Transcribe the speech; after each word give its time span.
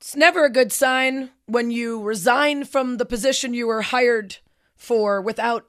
It's 0.00 0.16
never 0.16 0.46
a 0.46 0.50
good 0.50 0.72
sign 0.72 1.28
when 1.44 1.70
you 1.70 2.00
resign 2.00 2.64
from 2.64 2.96
the 2.96 3.04
position 3.04 3.52
you 3.52 3.66
were 3.66 3.82
hired 3.82 4.38
for 4.74 5.20
without 5.20 5.66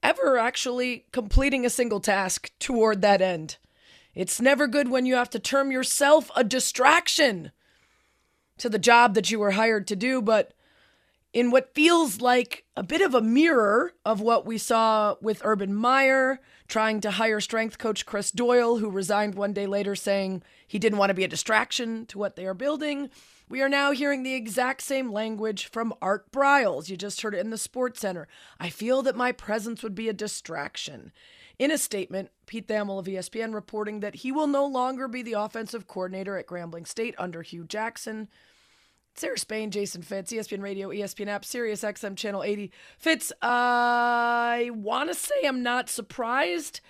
ever 0.00 0.38
actually 0.38 1.06
completing 1.10 1.66
a 1.66 1.70
single 1.70 1.98
task 1.98 2.52
toward 2.60 3.02
that 3.02 3.20
end. 3.20 3.56
It's 4.14 4.40
never 4.40 4.68
good 4.68 4.90
when 4.90 5.06
you 5.06 5.16
have 5.16 5.30
to 5.30 5.40
term 5.40 5.72
yourself 5.72 6.30
a 6.36 6.44
distraction 6.44 7.50
to 8.58 8.68
the 8.68 8.78
job 8.78 9.14
that 9.14 9.32
you 9.32 9.40
were 9.40 9.50
hired 9.50 9.88
to 9.88 9.96
do, 9.96 10.22
but 10.22 10.54
in 11.32 11.50
what 11.50 11.74
feels 11.74 12.20
like 12.20 12.66
a 12.76 12.84
bit 12.84 13.00
of 13.00 13.12
a 13.12 13.20
mirror 13.20 13.92
of 14.04 14.20
what 14.20 14.46
we 14.46 14.56
saw 14.56 15.16
with 15.20 15.42
Urban 15.44 15.74
Meyer 15.74 16.38
trying 16.68 17.00
to 17.00 17.10
hire 17.10 17.40
strength 17.40 17.78
coach 17.78 18.06
Chris 18.06 18.30
Doyle, 18.30 18.76
who 18.76 18.88
resigned 18.88 19.34
one 19.34 19.52
day 19.52 19.66
later 19.66 19.96
saying 19.96 20.44
he 20.64 20.78
didn't 20.78 20.98
want 20.98 21.10
to 21.10 21.14
be 21.14 21.24
a 21.24 21.28
distraction 21.28 22.06
to 22.06 22.18
what 22.18 22.36
they 22.36 22.46
are 22.46 22.54
building. 22.54 23.10
We 23.48 23.60
are 23.60 23.68
now 23.68 23.92
hearing 23.92 24.22
the 24.22 24.34
exact 24.34 24.82
same 24.82 25.12
language 25.12 25.66
from 25.66 25.92
Art 26.00 26.32
Briles. 26.32 26.88
You 26.88 26.96
just 26.96 27.20
heard 27.20 27.34
it 27.34 27.40
in 27.40 27.50
the 27.50 27.58
Sports 27.58 28.00
Center. 28.00 28.26
I 28.58 28.70
feel 28.70 29.02
that 29.02 29.16
my 29.16 29.32
presence 29.32 29.82
would 29.82 29.94
be 29.94 30.08
a 30.08 30.14
distraction. 30.14 31.12
In 31.58 31.70
a 31.70 31.78
statement, 31.78 32.30
Pete 32.46 32.66
Thamel 32.66 32.98
of 32.98 33.06
ESPN 33.06 33.54
reporting 33.54 34.00
that 34.00 34.16
he 34.16 34.32
will 34.32 34.46
no 34.46 34.66
longer 34.66 35.08
be 35.08 35.22
the 35.22 35.34
offensive 35.34 35.86
coordinator 35.86 36.36
at 36.36 36.46
Grambling 36.46 36.86
State 36.86 37.14
under 37.18 37.42
Hue 37.42 37.64
Jackson. 37.64 38.28
Sarah 39.14 39.38
Spain, 39.38 39.70
Jason 39.70 40.02
Fitz, 40.02 40.32
ESPN 40.32 40.60
Radio, 40.60 40.88
ESPN 40.88 41.28
App, 41.28 41.44
Sirius 41.44 41.82
XM 41.82 42.16
Channel 42.16 42.42
80. 42.42 42.72
Fitz, 42.98 43.32
I 43.40 44.70
want 44.74 45.10
to 45.10 45.14
say 45.14 45.34
I'm 45.44 45.62
not 45.62 45.88
surprised 45.88 46.80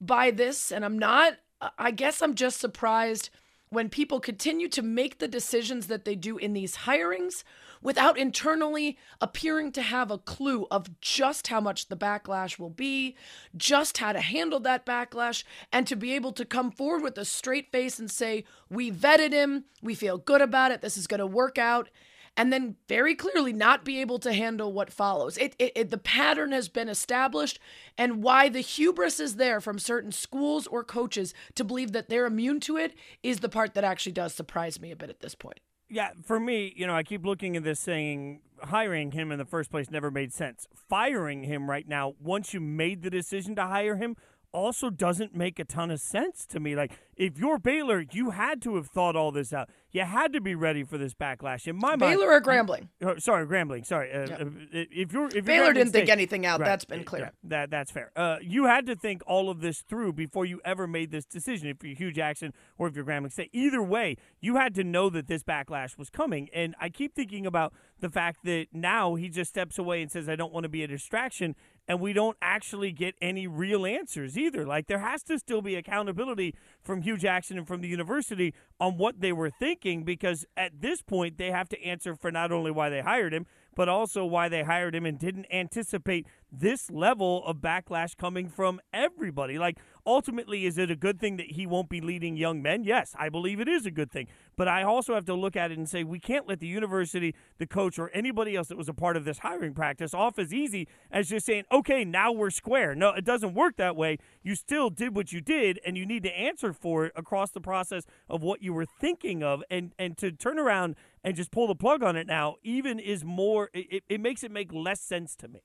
by 0.00 0.30
this, 0.30 0.70
and 0.70 0.84
I'm 0.84 0.98
not. 0.98 1.38
I 1.78 1.90
guess 1.90 2.22
I'm 2.22 2.34
just 2.34 2.60
surprised 2.60 3.30
when 3.72 3.88
people 3.88 4.20
continue 4.20 4.68
to 4.68 4.82
make 4.82 5.18
the 5.18 5.26
decisions 5.26 5.86
that 5.86 6.04
they 6.04 6.14
do 6.14 6.36
in 6.36 6.52
these 6.52 6.76
hirings 6.76 7.42
without 7.80 8.18
internally 8.18 8.98
appearing 9.18 9.72
to 9.72 9.80
have 9.80 10.10
a 10.10 10.18
clue 10.18 10.66
of 10.70 11.00
just 11.00 11.46
how 11.46 11.58
much 11.58 11.88
the 11.88 11.96
backlash 11.96 12.58
will 12.58 12.68
be, 12.68 13.16
just 13.56 13.96
how 13.96 14.12
to 14.12 14.20
handle 14.20 14.60
that 14.60 14.84
backlash, 14.84 15.42
and 15.72 15.86
to 15.86 15.96
be 15.96 16.12
able 16.12 16.32
to 16.32 16.44
come 16.44 16.70
forward 16.70 17.02
with 17.02 17.16
a 17.16 17.24
straight 17.24 17.72
face 17.72 17.98
and 17.98 18.10
say, 18.10 18.44
We 18.68 18.92
vetted 18.92 19.32
him, 19.32 19.64
we 19.80 19.94
feel 19.94 20.18
good 20.18 20.42
about 20.42 20.70
it, 20.70 20.82
this 20.82 20.98
is 20.98 21.06
going 21.06 21.20
to 21.20 21.26
work 21.26 21.56
out. 21.56 21.88
And 22.36 22.50
then 22.52 22.76
very 22.88 23.14
clearly 23.14 23.52
not 23.52 23.84
be 23.84 24.00
able 24.00 24.18
to 24.20 24.32
handle 24.32 24.72
what 24.72 24.90
follows. 24.90 25.36
It, 25.36 25.54
it, 25.58 25.72
it, 25.76 25.90
the 25.90 25.98
pattern 25.98 26.52
has 26.52 26.68
been 26.68 26.88
established, 26.88 27.58
and 27.98 28.22
why 28.22 28.48
the 28.48 28.60
hubris 28.60 29.20
is 29.20 29.36
there 29.36 29.60
from 29.60 29.78
certain 29.78 30.12
schools 30.12 30.66
or 30.66 30.82
coaches 30.82 31.34
to 31.56 31.64
believe 31.64 31.92
that 31.92 32.08
they're 32.08 32.24
immune 32.24 32.60
to 32.60 32.78
it 32.78 32.94
is 33.22 33.40
the 33.40 33.50
part 33.50 33.74
that 33.74 33.84
actually 33.84 34.12
does 34.12 34.32
surprise 34.32 34.80
me 34.80 34.90
a 34.90 34.96
bit 34.96 35.10
at 35.10 35.20
this 35.20 35.34
point 35.34 35.60
yeah, 35.92 36.12
for 36.24 36.40
me, 36.40 36.72
you 36.74 36.86
know, 36.86 36.94
I 36.94 37.02
keep 37.02 37.26
looking 37.26 37.54
at 37.54 37.64
this 37.64 37.78
saying 37.78 38.40
hiring 38.62 39.12
him 39.12 39.30
in 39.30 39.38
the 39.38 39.44
first 39.44 39.70
place 39.70 39.90
never 39.90 40.10
made 40.10 40.32
sense. 40.32 40.66
Firing 40.88 41.44
him 41.44 41.68
right 41.68 41.86
now, 41.86 42.14
once 42.18 42.54
you 42.54 42.60
made 42.60 43.02
the 43.02 43.10
decision 43.10 43.54
to 43.56 43.66
hire 43.66 43.96
him, 43.96 44.16
also 44.52 44.88
doesn't 44.88 45.34
make 45.34 45.58
a 45.58 45.64
ton 45.64 45.90
of 45.90 46.00
sense 46.00 46.46
to 46.46 46.60
me. 46.60 46.74
Like, 46.74 46.92
if 47.14 47.38
you're 47.38 47.58
Baylor, 47.58 48.04
you 48.10 48.30
had 48.30 48.62
to 48.62 48.76
have 48.76 48.86
thought 48.86 49.16
all 49.16 49.32
this 49.32 49.52
out. 49.52 49.68
You 49.92 50.02
had 50.02 50.32
to 50.32 50.40
be 50.40 50.54
ready 50.54 50.84
for 50.84 50.96
this 50.96 51.12
backlash. 51.12 51.68
In 51.68 51.76
my 51.76 51.96
Baylor 51.96 52.26
mind, 52.26 52.30
or 52.30 52.40
Grambling? 52.40 52.88
You, 52.98 53.10
uh, 53.10 53.20
sorry, 53.20 53.46
Grambling. 53.46 53.84
Sorry. 53.84 54.10
Uh, 54.10 54.26
yeah. 54.26 54.34
Uh, 54.36 54.46
if 54.72 55.12
you're 55.12 55.28
if 55.28 55.44
Baylor 55.44 55.66
you're 55.66 55.74
didn't 55.74 55.90
State, 55.90 56.00
think 56.00 56.10
anything 56.10 56.46
out. 56.46 56.60
Right, 56.60 56.66
that's 56.66 56.86
been 56.86 57.04
clear. 57.04 57.24
Yeah, 57.24 57.30
that 57.44 57.70
that's 57.70 57.90
fair. 57.90 58.10
Uh, 58.16 58.38
you 58.40 58.64
had 58.64 58.86
to 58.86 58.96
think 58.96 59.22
all 59.26 59.50
of 59.50 59.60
this 59.60 59.82
through 59.82 60.14
before 60.14 60.46
you 60.46 60.60
ever 60.64 60.86
made 60.86 61.10
this 61.10 61.26
decision. 61.26 61.68
If 61.68 61.84
you're 61.84 61.94
Hue 61.94 62.10
Jackson 62.10 62.54
or 62.78 62.88
if 62.88 62.96
you're 62.96 63.04
Grambling 63.04 63.32
State, 63.32 63.50
either 63.52 63.82
way, 63.82 64.16
you 64.40 64.56
had 64.56 64.74
to 64.76 64.84
know 64.84 65.10
that 65.10 65.26
this 65.26 65.42
backlash 65.42 65.98
was 65.98 66.08
coming. 66.08 66.48
And 66.54 66.74
I 66.80 66.88
keep 66.88 67.14
thinking 67.14 67.46
about 67.46 67.74
the 68.00 68.08
fact 68.08 68.44
that 68.44 68.68
now 68.72 69.14
he 69.16 69.28
just 69.28 69.50
steps 69.50 69.78
away 69.78 70.00
and 70.00 70.10
says, 70.10 70.26
"I 70.26 70.36
don't 70.36 70.54
want 70.54 70.64
to 70.64 70.70
be 70.70 70.82
a 70.82 70.86
distraction." 70.86 71.54
And 71.92 72.00
we 72.00 72.14
don't 72.14 72.38
actually 72.40 72.90
get 72.90 73.14
any 73.20 73.46
real 73.46 73.84
answers 73.84 74.38
either. 74.38 74.64
Like 74.64 74.86
there 74.86 75.00
has 75.00 75.22
to 75.24 75.38
still 75.38 75.60
be 75.60 75.74
accountability 75.74 76.54
from 76.80 77.02
Hue 77.02 77.18
Jackson 77.18 77.58
and 77.58 77.68
from 77.68 77.82
the 77.82 77.88
university 77.88 78.54
on 78.80 78.96
what 78.96 79.20
they 79.20 79.30
were 79.30 79.50
thinking 79.50 80.02
because 80.02 80.46
at 80.56 80.80
this 80.80 81.02
point 81.02 81.36
they 81.36 81.50
have 81.50 81.68
to 81.68 81.84
answer 81.84 82.14
for 82.14 82.32
not 82.32 82.50
only 82.50 82.70
why 82.70 82.88
they 82.88 83.02
hired 83.02 83.34
him, 83.34 83.44
but 83.76 83.90
also 83.90 84.24
why 84.24 84.48
they 84.48 84.62
hired 84.62 84.94
him 84.94 85.04
and 85.04 85.18
didn't 85.18 85.46
anticipate 85.52 86.26
this 86.50 86.90
level 86.90 87.44
of 87.44 87.56
backlash 87.58 88.16
coming 88.16 88.48
from 88.48 88.80
everybody. 88.94 89.58
Like, 89.58 89.76
ultimately, 90.06 90.66
is 90.66 90.78
it 90.78 90.90
a 90.90 90.96
good 90.96 91.20
thing 91.20 91.36
that 91.36 91.52
he 91.52 91.66
won't 91.66 91.88
be 91.88 92.00
leading 92.00 92.36
young 92.36 92.62
men? 92.62 92.84
Yes, 92.84 93.14
I 93.18 93.28
believe 93.28 93.60
it 93.60 93.68
is 93.68 93.86
a 93.86 93.90
good 93.90 94.10
thing. 94.10 94.26
But 94.56 94.68
I 94.68 94.82
also 94.82 95.14
have 95.14 95.24
to 95.26 95.34
look 95.34 95.56
at 95.56 95.70
it 95.70 95.78
and 95.78 95.88
say 95.88 96.04
we 96.04 96.18
can't 96.18 96.48
let 96.48 96.60
the 96.60 96.66
university, 96.66 97.34
the 97.58 97.66
coach, 97.66 97.98
or 97.98 98.10
anybody 98.12 98.56
else 98.56 98.68
that 98.68 98.76
was 98.76 98.88
a 98.88 98.94
part 98.94 99.16
of 99.16 99.24
this 99.24 99.38
hiring 99.38 99.74
practice 99.74 100.14
off 100.14 100.38
as 100.38 100.52
easy 100.52 100.88
as 101.10 101.28
just 101.28 101.46
saying, 101.46 101.64
okay, 101.70 102.04
now 102.04 102.32
we're 102.32 102.50
square. 102.50 102.94
No, 102.94 103.10
it 103.10 103.24
doesn't 103.24 103.54
work 103.54 103.76
that 103.76 103.96
way. 103.96 104.18
You 104.42 104.54
still 104.54 104.90
did 104.90 105.14
what 105.16 105.32
you 105.32 105.40
did, 105.40 105.80
and 105.86 105.96
you 105.96 106.06
need 106.06 106.22
to 106.24 106.30
answer 106.30 106.72
for 106.72 107.06
it 107.06 107.12
across 107.16 107.50
the 107.50 107.60
process 107.60 108.04
of 108.28 108.42
what 108.42 108.62
you 108.62 108.72
were 108.72 108.86
thinking 108.86 109.42
of. 109.42 109.62
And, 109.70 109.92
and 109.98 110.16
to 110.18 110.32
turn 110.32 110.58
around 110.58 110.96
and 111.24 111.36
just 111.36 111.50
pull 111.50 111.66
the 111.66 111.74
plug 111.74 112.02
on 112.02 112.16
it 112.16 112.26
now, 112.26 112.56
even 112.62 112.98
is 112.98 113.24
more, 113.24 113.70
it, 113.72 114.02
it 114.08 114.20
makes 114.20 114.42
it 114.42 114.50
make 114.50 114.72
less 114.72 115.00
sense 115.00 115.34
to 115.36 115.48
me. 115.48 115.62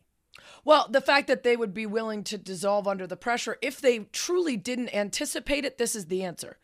Well, 0.63 0.87
the 0.89 1.01
fact 1.01 1.27
that 1.27 1.43
they 1.43 1.55
would 1.55 1.73
be 1.73 1.85
willing 1.85 2.23
to 2.25 2.37
dissolve 2.37 2.87
under 2.87 3.07
the 3.07 3.17
pressure, 3.17 3.57
if 3.61 3.79
they 3.79 3.99
truly 4.11 4.57
didn't 4.57 4.93
anticipate 4.93 5.65
it, 5.65 5.77
this 5.77 5.95
is 5.95 6.05
the 6.05 6.23
answer. 6.23 6.57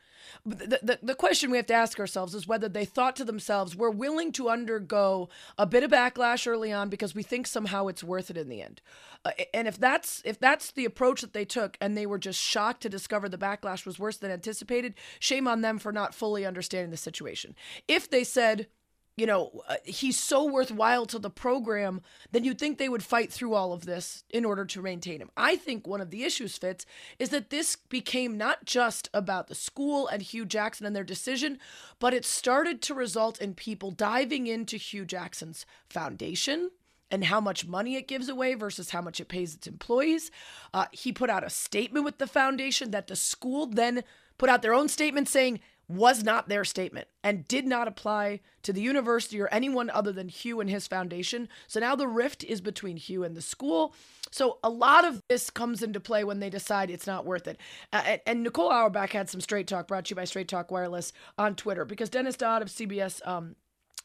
The, 0.46 0.80
the, 0.82 1.00
the, 1.02 1.16
question 1.16 1.52
we 1.52 1.58
have 1.58 1.66
to 1.68 1.74
ask 1.74 2.00
ourselves 2.00 2.36
is 2.36 2.48
whether 2.48 2.68
they 2.68 2.86
thought 2.86 3.16
to 3.18 3.26
themselves, 3.26 3.76
we're 3.76 3.90
willing 3.90 4.32
to 4.34 4.50
undergo 4.50 5.30
a 5.58 5.66
bit 5.66 5.84
of 5.84 5.92
backlash 5.92 6.48
early 6.48 6.72
on 6.72 6.90
because 6.90 7.16
we 7.16 7.24
think 7.24 7.48
somehow 7.48 7.88
it's 7.88 8.04
worth 8.04 8.30
it 8.30 8.38
in 8.38 8.50
the 8.50 8.62
end. 8.62 8.82
Uh, 9.26 9.32
and 9.54 9.68
if 9.68 9.80
that's 9.80 10.22
if 10.26 10.40
that's 10.40 10.72
the 10.72 10.86
approach 10.86 11.22
that 11.22 11.34
they 11.34 11.46
took 11.46 11.78
and 11.80 11.96
they 11.96 12.06
were 12.06 12.18
just 12.18 12.40
shocked 12.40 12.82
to 12.82 12.90
discover 12.90 13.30
the 13.30 13.38
backlash 13.38 13.86
was 13.86 14.00
worse 14.00 14.18
than 14.18 14.32
anticipated, 14.32 14.96
shame 15.20 15.48
on 15.48 15.62
them 15.62 15.78
for 15.78 15.92
not 15.92 16.16
fully 16.16 16.46
understanding 16.46 16.92
the 16.92 16.98
situation. 16.98 17.56
If 17.88 18.10
they 18.10 18.24
said, 18.24 18.68
you 19.16 19.26
know, 19.26 19.62
uh, 19.68 19.76
he's 19.84 20.20
so 20.20 20.44
worthwhile 20.44 21.06
to 21.06 21.20
the 21.20 21.30
program, 21.30 22.02
then 22.32 22.44
you'd 22.44 22.58
think 22.58 22.78
they 22.78 22.90
would 22.90 23.04
fight 23.04 23.32
through 23.32 23.54
all 23.54 23.72
of 23.72 23.86
this 23.86 24.24
in 24.30 24.44
order 24.44 24.66
to 24.66 24.82
maintain 24.82 25.22
him. 25.22 25.30
I 25.38 25.56
think 25.56 25.86
one 25.86 26.02
of 26.02 26.10
the 26.10 26.24
issues, 26.24 26.58
Fitz, 26.58 26.86
is 27.20 27.30
that 27.30 27.52
this 27.52 27.76
became 27.76 28.38
not 28.38 28.66
just 28.66 29.10
about 29.14 29.48
the 29.48 29.56
school 29.56 30.08
and 30.08 30.22
Hue 30.22 30.46
Jackson 30.46 30.86
and 30.86 30.96
their 30.96 31.04
decision, 31.04 31.60
but 32.00 32.14
it 32.14 32.26
started 32.26 32.82
to 32.84 32.96
result 32.96 33.40
in 33.40 33.54
people 33.54 33.92
diving 33.92 34.48
into 34.48 34.78
Hue 34.78 35.06
Jackson's 35.06 35.66
foundation 35.90 36.72
and 37.12 37.26
how 37.26 37.40
much 37.40 37.68
money 37.68 37.96
it 37.96 38.08
gives 38.08 38.28
away 38.28 38.56
versus 38.56 38.90
how 38.90 39.02
much 39.02 39.20
it 39.20 39.28
pays 39.28 39.54
its 39.54 39.68
employees. 39.68 40.32
Uh, 40.74 40.88
he 40.92 41.12
put 41.12 41.30
out 41.30 41.44
a 41.44 41.50
statement 41.50 42.04
with 42.04 42.18
the 42.18 42.26
foundation 42.26 42.90
that 42.90 43.06
the 43.06 43.16
school 43.16 43.68
then 43.68 44.04
put 44.40 44.50
out 44.50 44.64
their 44.64 44.74
own 44.74 44.90
statement 44.90 45.30
saying, 45.30 45.60
was 45.88 46.24
not 46.24 46.48
their 46.48 46.64
statement 46.64 47.08
and 47.24 47.48
did 47.48 47.66
not 47.66 47.88
apply 47.88 48.40
to 48.64 48.72
the 48.72 48.82
university 48.82 49.40
or 49.40 49.48
anyone 49.50 49.90
other 49.90 50.12
than 50.12 50.30
Hue 50.30 50.60
and 50.60 50.70
his 50.70 50.88
foundation. 50.88 51.50
So 51.68 51.80
now 51.80 51.96
the 51.96 52.08
rift 52.08 52.44
is 52.44 52.62
between 52.62 52.98
Hue 52.98 53.24
and 53.24 53.36
the 53.36 53.42
school. 53.42 53.94
So 54.32 54.60
a 54.64 54.70
lot 54.70 55.06
of 55.06 55.22
this 55.30 55.50
comes 55.50 55.84
into 55.84 56.00
play 56.00 56.24
when 56.24 56.40
they 56.40 56.50
decide 56.50 56.90
it's 56.90 57.08
not 57.08 57.26
worth 57.26 57.48
it. 57.48 57.60
Uh, 57.92 58.18
and 58.26 58.44
Nicole 58.44 58.72
Auerbach 58.72 59.12
had 59.12 59.30
some 59.30 59.42
straight 59.42 59.68
talk 59.68 59.88
brought 59.88 60.06
to 60.06 60.12
you 60.12 60.16
by 60.16 60.26
Straight 60.26 60.48
Talk 60.48 60.72
Wireless 60.72 61.14
on 61.38 61.56
Twitter 61.56 61.86
because 61.86 62.10
Dennis 62.10 62.38
Dodd 62.38 62.62
of 62.62 62.70
CBS 62.70 63.26
um, 63.28 63.56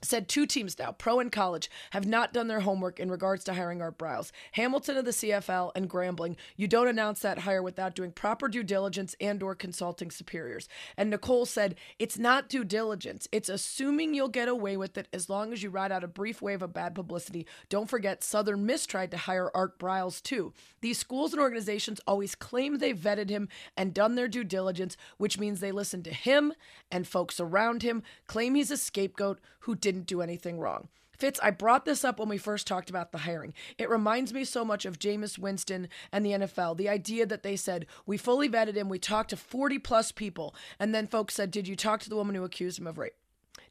said 0.02 0.28
two 0.28 0.46
teams 0.46 0.78
now, 0.78 0.92
pro 0.92 1.18
and 1.18 1.32
college, 1.32 1.70
have 1.90 2.06
not 2.06 2.32
done 2.32 2.48
their 2.48 2.60
homework 2.60 3.00
in 3.00 3.10
regards 3.10 3.44
to 3.44 3.54
hiring 3.54 3.82
Art 3.82 3.98
Briles. 3.98 4.30
Hamilton 4.52 4.96
of 4.96 5.04
the 5.04 5.10
CFL 5.10 5.72
and 5.74 5.90
Grambling, 5.90 6.36
you 6.56 6.68
don't 6.68 6.88
announce 6.88 7.20
that 7.20 7.40
hire 7.40 7.62
without 7.62 7.94
doing 7.94 8.12
proper 8.12 8.48
due 8.48 8.62
diligence 8.62 9.16
and 9.20 9.42
or 9.42 9.54
consulting 9.54 10.10
superiors. 10.10 10.68
And 10.96 11.10
Nicole 11.10 11.46
said, 11.46 11.74
it's 11.98 12.18
not 12.18 12.48
due 12.48 12.64
diligence. 12.64 13.28
It's 13.32 13.48
assuming 13.48 14.14
you'll 14.14 14.28
get 14.28 14.48
away 14.48 14.76
with 14.76 14.96
it 14.96 15.08
as 15.12 15.28
long 15.28 15.52
as 15.52 15.62
you 15.62 15.70
ride 15.70 15.92
out 15.92 16.04
a 16.04 16.08
brief 16.08 16.40
wave 16.40 16.62
of 16.62 16.72
bad 16.72 16.94
publicity. 16.94 17.46
Don't 17.68 17.90
forget, 17.90 18.22
Southern 18.22 18.66
Miss 18.66 18.86
tried 18.86 19.10
to 19.10 19.16
hire 19.16 19.50
Art 19.54 19.78
Briles 19.78 20.22
too. 20.22 20.52
These 20.80 20.98
schools 20.98 21.32
and 21.32 21.42
organizations 21.42 22.00
always 22.06 22.34
claim 22.34 22.78
they 22.78 22.94
vetted 22.94 23.30
him 23.30 23.48
and 23.76 23.92
done 23.92 24.14
their 24.14 24.28
due 24.28 24.44
diligence, 24.44 24.96
which 25.16 25.38
means 25.38 25.60
they 25.60 25.72
listen 25.72 26.02
to 26.04 26.12
him 26.12 26.52
and 26.90 27.06
folks 27.06 27.40
around 27.40 27.82
him, 27.82 28.02
claim 28.26 28.54
he's 28.54 28.70
a 28.70 28.76
scapegoat 28.76 29.40
who 29.60 29.74
didn't 29.88 30.06
do 30.06 30.20
anything 30.20 30.58
wrong. 30.60 30.88
Fitz, 31.16 31.40
I 31.42 31.50
brought 31.50 31.86
this 31.86 32.04
up 32.04 32.18
when 32.18 32.28
we 32.28 32.36
first 32.36 32.66
talked 32.66 32.90
about 32.90 33.10
the 33.10 33.18
hiring. 33.18 33.54
It 33.78 33.88
reminds 33.88 34.34
me 34.34 34.44
so 34.44 34.66
much 34.66 34.84
of 34.84 34.98
Jameis 34.98 35.38
Winston 35.38 35.88
and 36.12 36.24
the 36.24 36.32
NFL. 36.32 36.76
The 36.76 36.90
idea 36.90 37.24
that 37.24 37.42
they 37.42 37.56
said, 37.56 37.86
we 38.06 38.18
fully 38.18 38.50
vetted 38.50 38.76
him, 38.76 38.90
we 38.90 38.98
talked 38.98 39.30
to 39.30 39.36
40 39.36 39.78
plus 39.78 40.12
people, 40.12 40.54
and 40.78 40.94
then 40.94 41.06
folks 41.06 41.34
said, 41.34 41.50
Did 41.50 41.66
you 41.66 41.74
talk 41.74 42.00
to 42.00 42.10
the 42.10 42.16
woman 42.16 42.34
who 42.34 42.44
accused 42.44 42.78
him 42.78 42.86
of 42.86 42.98
rape? 42.98 43.14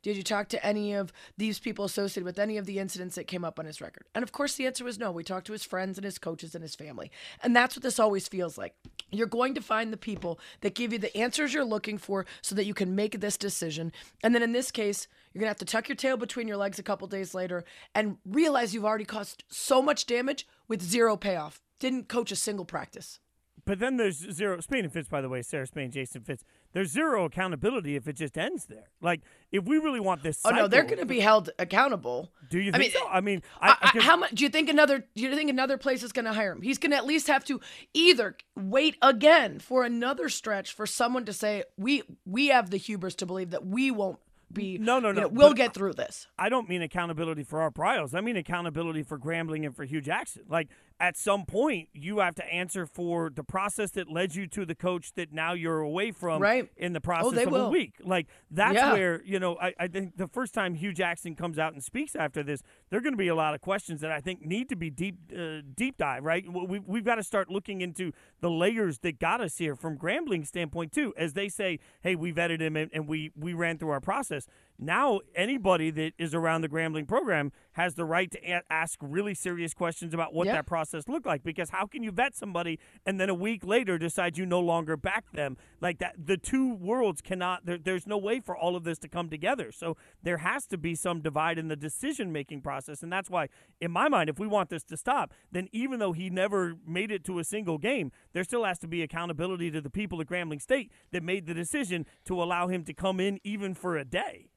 Did 0.02 0.18
you 0.18 0.24
talk 0.24 0.50
to 0.50 0.66
any 0.66 0.94
of 0.94 1.12
these 1.38 1.60
people 1.60 1.86
associated 1.86 2.24
with 2.24 2.40
any 2.40 2.58
of 2.58 2.66
the 2.66 2.80
incidents 2.80 3.16
that 3.16 3.28
came 3.28 3.44
up 3.44 3.60
on 3.60 3.66
his 3.66 3.82
record? 3.82 4.06
And 4.16 4.24
of 4.24 4.32
course, 4.32 4.56
the 4.56 4.66
answer 4.66 4.84
was 4.84 5.00
no. 5.00 5.12
We 5.12 5.24
talked 5.24 5.48
to 5.48 5.54
his 5.54 5.64
friends 5.64 5.98
and 5.98 6.06
his 6.06 6.18
coaches 6.18 6.56
and 6.56 6.62
his 6.62 6.76
family. 6.76 7.12
And 7.44 7.56
that's 7.56 7.76
what 7.76 7.84
this 7.84 8.00
always 8.00 8.28
feels 8.28 8.58
like. 8.58 8.76
You're 9.12 9.28
going 9.28 9.56
to 9.56 9.62
find 9.62 9.92
the 9.92 9.98
people 9.98 10.40
that 10.62 10.76
give 10.76 10.94
you 10.94 11.00
the 11.00 11.16
answers 11.16 11.54
you're 11.54 11.66
looking 11.66 11.98
for 11.98 12.26
so 12.42 12.56
that 12.56 12.66
you 12.66 12.74
can 12.74 12.96
make 12.96 13.20
this 13.20 13.38
decision. 13.38 13.92
And 14.24 14.36
then 14.36 14.44
in 14.44 14.52
this 14.52 14.72
case, 14.72 15.08
you're 15.38 15.42
going 15.42 15.54
to 15.54 15.60
have 15.60 15.68
to 15.68 15.72
tuck 15.72 15.88
your 15.88 15.96
tail 15.96 16.18
between 16.18 16.48
your 16.48 16.58
legs 16.58 16.80
a 16.80 16.84
couple 16.84 17.08
days 17.08 17.36
later 17.36 17.64
and 17.94 18.18
realize 18.26 18.74
you've 18.74 18.86
already 18.86 19.06
caused 19.06 19.44
so 19.50 19.84
much 19.84 20.08
damage 20.08 20.48
with 20.68 20.82
zero 20.82 21.16
payoff. 21.16 21.62
Didn't 21.78 22.10
coach 22.10 22.32
a 22.32 22.36
single 22.36 22.66
practice. 22.66 23.20
But 23.64 23.78
then 23.78 23.98
there's 23.98 24.18
zero. 24.32 24.60
Spain 24.62 24.86
and 24.86 24.92
Fitz, 24.92 25.10
by 25.10 25.22
the 25.22 25.30
way, 25.30 25.44
Sarah 25.44 25.68
Spain, 25.68 25.92
Jason 25.92 26.24
Fitz. 26.24 26.44
There's 26.74 26.90
zero 26.90 27.26
accountability 27.26 27.96
if 27.96 28.08
it 28.08 28.14
just 28.14 28.36
ends 28.36 28.66
there. 28.66 28.90
Like, 29.00 29.22
if 29.52 29.66
we 29.66 29.78
really 29.78 30.00
want 30.00 30.24
this, 30.24 30.40
cycle, 30.40 30.58
oh 30.58 30.62
no, 30.64 30.68
they're 30.68 30.84
going 30.84 30.98
to 30.98 31.06
be 31.06 31.20
held 31.20 31.52
accountable. 31.60 32.32
Do 32.50 32.60
you 32.60 32.72
I 32.74 32.80
mean, 32.80 32.92
so? 32.92 33.08
I 33.08 33.22
mean, 33.22 33.44
uh, 33.62 33.66
I, 33.66 33.68
I, 33.68 33.72
uh, 33.72 33.92
I, 33.94 34.00
how 34.00 34.18
much 34.18 34.32
do 34.32 34.44
you 34.44 34.50
think 34.50 34.70
another? 34.70 35.06
Do 35.16 35.22
you 35.22 35.36
think 35.36 35.52
another 35.52 35.78
place 35.78 36.02
is 36.02 36.12
going 36.12 36.26
to 36.26 36.34
hire 36.34 36.54
him? 36.54 36.64
He's 36.64 36.80
going 36.80 36.92
to 36.92 36.98
at 36.98 37.06
least 37.06 37.28
have 37.28 37.44
to 37.46 37.60
either 37.94 38.38
wait 38.56 38.96
again 39.04 39.60
for 39.60 39.84
another 39.84 40.30
stretch 40.30 40.74
for 40.74 40.88
someone 40.88 41.26
to 41.26 41.34
say 41.34 41.64
we 41.78 42.02
we 42.26 42.48
have 42.48 42.72
the 42.72 42.78
hubris 42.78 43.16
to 43.16 43.28
believe 43.28 43.52
that 43.52 43.66
we 43.66 43.92
won't 43.92 44.20
be. 44.52 44.78
No, 44.78 45.00
no, 45.00 45.10
you 45.10 45.16
no, 45.16 45.22
know, 45.22 45.28
we'll 45.28 45.54
get 45.54 45.74
through 45.74 45.94
this. 45.94 46.28
I 46.38 46.50
don't 46.50 46.70
mean 46.70 46.82
accountability 46.82 47.44
for 47.44 47.62
Art 47.62 47.74
Briles. 47.74 48.14
I 48.14 48.22
mean 48.22 48.38
accountability 48.38 49.04
for 49.04 49.18
Grambling 49.18 49.66
and 49.66 49.76
for 49.76 49.84
Hue 49.84 50.02
Jackson. 50.02 50.44
Like 50.50 50.70
at 51.00 51.16
some 51.16 51.46
point, 51.46 51.90
you 51.94 52.20
have 52.20 52.34
to 52.36 52.46
answer 52.46 52.86
for 52.86 53.30
the 53.30 53.44
process 53.44 53.92
that 53.92 54.10
led 54.10 54.34
you 54.34 54.48
to 54.48 54.66
the 54.66 54.74
coach 54.74 55.14
that 55.14 55.32
now 55.32 55.54
you're 55.54 55.80
away 55.82 56.12
from 56.12 56.42
Right. 56.42 56.70
in 56.76 56.94
the 56.94 57.02
process 57.02 57.34
they 57.34 57.44
of 57.44 57.54
a 57.54 57.70
week. 57.70 57.94
Like 58.04 58.28
that's 58.50 58.74
Yeah. 58.76 58.94
where 58.94 59.22
you 59.24 59.40
know 59.40 59.58
I, 59.62 59.74
I 59.80 59.88
think 59.88 60.18
the 60.18 60.28
first 60.28 60.54
time 60.54 60.74
Hue 60.76 60.94
Jackson 60.94 61.36
comes 61.36 61.60
out 61.60 61.74
and 61.74 61.84
speaks 61.84 62.16
after 62.16 62.42
this, 62.42 62.64
there 62.90 62.98
are 63.00 63.02
going 63.04 63.14
to 63.14 63.18
be 63.18 63.28
a 63.28 63.36
lot 63.36 63.54
of 63.54 63.62
questions 63.62 64.02
that 64.02 64.12
I 64.12 64.20
think 64.22 64.44
need 64.46 64.70
to 64.70 64.76
be 64.76 64.90
deep 64.90 65.18
uh, 65.38 65.62
deep 65.76 65.98
dive. 65.98 66.24
Right, 66.24 66.46
we, 66.52 66.80
we've 66.80 67.06
got 67.06 67.16
to 67.16 67.24
start 67.24 67.50
looking 67.50 67.82
into 67.82 68.12
the 68.42 68.50
layers 68.50 69.00
that 69.00 69.20
got 69.20 69.40
us 69.40 69.58
here 69.58 69.76
from 69.76 69.98
Grambling's 69.98 70.48
standpoint 70.48 70.92
too. 70.94 71.14
As 71.16 71.34
they 71.34 71.48
say, 71.50 71.80
hey, 72.02 72.16
we 72.16 72.34
vetted 72.34 72.60
him 72.62 72.76
and, 72.76 72.90
and 72.94 73.08
we 73.08 73.32
we 73.36 73.54
ran 73.54 73.78
through 73.78 73.90
our 73.90 74.02
process. 74.02 74.48
Now 74.80 75.22
anybody 75.36 75.90
that 75.92 76.14
is 76.20 76.36
around 76.36 76.62
the 76.62 76.70
Grambling 76.70 77.08
program 77.08 77.52
has 77.74 77.96
the 77.96 78.06
right 78.06 78.30
to 78.32 78.40
a- 78.52 78.62
ask 78.70 79.00
really 79.02 79.34
serious 79.34 79.74
questions 79.74 80.14
about 80.14 80.34
what 80.34 80.46
Yeah. 80.46 80.54
that 80.54 80.68
process 80.68 81.08
looked 81.08 81.26
like. 81.26 81.44
Because 81.44 81.72
how 81.72 81.88
can 81.88 82.04
you 82.04 82.12
vet 82.12 82.36
somebody 82.36 82.80
and 83.06 83.20
then 83.20 83.28
a 83.30 83.34
week 83.34 83.66
later 83.66 83.98
decide 83.98 84.38
you 84.38 84.46
no 84.46 84.60
longer 84.60 84.96
back 84.96 85.32
them 85.32 85.58
like 85.82 85.98
that? 85.98 86.16
The 86.28 86.38
two 86.38 86.76
worlds 86.76 87.22
cannot. 87.22 87.66
There, 87.66 87.78
there's 87.80 88.06
no 88.06 88.18
way 88.20 88.40
for 88.40 88.56
all 88.56 88.76
of 88.76 88.84
this 88.84 89.00
to 89.00 89.08
come 89.08 89.30
together. 89.30 89.72
So 89.72 89.98
there 90.22 90.38
has 90.38 90.68
to 90.68 90.78
be 90.78 90.94
some 90.94 91.22
divide 91.22 91.58
in 91.58 91.70
the 91.70 91.76
decision 91.76 92.32
making 92.32 92.62
process, 92.62 93.02
and 93.02 93.12
that's 93.12 93.30
why, 93.32 93.50
in 93.82 93.92
my 93.92 94.08
mind, 94.10 94.30
if 94.30 94.38
we 94.40 94.46
want 94.48 94.70
this 94.70 94.84
to 94.86 94.98
stop, 94.98 95.34
then 95.52 95.70
even 95.72 96.00
though 96.00 96.12
he 96.14 96.30
never 96.30 96.76
made 96.86 97.12
it 97.12 97.24
to 97.26 97.40
a 97.40 97.44
single 97.44 97.78
game, 97.80 98.12
there 98.34 98.44
still 98.44 98.64
has 98.64 98.78
to 98.80 98.88
be 98.88 99.02
accountability 99.02 99.72
to 99.72 99.82
the 99.82 99.90
people 99.90 100.22
at 100.22 100.28
Grambling 100.28 100.62
State 100.62 100.92
that 101.12 101.24
made 101.24 101.48
the 101.48 101.54
decision 101.56 102.06
to 102.26 102.42
allow 102.42 102.68
him 102.68 102.84
to 102.84 102.94
come 102.94 103.20
in 103.20 103.40
even 103.44 103.74
for 103.74 103.98
a 103.98 104.06
day. 104.06 104.50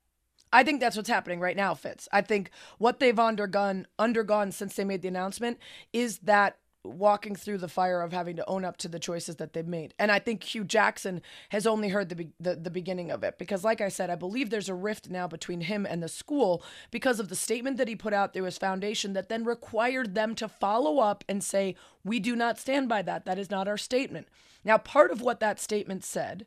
I 0.52 0.64
think 0.64 0.80
that's 0.80 0.96
what's 0.96 1.08
happening 1.08 1.40
right 1.40 1.56
now, 1.56 1.74
Fitz. 1.74 2.08
I 2.12 2.22
think 2.22 2.50
what 2.78 2.98
they've 2.98 3.18
undergone 3.18 3.86
undergone 3.98 4.52
since 4.52 4.74
they 4.74 4.84
made 4.84 5.02
the 5.02 5.08
announcement 5.08 5.58
is 5.92 6.18
that 6.18 6.58
walking 6.82 7.36
through 7.36 7.58
the 7.58 7.68
fire 7.68 8.00
of 8.00 8.12
having 8.12 8.36
to 8.36 8.48
own 8.48 8.64
up 8.64 8.76
to 8.78 8.88
the 8.88 8.98
choices 8.98 9.36
that 9.36 9.52
they've 9.52 9.66
made. 9.66 9.92
And 9.98 10.10
I 10.10 10.18
think 10.18 10.42
Hue 10.42 10.64
Jackson 10.64 11.20
has 11.50 11.66
only 11.66 11.90
heard 11.90 12.08
the, 12.08 12.28
the 12.40 12.56
the 12.56 12.70
beginning 12.70 13.10
of 13.10 13.22
it 13.22 13.38
because 13.38 13.64
like 13.64 13.80
I 13.80 13.88
said, 13.88 14.08
I 14.10 14.14
believe 14.14 14.50
there's 14.50 14.68
a 14.68 14.74
rift 14.74 15.10
now 15.10 15.28
between 15.28 15.62
him 15.62 15.86
and 15.86 16.02
the 16.02 16.08
school 16.08 16.62
because 16.90 17.20
of 17.20 17.28
the 17.28 17.36
statement 17.36 17.76
that 17.76 17.88
he 17.88 17.96
put 17.96 18.14
out 18.14 18.32
through 18.32 18.44
his 18.44 18.58
foundation 18.58 19.12
that 19.12 19.28
then 19.28 19.44
required 19.44 20.14
them 20.14 20.34
to 20.36 20.48
follow 20.48 21.00
up 21.00 21.22
and 21.28 21.44
say, 21.44 21.76
"We 22.02 22.18
do 22.18 22.34
not 22.34 22.58
stand 22.58 22.88
by 22.88 23.02
that. 23.02 23.24
That 23.26 23.38
is 23.38 23.50
not 23.50 23.68
our 23.68 23.78
statement." 23.78 24.28
Now, 24.64 24.78
part 24.78 25.10
of 25.10 25.20
what 25.20 25.40
that 25.40 25.60
statement 25.60 26.04
said 26.04 26.46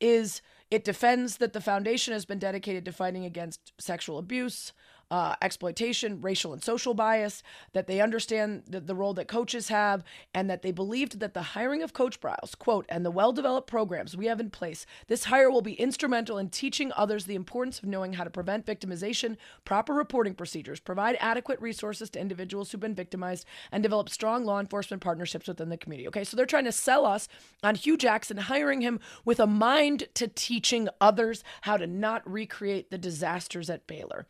is 0.00 0.40
it 0.70 0.84
defends 0.84 1.38
that 1.38 1.52
the 1.52 1.60
foundation 1.60 2.12
has 2.12 2.24
been 2.24 2.38
dedicated 2.38 2.84
to 2.84 2.92
fighting 2.92 3.24
against 3.24 3.72
sexual 3.78 4.18
abuse, 4.18 4.72
uh, 5.10 5.34
exploitation, 5.42 6.20
racial 6.20 6.52
and 6.52 6.62
social 6.62 6.94
bias, 6.94 7.42
that 7.72 7.86
they 7.86 8.00
understand 8.00 8.62
the, 8.66 8.80
the 8.80 8.94
role 8.94 9.14
that 9.14 9.28
coaches 9.28 9.68
have, 9.68 10.04
and 10.34 10.48
that 10.48 10.62
they 10.62 10.72
believed 10.72 11.20
that 11.20 11.34
the 11.34 11.42
hiring 11.42 11.82
of 11.82 11.92
Coach 11.92 12.20
Briles, 12.20 12.56
quote, 12.58 12.86
and 12.88 13.04
the 13.04 13.10
well 13.10 13.32
developed 13.32 13.68
programs 13.68 14.16
we 14.16 14.26
have 14.26 14.40
in 14.40 14.50
place, 14.50 14.86
this 15.08 15.24
hire 15.24 15.50
will 15.50 15.62
be 15.62 15.74
instrumental 15.74 16.38
in 16.38 16.48
teaching 16.48 16.92
others 16.96 17.24
the 17.24 17.34
importance 17.34 17.78
of 17.78 17.88
knowing 17.88 18.14
how 18.14 18.24
to 18.24 18.30
prevent 18.30 18.66
victimization, 18.66 19.36
proper 19.64 19.92
reporting 19.92 20.34
procedures, 20.34 20.80
provide 20.80 21.16
adequate 21.20 21.60
resources 21.60 22.10
to 22.10 22.20
individuals 22.20 22.70
who've 22.70 22.80
been 22.80 22.94
victimized, 22.94 23.44
and 23.72 23.82
develop 23.82 24.08
strong 24.08 24.44
law 24.44 24.60
enforcement 24.60 25.02
partnerships 25.02 25.48
within 25.48 25.68
the 25.68 25.76
community. 25.76 26.08
Okay, 26.08 26.24
so 26.24 26.36
they're 26.36 26.46
trying 26.46 26.64
to 26.64 26.72
sell 26.72 27.04
us 27.04 27.28
on 27.62 27.74
Hue 27.74 27.96
Jackson 27.96 28.36
hiring 28.36 28.80
him 28.80 29.00
with 29.24 29.40
a 29.40 29.46
mind 29.46 30.04
to 30.14 30.28
teaching 30.28 30.88
others 31.00 31.42
how 31.62 31.76
to 31.76 31.86
not 31.86 32.28
recreate 32.30 32.90
the 32.90 32.98
disasters 32.98 33.70
at 33.70 33.86
Baylor. 33.86 34.26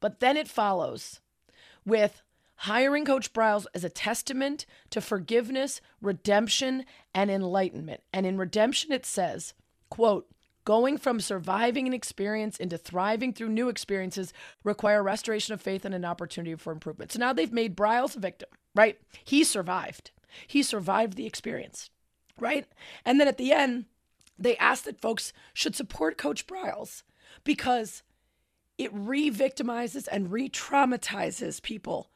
But 0.00 0.20
then 0.20 0.36
it 0.36 0.48
follows 0.48 1.20
with 1.84 2.22
hiring 2.56 3.04
Coach 3.04 3.32
Briles 3.32 3.66
as 3.74 3.84
a 3.84 3.88
testament 3.88 4.66
to 4.90 5.00
forgiveness, 5.00 5.80
redemption, 6.02 6.84
and 7.14 7.30
enlightenment. 7.30 8.02
And 8.12 8.26
in 8.26 8.36
redemption, 8.36 8.92
it 8.92 9.06
says, 9.06 9.54
quote, 9.88 10.26
Going 10.64 10.98
from 10.98 11.20
surviving 11.20 11.86
an 11.86 11.94
experience 11.94 12.58
into 12.58 12.76
thriving 12.76 13.32
through 13.32 13.48
new 13.48 13.70
experiences 13.70 14.32
require 14.62 15.02
restoration 15.02 15.54
of 15.54 15.60
faith 15.60 15.86
and 15.86 15.94
an 15.94 16.04
opportunity 16.04 16.54
for 16.54 16.70
improvement. 16.70 17.12
So 17.12 17.18
now 17.18 17.32
they've 17.32 17.52
made 17.52 17.76
Briles 17.76 18.14
a 18.14 18.20
victim, 18.20 18.50
right? 18.74 18.98
He 19.24 19.42
survived. 19.42 20.10
He 20.46 20.62
survived 20.62 21.16
the 21.16 21.26
experience, 21.26 21.88
right? 22.38 22.66
And 23.06 23.18
then 23.18 23.26
at 23.26 23.38
the 23.38 23.52
end, 23.52 23.86
they 24.38 24.56
asked 24.58 24.84
that 24.84 25.00
folks 25.00 25.32
should 25.54 25.74
support 25.74 26.18
Coach 26.18 26.46
Briles 26.46 27.02
because 27.42 28.02
it 28.80 28.90
re 28.94 29.30
victimizes 29.30 30.08
and 30.10 30.32
re 30.32 30.48
traumatizes 30.48 31.60
people 31.60 32.10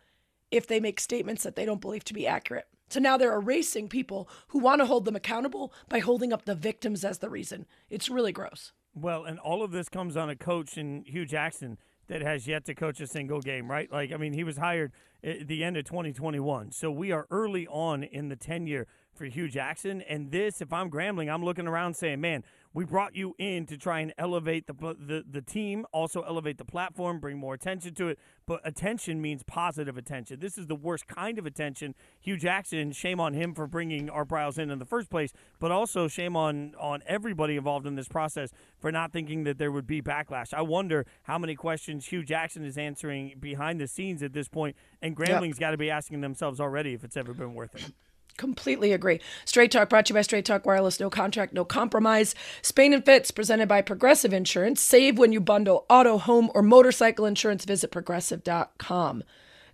if 0.50 0.66
they 0.66 0.81
make 0.81 0.99
statements 0.99 1.43
that 1.43 1.56
they 1.56 1.66
don't 1.66 1.81
believe 1.81 2.05
to 2.05 2.14
be 2.14 2.26
accurate. 2.26 2.66
So 2.88 3.00
now 3.00 3.19
they're 3.19 3.34
erasing 3.34 3.88
people 3.88 4.31
who 4.49 4.61
want 4.61 4.81
to 4.81 4.87
hold 4.87 5.05
them 5.05 5.14
accountable 5.14 5.75
by 5.90 5.99
holding 5.99 6.32
up 6.32 6.46
the 6.46 6.55
victims 6.55 7.05
as 7.05 7.19
the 7.19 7.28
reason. 7.28 7.66
It's 7.90 8.08
really 8.08 8.32
gross. 8.32 8.72
Well, 8.94 9.25
and 9.25 9.38
all 9.38 9.62
of 9.62 9.72
this 9.72 9.90
comes 9.90 10.16
on 10.16 10.31
a 10.31 10.37
coach 10.37 10.78
in 10.78 11.05
Hue 11.06 11.26
Jackson 11.26 11.76
that 12.06 12.22
has 12.22 12.46
yet 12.46 12.64
to 12.64 12.75
coach 12.75 12.99
a 13.00 13.06
single 13.06 13.40
game, 13.40 13.70
right? 13.70 13.93
Like, 13.93 14.11
I 14.12 14.16
mean, 14.16 14.32
he 14.32 14.44
was 14.44 14.56
hired 14.56 14.93
at 15.22 15.49
the 15.49 15.64
end 15.64 15.76
of 15.76 15.84
2021. 15.84 16.72
So 16.72 16.90
we 16.90 17.12
are 17.12 17.26
early 17.31 17.66
on 17.66 18.05
in 18.05 18.28
the 18.28 18.37
tenure 18.37 18.87
for 19.14 19.25
Hue 19.26 19.49
Jackson. 19.49 20.02
And 20.02 20.31
this, 20.31 20.61
if 20.61 20.72
I'm 20.72 20.90
Grambling, 20.90 21.32
I'm 21.32 21.44
looking 21.44 21.66
around 21.66 21.94
saying, 21.94 22.20
man, 22.20 22.44
we 22.75 22.84
brought 22.84 23.14
you 23.14 23.37
in 23.38 23.66
to 23.66 23.78
try 23.78 24.00
and 24.00 24.12
elevate 24.19 24.66
the, 24.66 24.72
the 24.75 25.25
the 25.31 25.40
team, 25.40 25.87
also 25.93 26.22
elevate 26.22 26.58
the 26.58 26.64
platform, 26.64 27.20
bring 27.20 27.38
more 27.38 27.55
attention 27.55 27.94
to 27.94 28.08
it. 28.08 28.19
But 28.46 28.61
attention 28.64 29.23
means 29.23 29.44
positive 29.44 29.97
attention. 29.97 30.40
This 30.40 30.59
is 30.59 30.66
the 30.66 30.75
worst 30.75 31.06
kind 31.06 31.38
of 31.38 31.47
attention. 31.47 31.94
Hue 32.21 32.37
Jackson, 32.37 32.90
shame 32.90 33.21
on 33.21 33.33
him 33.33 33.54
for 33.54 33.68
bringing 33.68 34.11
Art 34.11 34.28
Briles 34.28 34.59
in 34.59 34.71
in 34.71 34.80
the 34.80 34.85
first 34.85 35.09
place, 35.09 35.33
but 35.61 35.71
also 35.71 36.09
shame 36.09 36.37
on 36.37 36.75
on 36.78 37.02
everybody 37.06 37.56
involved 37.56 37.87
in 37.87 37.94
this 37.94 38.09
process 38.09 38.50
for 38.80 38.90
not 38.90 39.12
thinking 39.12 39.44
that 39.44 39.59
there 39.59 39.71
would 39.71 39.87
be 39.87 40.02
backlash. 40.02 40.52
I 40.52 40.62
wonder 40.62 41.06
how 41.23 41.38
many 41.38 41.54
questions 41.54 42.06
Hue 42.06 42.25
Jackson 42.25 42.64
is 42.64 42.76
answering 42.76 43.37
behind 43.38 43.80
the 43.80 43.87
scenes 43.87 44.21
at 44.21 44.33
this 44.33 44.49
point, 44.49 44.75
and 45.00 45.16
Grambling's 45.16 45.61
got 45.61 45.71
to 45.71 45.76
be 45.76 45.90
asking 45.90 46.23
themselves 46.23 46.59
already 46.59 46.92
if 46.92 47.04
it's 47.04 47.16
ever 47.16 47.33
been 47.33 47.54
worth 47.54 47.76
it. 47.76 47.92
Completely 48.37 48.93
agree. 48.93 49.21
Straight 49.45 49.71
Talk 49.71 49.88
brought 49.88 50.07
to 50.07 50.11
you 50.11 50.19
by 50.19 50.23
Straight 50.23 50.45
Talk 50.45 50.67
Wireless. 50.67 50.99
No 50.99 51.09
contract, 51.09 51.53
no 51.53 51.64
compromise. 51.64 52.35
Spain 52.62 52.93
and 52.93 53.05
Fitz 53.05 53.31
presented 53.31 53.69
by 53.69 53.81
Progressive 53.81 54.33
Insurance. 54.33 54.81
Save 54.81 55.19
when 55.19 55.33
you 55.33 55.41
bundle 55.41 55.87
auto, 55.88 56.19
home, 56.19 56.50
or 56.55 56.62
motorcycle 56.62 57.26
insurance. 57.26 57.64
Visit 57.64 57.93
progressive.com. 57.93 59.23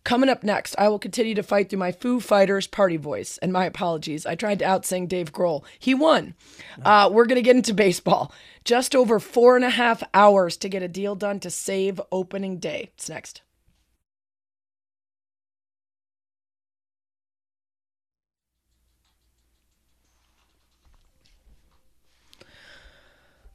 Coming 0.02 0.30
up 0.30 0.42
next, 0.42 0.74
I 0.78 0.88
will 0.88 0.98
continue 0.98 1.34
to 1.34 1.42
fight 1.42 1.68
through 1.68 1.78
my 1.78 1.92
Foo 1.92 2.20
Fighters 2.20 2.66
party 2.66 2.96
voice. 2.96 3.38
And 3.38 3.52
my 3.52 3.64
apologies. 3.66 4.24
I 4.26 4.34
tried 4.34 4.58
to 4.60 4.64
outsing 4.64 5.08
Dave 5.08 5.32
Grohl. 5.32 5.64
He 5.78 5.94
won. 5.94 6.34
Uh, 6.82 7.10
we're 7.12 7.26
going 7.26 7.36
to 7.36 7.42
get 7.42 7.56
into 7.56 7.74
baseball. 7.74 8.32
Just 8.64 8.94
over 8.94 9.18
four 9.18 9.56
and 9.56 9.64
a 9.64 9.70
half 9.70 10.02
hours 10.14 10.56
to 10.58 10.68
get 10.68 10.82
a 10.82 10.88
deal 10.88 11.14
done 11.14 11.40
to 11.40 11.50
save 11.50 12.00
opening 12.12 12.58
day. 12.58 12.90
It's 12.94 13.08
next. 13.08 13.42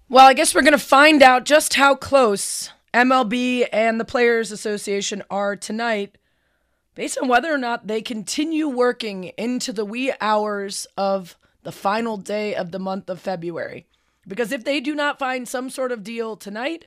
Well, 0.07 0.27
I 0.27 0.33
guess 0.33 0.53
we're 0.53 0.61
going 0.61 0.71
to 0.73 0.77
find 0.77 1.23
out 1.23 1.45
just 1.45 1.73
how 1.73 1.95
close 1.95 2.69
MLB 2.93 3.67
and 3.73 3.99
the 3.99 4.05
Players 4.05 4.51
Association 4.51 5.23
are 5.29 5.55
tonight 5.55 6.17
based 6.93 7.17
on 7.17 7.27
whether 7.27 7.53
or 7.53 7.57
not 7.57 7.87
they 7.87 8.01
continue 8.01 8.67
working 8.67 9.25
into 9.37 9.73
the 9.73 9.83
wee 9.83 10.13
hours 10.21 10.87
of 10.97 11.37
the 11.63 11.71
final 11.71 12.17
day 12.17 12.55
of 12.55 12.71
the 12.71 12.79
month 12.79 13.09
of 13.09 13.19
February. 13.19 13.87
Because 14.27 14.51
if 14.51 14.63
they 14.63 14.79
do 14.79 14.95
not 14.95 15.19
find 15.19 15.47
some 15.47 15.69
sort 15.69 15.91
of 15.91 16.03
deal 16.03 16.35
tonight, 16.37 16.85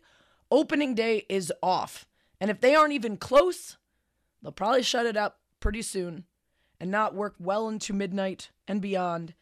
Opening 0.51 0.95
day 0.95 1.27
is 1.29 1.53
off. 1.63 2.07
And 2.41 2.51
if 2.51 2.61
they 2.61 2.75
aren't 2.75 2.95
even 2.95 3.17
close, 3.17 3.77
they'll 4.43 4.53
probably 4.53 4.83
shut 4.83 5.07
it 5.07 5.17
up 5.17 5.41
pretty 5.61 5.83
soon 5.83 6.25
and 6.81 6.91
not 6.91 7.15
work 7.15 7.35
well 7.39 7.69
into 7.69 7.93
midnight 7.93 8.51
and 8.67 8.81
beyond 8.81 9.35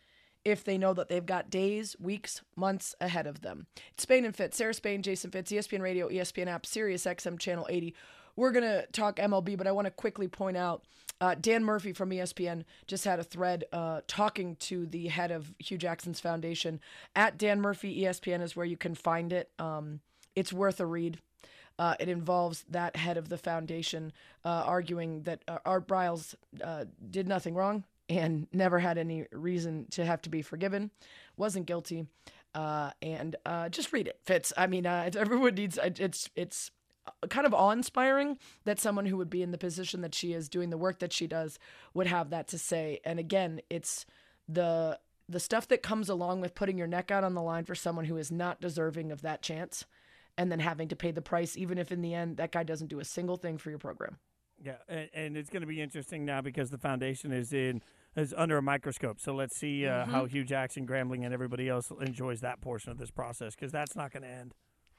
if 0.46 0.62
they 0.62 0.78
know 0.78 0.94
that 0.94 1.08
they've 1.08 1.26
got 1.26 1.50
days, 1.50 1.96
weeks, 1.98 2.40
months 2.54 2.94
ahead 3.00 3.26
of 3.26 3.40
them. 3.40 3.66
It's 3.94 4.04
Spain 4.04 4.24
and 4.24 4.34
Fitz, 4.34 4.56
Sarah 4.56 4.72
Spain, 4.72 5.02
Jason 5.02 5.32
Fitz, 5.32 5.50
ESPN 5.50 5.80
Radio, 5.80 6.08
ESPN 6.08 6.46
app, 6.46 6.64
Sirius 6.64 7.04
XM 7.04 7.36
Channel 7.36 7.66
80. 7.68 7.92
We're 8.36 8.52
going 8.52 8.62
to 8.62 8.86
talk 8.92 9.16
MLB, 9.16 9.58
but 9.58 9.66
I 9.66 9.72
want 9.72 9.86
to 9.86 9.90
quickly 9.90 10.28
point 10.28 10.56
out 10.56 10.84
uh, 11.20 11.34
Dan 11.34 11.64
Murphy 11.64 11.92
from 11.92 12.10
ESPN 12.10 12.62
just 12.86 13.04
had 13.04 13.18
a 13.18 13.24
thread 13.24 13.64
uh, 13.72 14.02
talking 14.06 14.54
to 14.56 14.86
the 14.86 15.08
head 15.08 15.32
of 15.32 15.52
Hue 15.58 15.78
Jackson's 15.78 16.20
foundation. 16.20 16.78
At 17.16 17.38
Dan 17.38 17.60
Murphy 17.60 18.02
ESPN 18.02 18.40
is 18.40 18.54
where 18.54 18.66
you 18.66 18.76
can 18.76 18.94
find 18.94 19.32
it. 19.32 19.50
Um, 19.58 19.98
it's 20.36 20.52
worth 20.52 20.78
a 20.78 20.86
read. 20.86 21.18
Uh, 21.76 21.96
it 21.98 22.08
involves 22.08 22.64
that 22.70 22.94
head 22.94 23.16
of 23.16 23.30
the 23.30 23.36
foundation 23.36 24.12
uh, 24.44 24.62
arguing 24.64 25.24
that 25.24 25.42
uh, 25.48 25.58
Art 25.66 25.88
Briles 25.88 26.36
uh, 26.62 26.84
did 27.10 27.26
nothing 27.26 27.54
wrong 27.54 27.82
and 28.08 28.46
never 28.52 28.78
had 28.78 28.98
any 28.98 29.26
reason 29.32 29.86
to 29.90 30.04
have 30.04 30.22
to 30.22 30.30
be 30.30 30.42
forgiven, 30.42 30.90
wasn't 31.36 31.66
guilty. 31.66 32.06
Uh, 32.54 32.90
and 33.02 33.36
uh, 33.44 33.68
just 33.68 33.92
read 33.92 34.08
it, 34.08 34.18
Fitz. 34.25 34.52
I 34.56 34.66
mean, 34.66 34.86
everyone 34.86 35.54
needs. 35.54 35.78
It's 35.82 36.30
it's 36.34 36.70
kind 37.28 37.46
of 37.46 37.54
awe-inspiring 37.54 38.38
that 38.64 38.80
someone 38.80 39.06
who 39.06 39.16
would 39.16 39.30
be 39.30 39.42
in 39.42 39.50
the 39.50 39.58
position 39.58 40.00
that 40.00 40.14
she 40.14 40.32
is, 40.32 40.48
doing 40.48 40.70
the 40.70 40.78
work 40.78 40.98
that 41.00 41.12
she 41.12 41.26
does, 41.26 41.58
would 41.94 42.06
have 42.06 42.30
that 42.30 42.48
to 42.48 42.58
say. 42.58 43.00
And 43.04 43.18
again, 43.18 43.60
it's 43.68 44.06
the 44.48 44.98
the 45.28 45.40
stuff 45.40 45.68
that 45.68 45.82
comes 45.82 46.08
along 46.08 46.40
with 46.40 46.54
putting 46.54 46.78
your 46.78 46.86
neck 46.86 47.10
out 47.10 47.25
on 47.25 47.34
the 47.34 47.42
line 47.42 47.64
for 47.64 47.75
someone 47.75 48.04
who 48.04 48.16
is 48.16 48.30
not 48.30 48.60
deserving 48.60 49.10
of 49.10 49.22
that 49.22 49.42
chance 49.42 49.84
and 50.38 50.52
then 50.52 50.60
having 50.60 50.88
to 50.88 50.96
pay 50.96 51.10
the 51.10 51.22
price, 51.22 51.56
even 51.56 51.78
if 51.78 51.90
in 51.90 52.00
the 52.00 52.14
end 52.14 52.36
that 52.36 52.52
guy 52.52 52.62
doesn't 52.62 52.88
do 52.88 53.00
a 53.00 53.04
single 53.04 53.36
thing 53.36 53.58
for 53.58 53.70
your 53.70 53.78
program. 53.78 54.18
Yeah, 54.62 54.76
and, 54.88 55.08
and 55.14 55.36
it's 55.36 55.50
going 55.50 55.60
to 55.60 55.66
be 55.66 55.80
interesting 55.80 56.25
now 56.25 56.40
because 56.40 56.70
the 56.70 56.78
foundation 56.78 57.32
is 57.32 57.52
in 57.52 57.82
is 58.16 58.34
under 58.36 58.56
a 58.56 58.62
microscope. 58.62 59.20
So 59.20 59.34
let's 59.34 59.56
see 59.56 59.86
uh, 59.86 60.02
mm-hmm. 60.02 60.10
how 60.10 60.25
Hue 60.25 60.44
Jackson, 60.44 60.86
Grambling, 60.86 61.25
and 61.25 61.34
everybody 61.34 61.68
else 61.68 61.92
enjoys 62.00 62.40
that 62.40 62.60
portion 62.62 62.90
of 62.90 62.98
this 62.98 63.10
process 63.10 63.54
because 63.54 63.72
that's 63.72 63.94
not 63.94 64.12
going 64.12 64.22
to 64.22 64.28
end. 64.28 64.54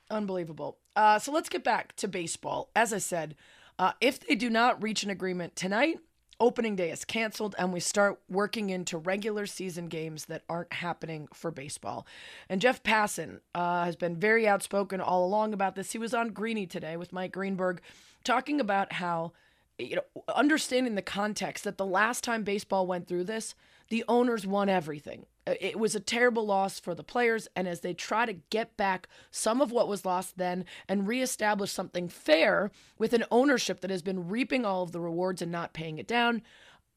Unbelievable. 0.10 0.78
Uh, 0.96 1.20
so 1.20 1.32
let's 1.32 1.50
get 1.50 1.64
back 1.64 1.96
to 1.98 2.08
baseball. 2.08 2.70
As 2.76 2.94
I 2.94 3.00
said, 3.00 3.36
uh, 3.80 3.94
if 4.00 4.26
they 4.26 4.36
do 4.36 4.50
not 4.50 4.82
reach 4.82 5.04
an 5.04 5.10
agreement 5.10 5.56
tonight, 5.56 5.98
opening 6.40 6.76
day 6.76 6.92
is 6.92 7.04
canceled 7.04 7.56
and 7.58 7.74
we 7.74 7.80
start 7.80 8.20
working 8.30 8.70
into 8.70 8.98
regular 8.98 9.46
season 9.46 9.88
games 9.88 10.26
that 10.26 10.44
aren't 10.48 10.72
happening 10.72 11.28
for 11.34 11.52
baseball. 11.52 12.06
And 12.48 12.62
Jeff 12.62 12.84
Passan 12.84 13.40
uh, 13.56 13.86
has 13.86 13.96
been 13.96 14.16
very 14.16 14.48
outspoken 14.48 15.02
all 15.02 15.26
along 15.26 15.54
about 15.54 15.76
this. 15.76 15.92
He 15.92 15.98
was 15.98 16.14
on 16.14 16.30
Greeny 16.30 16.68
today 16.68 16.96
with 16.96 17.12
Mike 17.12 17.32
Greenberg 17.32 17.82
talking 18.24 18.60
about 18.60 18.94
how, 18.94 19.34
you 19.78 19.96
know, 19.96 20.24
understanding 20.34 20.96
the 20.96 21.02
context 21.02 21.64
that 21.64 21.78
the 21.78 21.86
last 21.86 22.24
time 22.24 22.44
baseball 22.44 22.88
went 22.88 23.08
through 23.08 23.26
this, 23.26 23.56
the 23.90 24.04
owners 24.08 24.46
won 24.46 24.70
everything. 24.70 25.26
Uh, 25.46 25.54
it 25.62 25.80
was 25.80 25.96
a 25.96 26.00
terrible 26.00 26.46
loss 26.46 26.80
for 26.80 26.96
the 26.96 27.04
players, 27.04 27.48
and 27.56 27.68
as 27.68 27.82
they 27.82 27.94
try 27.94 28.26
to 28.26 28.34
get 28.50 28.76
back 28.76 29.08
some 29.32 29.62
of 29.62 29.72
what 29.72 29.88
was 29.88 30.06
lost 30.06 30.38
then 30.38 30.66
and 30.90 31.08
reestablish 31.08 31.72
something 31.72 32.10
fair 32.10 32.72
with 32.98 33.14
an 33.14 33.24
ownership 33.32 33.82
that 33.82 33.92
has 33.92 34.02
been 34.02 34.28
reaping 34.28 34.66
all 34.66 34.84
of 34.84 34.92
the 34.92 35.00
rewards 35.00 35.42
and 35.42 35.52
not 35.52 35.74
paying 35.74 35.98
it 35.98 36.08
down, 36.08 36.42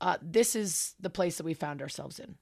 uh, 0.01 0.17
this 0.23 0.57
is 0.57 0.95
the 0.99 1.11
place 1.11 1.37
that 1.37 1.45
we 1.45 1.55
found 1.55 1.83
ourselves 1.83 2.19
in. 2.19 2.37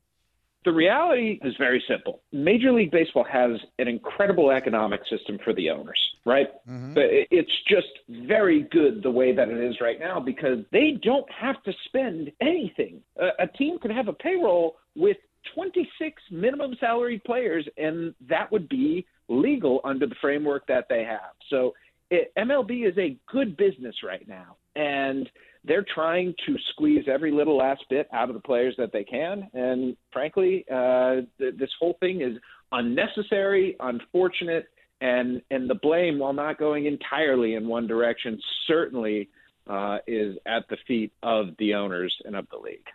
The 0.64 0.72
reality 0.72 1.38
is 1.42 1.54
very 1.56 1.82
simple. 1.88 2.20
Major 2.32 2.72
League 2.72 2.90
Baseball 2.90 3.24
has 3.24 3.52
an 3.78 3.88
incredible 3.88 4.50
economic 4.50 5.00
system 5.08 5.38
for 5.44 5.54
the 5.54 5.70
owners, 5.70 5.98
right? 6.26 6.48
Mm-hmm. 6.68 6.94
But 6.94 7.04
it's 7.08 7.52
just 7.68 7.86
very 8.26 8.62
good 8.70 9.02
the 9.02 9.10
way 9.10 9.34
that 9.34 9.48
it 9.48 9.58
is 9.58 9.76
right 9.80 10.00
now 10.00 10.20
because 10.20 10.58
they 10.72 10.98
don't 11.02 11.30
have 11.30 11.62
to 11.62 11.72
spend 11.86 12.32
anything. 12.40 13.00
A, 13.20 13.44
a 13.44 13.46
team 13.46 13.78
can 13.78 13.90
have 13.90 14.08
a 14.08 14.12
payroll 14.12 14.76
with 14.96 15.16
26 15.54 16.20
minimum 16.30 16.76
salaried 16.80 17.22
players, 17.24 17.66
and 17.76 18.14
that 18.28 18.50
would 18.50 18.68
be 18.68 19.06
legal 19.28 19.80
under 19.84 20.06
the 20.06 20.14
framework 20.20 20.66
that 20.66 20.86
they 20.88 21.04
have. 21.04 21.32
So 21.50 21.72
it, 22.10 22.32
MLB 22.36 22.88
is 22.88 22.96
a 22.98 23.16
good 23.30 23.56
business 23.56 23.96
right 24.04 24.26
now, 24.26 24.56
and 24.76 25.28
they're 25.64 25.86
trying 25.94 26.34
to 26.46 26.56
squeeze 26.70 27.04
every 27.06 27.32
little 27.32 27.56
last 27.56 27.84
bit 27.90 28.08
out 28.12 28.28
of 28.30 28.34
the 28.34 28.40
players 28.40 28.74
that 28.78 28.92
they 28.92 29.04
can. 29.04 29.48
And 29.52 29.96
frankly, 30.12 30.64
uh, 30.72 31.22
th- 31.38 31.56
this 31.58 31.70
whole 31.78 31.96
thing 32.00 32.22
is 32.22 32.38
unnecessary, 32.72 33.76
unfortunate, 33.80 34.66
and 35.00 35.42
and 35.50 35.68
the 35.68 35.74
blame, 35.76 36.18
while 36.18 36.32
not 36.32 36.58
going 36.58 36.86
entirely 36.86 37.54
in 37.54 37.68
one 37.68 37.86
direction, 37.86 38.40
certainly 38.66 39.28
uh, 39.68 39.98
is 40.06 40.36
at 40.46 40.68
the 40.68 40.76
feet 40.86 41.12
of 41.22 41.48
the 41.58 41.74
owners 41.74 42.14
and 42.24 42.34
of 42.34 42.48
the 42.50 42.58
league. 42.58 42.86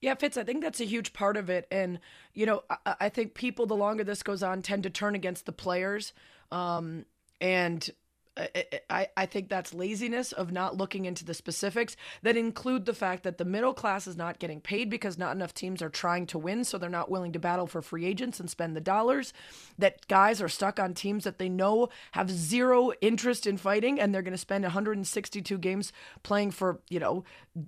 Yeah, 0.00 0.14
Fitz, 0.14 0.38
I 0.38 0.44
think 0.44 0.62
that's 0.62 0.80
a 0.80 0.86
huge 0.86 1.12
part 1.12 1.36
of 1.36 1.50
it. 1.50 1.66
And, 1.70 2.00
you 2.32 2.46
know, 2.46 2.62
I, 2.70 2.94
I 3.00 3.08
think 3.10 3.34
people, 3.34 3.66
the 3.66 3.76
longer 3.76 4.02
this 4.02 4.22
goes 4.22 4.42
on, 4.42 4.62
tend 4.62 4.82
to 4.84 4.90
turn 4.90 5.14
against 5.14 5.44
the 5.44 5.52
players. 5.52 6.14
Um, 6.50 7.04
and 7.40 7.88
uh, 8.36 8.46
uh, 8.54 8.60
uh, 8.72 8.76
I, 8.88 9.08
I 9.16 9.26
think 9.26 9.48
that's 9.48 9.74
laziness 9.74 10.32
of 10.32 10.52
not 10.52 10.76
looking 10.76 11.04
into 11.04 11.24
the 11.24 11.34
specifics 11.34 11.96
that 12.22 12.36
include 12.36 12.86
the 12.86 12.94
fact 12.94 13.24
that 13.24 13.38
the 13.38 13.44
middle 13.44 13.74
class 13.74 14.06
is 14.06 14.16
not 14.16 14.38
getting 14.38 14.60
paid 14.60 14.88
because 14.88 15.18
not 15.18 15.34
enough 15.34 15.52
teams 15.52 15.82
are 15.82 15.88
trying 15.88 16.26
to 16.28 16.38
win, 16.38 16.64
so 16.64 16.78
they're 16.78 16.88
not 16.88 17.10
willing 17.10 17.32
to 17.32 17.38
battle 17.38 17.66
for 17.66 17.82
free 17.82 18.06
agents 18.06 18.38
and 18.38 18.48
spend 18.48 18.76
the 18.76 18.80
dollars. 18.80 19.32
That 19.78 20.06
guys 20.08 20.40
are 20.40 20.48
stuck 20.48 20.78
on 20.78 20.94
teams 20.94 21.24
that 21.24 21.38
they 21.38 21.48
know 21.48 21.88
have 22.12 22.30
zero 22.30 22.92
interest 23.00 23.46
in 23.46 23.56
fighting, 23.56 24.00
and 24.00 24.14
they're 24.14 24.22
going 24.22 24.32
to 24.32 24.38
spend 24.38 24.64
162 24.64 25.58
games 25.58 25.92
playing 26.22 26.52
for 26.52 26.80
you 26.88 27.00
know 27.00 27.24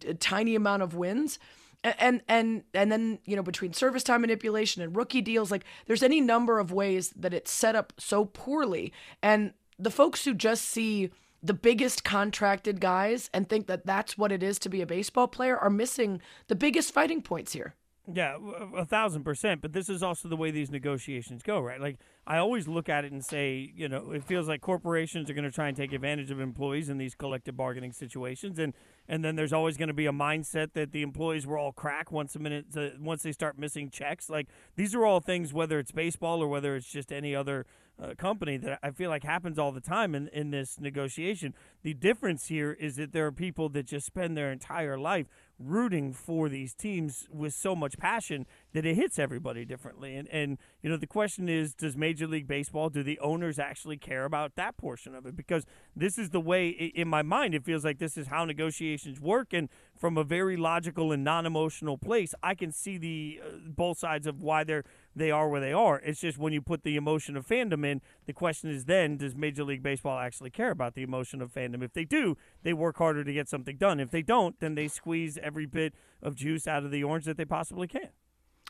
a 0.06 0.14
tiny 0.14 0.54
amount 0.54 0.82
of 0.82 0.94
wins 0.94 1.38
and 1.84 2.22
and 2.28 2.62
and 2.74 2.92
then 2.92 3.18
you 3.24 3.34
know 3.34 3.42
between 3.42 3.72
service 3.72 4.04
time 4.04 4.20
manipulation 4.20 4.82
and 4.82 4.96
rookie 4.96 5.20
deals 5.20 5.50
like 5.50 5.64
there's 5.86 6.02
any 6.02 6.20
number 6.20 6.60
of 6.60 6.70
ways 6.70 7.10
that 7.16 7.34
it's 7.34 7.50
set 7.50 7.74
up 7.74 7.92
so 7.98 8.24
poorly 8.24 8.92
and 9.20 9.52
the 9.82 9.90
folks 9.90 10.24
who 10.24 10.34
just 10.34 10.64
see 10.64 11.10
the 11.42 11.54
biggest 11.54 12.04
contracted 12.04 12.80
guys 12.80 13.28
and 13.34 13.48
think 13.48 13.66
that 13.66 13.84
that's 13.84 14.16
what 14.16 14.30
it 14.30 14.42
is 14.42 14.58
to 14.60 14.68
be 14.68 14.80
a 14.80 14.86
baseball 14.86 15.26
player 15.26 15.58
are 15.58 15.70
missing 15.70 16.20
the 16.46 16.54
biggest 16.54 16.94
fighting 16.94 17.20
points 17.20 17.52
here 17.52 17.74
yeah, 18.12 18.36
a 18.76 18.84
thousand 18.84 19.22
percent. 19.22 19.60
But 19.60 19.72
this 19.72 19.88
is 19.88 20.02
also 20.02 20.28
the 20.28 20.36
way 20.36 20.50
these 20.50 20.70
negotiations 20.70 21.42
go, 21.42 21.60
right? 21.60 21.80
Like 21.80 21.98
I 22.26 22.38
always 22.38 22.66
look 22.66 22.88
at 22.88 23.04
it 23.04 23.12
and 23.12 23.24
say, 23.24 23.72
you 23.76 23.88
know, 23.88 24.10
it 24.10 24.24
feels 24.24 24.48
like 24.48 24.60
corporations 24.60 25.30
are 25.30 25.34
going 25.34 25.44
to 25.44 25.52
try 25.52 25.68
and 25.68 25.76
take 25.76 25.92
advantage 25.92 26.30
of 26.30 26.40
employees 26.40 26.88
in 26.88 26.98
these 26.98 27.14
collective 27.14 27.56
bargaining 27.56 27.92
situations, 27.92 28.58
and 28.58 28.74
and 29.08 29.24
then 29.24 29.36
there's 29.36 29.52
always 29.52 29.76
going 29.76 29.88
to 29.88 29.94
be 29.94 30.06
a 30.06 30.12
mindset 30.12 30.72
that 30.72 30.90
the 30.90 31.02
employees 31.02 31.46
were 31.46 31.58
all 31.58 31.72
crack 31.72 32.10
once 32.10 32.34
a 32.34 32.40
minute 32.40 32.72
to, 32.72 32.92
once 33.00 33.22
they 33.22 33.32
start 33.32 33.56
missing 33.56 33.88
checks. 33.88 34.28
Like 34.28 34.48
these 34.74 34.94
are 34.96 35.06
all 35.06 35.20
things, 35.20 35.52
whether 35.52 35.78
it's 35.78 35.92
baseball 35.92 36.42
or 36.42 36.48
whether 36.48 36.74
it's 36.74 36.90
just 36.90 37.12
any 37.12 37.36
other 37.36 37.66
uh, 38.02 38.14
company 38.16 38.56
that 38.56 38.78
I 38.82 38.90
feel 38.90 39.10
like 39.10 39.22
happens 39.22 39.58
all 39.58 39.72
the 39.72 39.80
time 39.80 40.14
in, 40.14 40.28
in 40.28 40.50
this 40.50 40.80
negotiation. 40.80 41.54
The 41.82 41.94
difference 41.94 42.46
here 42.46 42.72
is 42.72 42.96
that 42.96 43.12
there 43.12 43.26
are 43.26 43.32
people 43.32 43.68
that 43.70 43.86
just 43.86 44.06
spend 44.06 44.36
their 44.36 44.50
entire 44.50 44.98
life 44.98 45.26
rooting 45.58 46.12
for 46.12 46.48
these 46.48 46.74
teams 46.74 47.28
with 47.30 47.54
so 47.54 47.76
much 47.76 47.96
passion 47.96 48.46
that 48.72 48.84
it 48.84 48.96
hits 48.96 49.18
everybody 49.18 49.64
differently. 49.64 50.16
And 50.16 50.28
and 50.28 50.58
you 50.82 50.90
know 50.90 50.96
the 50.96 51.06
question 51.06 51.48
is, 51.48 51.74
does 51.74 51.96
Major 51.96 52.26
League 52.26 52.48
Baseball, 52.48 52.88
do 52.88 53.02
the 53.02 53.18
owners 53.20 53.58
actually 53.58 53.96
care 53.96 54.24
about 54.24 54.56
that 54.56 54.76
portion 54.76 55.14
of 55.14 55.26
it? 55.26 55.36
Because 55.36 55.64
this 55.94 56.18
is 56.18 56.30
the 56.30 56.40
way, 56.40 56.68
in 56.68 57.08
my 57.08 57.22
mind, 57.22 57.54
it 57.54 57.64
feels 57.64 57.84
like 57.84 57.98
this 57.98 58.16
is 58.16 58.28
how 58.28 58.44
negotiations 58.44 59.20
work. 59.20 59.52
And 59.52 59.68
from 59.96 60.18
a 60.18 60.24
very 60.24 60.56
logical 60.56 61.12
and 61.12 61.22
non-emotional 61.22 61.98
place, 61.98 62.34
I 62.42 62.54
can 62.54 62.72
see 62.72 62.98
the 62.98 63.40
uh, 63.44 63.48
both 63.68 63.98
sides 63.98 64.26
of 64.26 64.42
why 64.42 64.64
they're 64.64 64.84
they 65.14 65.30
are 65.30 65.48
where 65.48 65.60
they 65.60 65.72
are. 65.72 66.00
It's 66.00 66.20
just 66.20 66.38
when 66.38 66.52
you 66.52 66.62
put 66.62 66.82
the 66.82 66.96
emotion 66.96 67.36
of 67.36 67.46
fandom 67.46 67.84
in, 67.84 68.00
the 68.26 68.32
question 68.32 68.70
is 68.70 68.86
then 68.86 69.16
does 69.16 69.34
Major 69.34 69.64
League 69.64 69.82
Baseball 69.82 70.18
actually 70.18 70.50
care 70.50 70.70
about 70.70 70.94
the 70.94 71.02
emotion 71.02 71.42
of 71.42 71.52
fandom? 71.52 71.82
If 71.82 71.92
they 71.92 72.04
do, 72.04 72.36
they 72.62 72.72
work 72.72 72.98
harder 72.98 73.24
to 73.24 73.32
get 73.32 73.48
something 73.48 73.76
done. 73.76 74.00
If 74.00 74.10
they 74.10 74.22
don't, 74.22 74.58
then 74.60 74.74
they 74.74 74.88
squeeze 74.88 75.38
every 75.42 75.66
bit 75.66 75.94
of 76.22 76.34
juice 76.34 76.66
out 76.66 76.84
of 76.84 76.90
the 76.90 77.04
orange 77.04 77.24
that 77.26 77.36
they 77.36 77.44
possibly 77.44 77.86
can. 77.86 78.08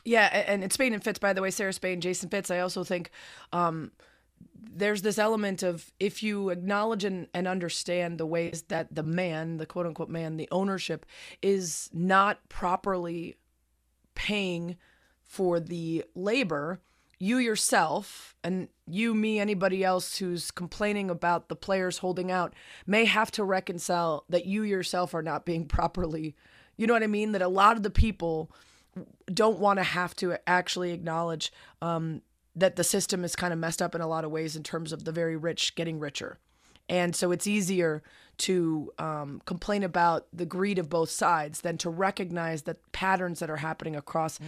Yeah, 0.05 0.25
and 0.47 0.63
it's 0.63 0.73
Spain 0.73 0.93
and 0.93 1.03
Fitz, 1.03 1.19
by 1.19 1.31
the 1.31 1.41
way, 1.41 1.49
Sarah 1.49 1.71
Spain, 1.71 2.01
Jason 2.01 2.29
Fitz. 2.29 2.51
I 2.51 2.59
also 2.59 2.83
think 2.83 3.09
um, 3.53 3.91
there's 4.75 5.01
this 5.01 5.17
element 5.17 5.63
of 5.63 5.93
if 5.99 6.21
you 6.21 6.49
acknowledge 6.49 7.03
and, 7.03 7.27
and 7.33 7.47
understand 7.47 8.17
the 8.17 8.25
ways 8.25 8.63
that 8.67 8.93
the 8.93 9.03
man, 9.03 9.57
the 9.57 9.65
quote 9.65 9.85
unquote 9.85 10.09
man, 10.09 10.35
the 10.35 10.49
ownership 10.51 11.05
is 11.41 11.89
not 11.93 12.49
properly 12.49 13.37
paying 14.15 14.77
for 15.33 15.59
the 15.59 16.05
labor, 16.13 16.79
you 17.17 17.37
yourself 17.37 18.35
and 18.43 18.67
you, 18.85 19.15
me, 19.15 19.39
anybody 19.39 19.83
else 19.83 20.19
who's 20.19 20.51
complaining 20.51 21.09
about 21.09 21.49
the 21.49 21.55
players 21.55 21.97
holding 21.97 22.29
out 22.29 22.53
may 22.85 23.05
have 23.05 23.31
to 23.31 23.43
reconcile 23.43 24.25
that 24.29 24.45
you 24.45 24.61
yourself 24.61 25.15
are 25.15 25.23
not 25.23 25.43
being 25.43 25.65
properly, 25.77 26.35
you 26.77 26.85
know 26.85 26.93
what 26.93 27.01
I 27.01 27.07
mean? 27.07 27.31
That 27.31 27.41
a 27.41 27.47
lot 27.47 27.77
of 27.77 27.81
the 27.81 27.89
people 27.89 28.51
don't 29.25 29.57
want 29.57 29.79
to 29.79 29.83
have 29.83 30.15
to 30.17 30.37
actually 30.45 30.91
acknowledge 30.91 31.51
um, 31.81 32.21
that 32.55 32.75
the 32.75 32.83
system 32.83 33.23
is 33.23 33.35
kind 33.35 33.51
of 33.51 33.57
messed 33.57 33.81
up 33.81 33.95
in 33.95 34.01
a 34.01 34.07
lot 34.07 34.25
of 34.25 34.29
ways 34.29 34.55
in 34.55 34.61
terms 34.61 34.93
of 34.93 35.03
the 35.03 35.11
very 35.11 35.35
rich 35.35 35.73
getting 35.73 35.99
richer. 35.99 36.37
And 36.87 37.15
so 37.15 37.31
it's 37.31 37.47
easier 37.47 38.03
to 38.37 38.91
um, 38.97 39.41
complain 39.45 39.83
about 39.83 40.27
the 40.33 40.45
greed 40.45 40.79
of 40.79 40.89
both 40.89 41.09
sides 41.09 41.61
than 41.61 41.77
to 41.77 41.89
recognize 41.89 42.63
that 42.63 42.91
patterns 42.91 43.39
that 43.39 43.49
are 43.49 43.57
happening 43.57 43.95
across 43.95 44.39
mm. 44.39 44.45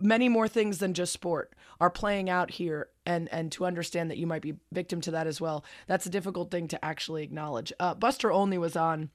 many 0.00 0.28
more 0.28 0.48
things 0.48 0.78
than 0.78 0.94
just 0.94 1.12
sport 1.12 1.54
are 1.80 1.90
playing 1.90 2.28
out 2.28 2.50
here 2.52 2.88
and 3.06 3.28
and 3.32 3.52
to 3.52 3.64
understand 3.64 4.10
that 4.10 4.18
you 4.18 4.26
might 4.26 4.42
be 4.42 4.54
victim 4.72 5.00
to 5.00 5.10
that 5.10 5.26
as 5.26 5.40
well 5.40 5.64
that's 5.86 6.06
a 6.06 6.10
difficult 6.10 6.50
thing 6.50 6.66
to 6.66 6.84
actually 6.84 7.22
acknowledge 7.22 7.72
uh, 7.78 7.94
Buster 7.94 8.30
Olney 8.32 8.58
was 8.58 8.76
on 8.76 9.10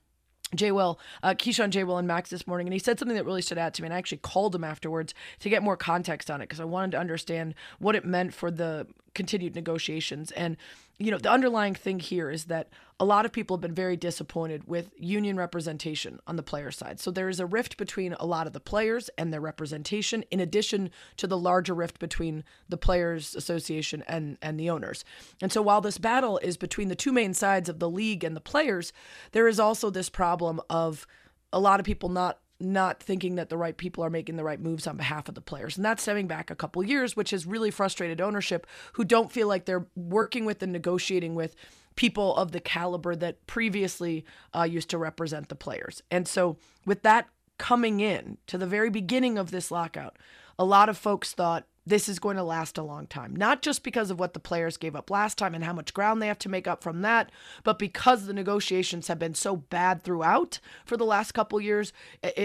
Jay 0.56 0.72
Will, 0.72 1.00
uh, 1.22 1.34
Keyshawn 1.34 1.70
J. 1.70 1.84
Will 1.84 1.98
and 1.98 2.08
Max 2.08 2.30
this 2.30 2.48
morning, 2.48 2.68
and 2.68 2.74
he 2.74 2.80
said 2.80 3.00
something 3.00 3.16
that 3.16 3.26
really 3.26 3.42
stood 3.42 3.58
out 3.58 3.74
to 3.74 3.82
me. 3.82 3.88
And 3.88 3.94
I 3.94 3.98
actually 3.98 4.20
called 4.20 4.54
him 4.54 4.64
afterwards 4.64 5.14
to 5.40 5.50
get 5.50 5.64
more 5.64 5.78
context 5.78 6.30
on 6.30 6.42
it 6.42 6.46
because 6.46 6.60
I 6.60 6.66
wanted 6.66 6.92
to 6.92 7.00
understand 7.00 7.56
what 7.80 7.96
it 7.96 8.06
meant 8.06 8.34
for 8.34 8.52
the 8.52 8.88
continued 9.16 9.56
negotiations. 9.56 10.32
And 10.32 10.58
you 11.04 11.12
know, 11.12 11.18
the 11.18 11.32
underlying 11.32 11.76
thing 11.76 12.00
here 12.00 12.30
is 12.30 12.46
that 12.46 12.70
a 13.00 13.06
lot 13.06 13.26
of 13.26 13.32
people 13.32 13.58
have 13.58 13.62
been 13.62 13.74
very 13.74 13.98
disappointed 13.98 14.68
with 14.68 14.92
union 14.98 15.36
representation 15.36 16.20
on 16.28 16.36
the 16.36 16.44
player 16.44 16.72
side. 16.72 17.00
So 17.00 17.12
there 17.12 17.28
is 17.28 17.40
a 17.40 17.46
rift 17.46 17.76
between 17.78 18.14
a 18.14 18.26
lot 18.26 18.48
of 18.48 18.54
the 18.54 18.60
players 18.60 19.10
and 19.18 19.34
their 19.34 19.42
representation, 19.42 20.24
in 20.32 20.40
addition 20.40 20.90
to 21.18 21.28
the 21.28 21.38
larger 21.38 21.74
rift 21.74 22.00
between 22.00 22.44
the 22.70 22.78
Players 22.78 23.36
Association 23.36 24.04
and, 24.08 24.38
and 24.42 24.60
the 24.60 24.70
owners. 24.70 25.04
And 25.42 25.52
so 25.52 25.62
while 25.62 25.82
this 25.82 25.98
battle 25.98 26.40
is 26.42 26.56
between 26.56 26.88
the 26.88 26.96
two 26.96 27.12
main 27.12 27.34
sides 27.34 27.68
of 27.68 27.80
the 27.80 27.90
league 27.90 28.24
and 28.24 28.36
the 28.36 28.42
players, 28.42 28.94
there 29.32 29.48
is 29.48 29.60
also 29.60 29.90
this 29.90 30.10
problem 30.10 30.62
of 30.70 31.06
a 31.52 31.60
lot 31.60 31.80
of 31.80 31.86
people 31.86 32.10
not 32.10 32.40
not 32.60 33.02
thinking 33.02 33.36
that 33.36 33.50
the 33.50 33.58
right 33.58 33.76
people 33.76 34.04
are 34.04 34.10
making 34.10 34.36
the 34.36 34.44
right 34.44 34.60
moves 34.60 34.88
on 34.88 34.98
behalf 34.98 35.28
of 35.28 35.36
the 35.36 35.42
players. 35.42 35.76
And 35.76 35.86
that's 35.86 36.04
stemming 36.04 36.28
back 36.28 36.50
a 36.50 36.56
couple 36.56 36.84
years, 36.84 37.16
which 37.16 37.32
has 37.32 37.46
really 37.46 37.72
frustrated 37.72 38.22
ownership 38.22 38.68
who 38.94 39.04
don't 39.04 39.32
feel 39.32 39.48
like 39.48 39.66
they're 39.66 39.88
working 39.96 40.46
with 40.46 40.64
and 40.64 40.72
negotiating 40.72 41.36
with 41.36 41.56
people 41.96 42.36
of 42.36 42.52
the 42.52 42.60
caliber 42.60 43.16
that 43.16 43.46
previously 43.48 44.26
uh, 44.56 44.64
used 44.64 44.90
to 44.90 44.98
represent 44.98 45.50
the 45.50 45.56
players. 45.56 46.02
And 46.10 46.28
so, 46.28 46.58
with 46.86 47.04
that 47.04 47.28
coming 47.58 48.00
in 48.00 48.38
to 48.48 48.58
the 48.58 48.66
very 48.66 48.90
beginning 48.90 49.38
of 49.38 49.52
this 49.52 49.70
lockout, 49.70 50.18
a 50.58 50.66
lot 50.66 50.90
of 50.90 50.98
folks 50.98 51.34
thought 51.34 51.66
this 51.86 52.08
is 52.08 52.20
going 52.20 52.38
to 52.38 52.44
last 52.44 52.78
a 52.78 52.84
long 52.84 53.08
time. 53.08 53.36
Not 53.36 53.62
just 53.62 53.84
because 53.84 54.10
of 54.10 54.20
what 54.20 54.34
the 54.34 54.40
players 54.40 54.78
gave 54.78 54.96
up 54.96 55.10
last 55.10 55.38
time 55.38 55.54
and 55.54 55.64
how 55.64 55.74
much 55.74 55.94
ground 55.94 56.22
they 56.22 56.28
have 56.28 56.40
to 56.40 56.50
make 56.50 56.68
up 56.68 56.84
from 56.84 57.02
that, 57.02 57.32
but 57.64 57.80
because 57.80 58.26
the 58.26 58.34
negotiations 58.34 59.08
have 59.08 59.20
been 59.20 59.36
so 59.36 59.56
bad 59.56 60.04
throughout 60.04 60.60
for 60.86 60.98
the 60.98 61.06
last 61.06 61.34
couple 61.34 61.60
years 61.60 61.94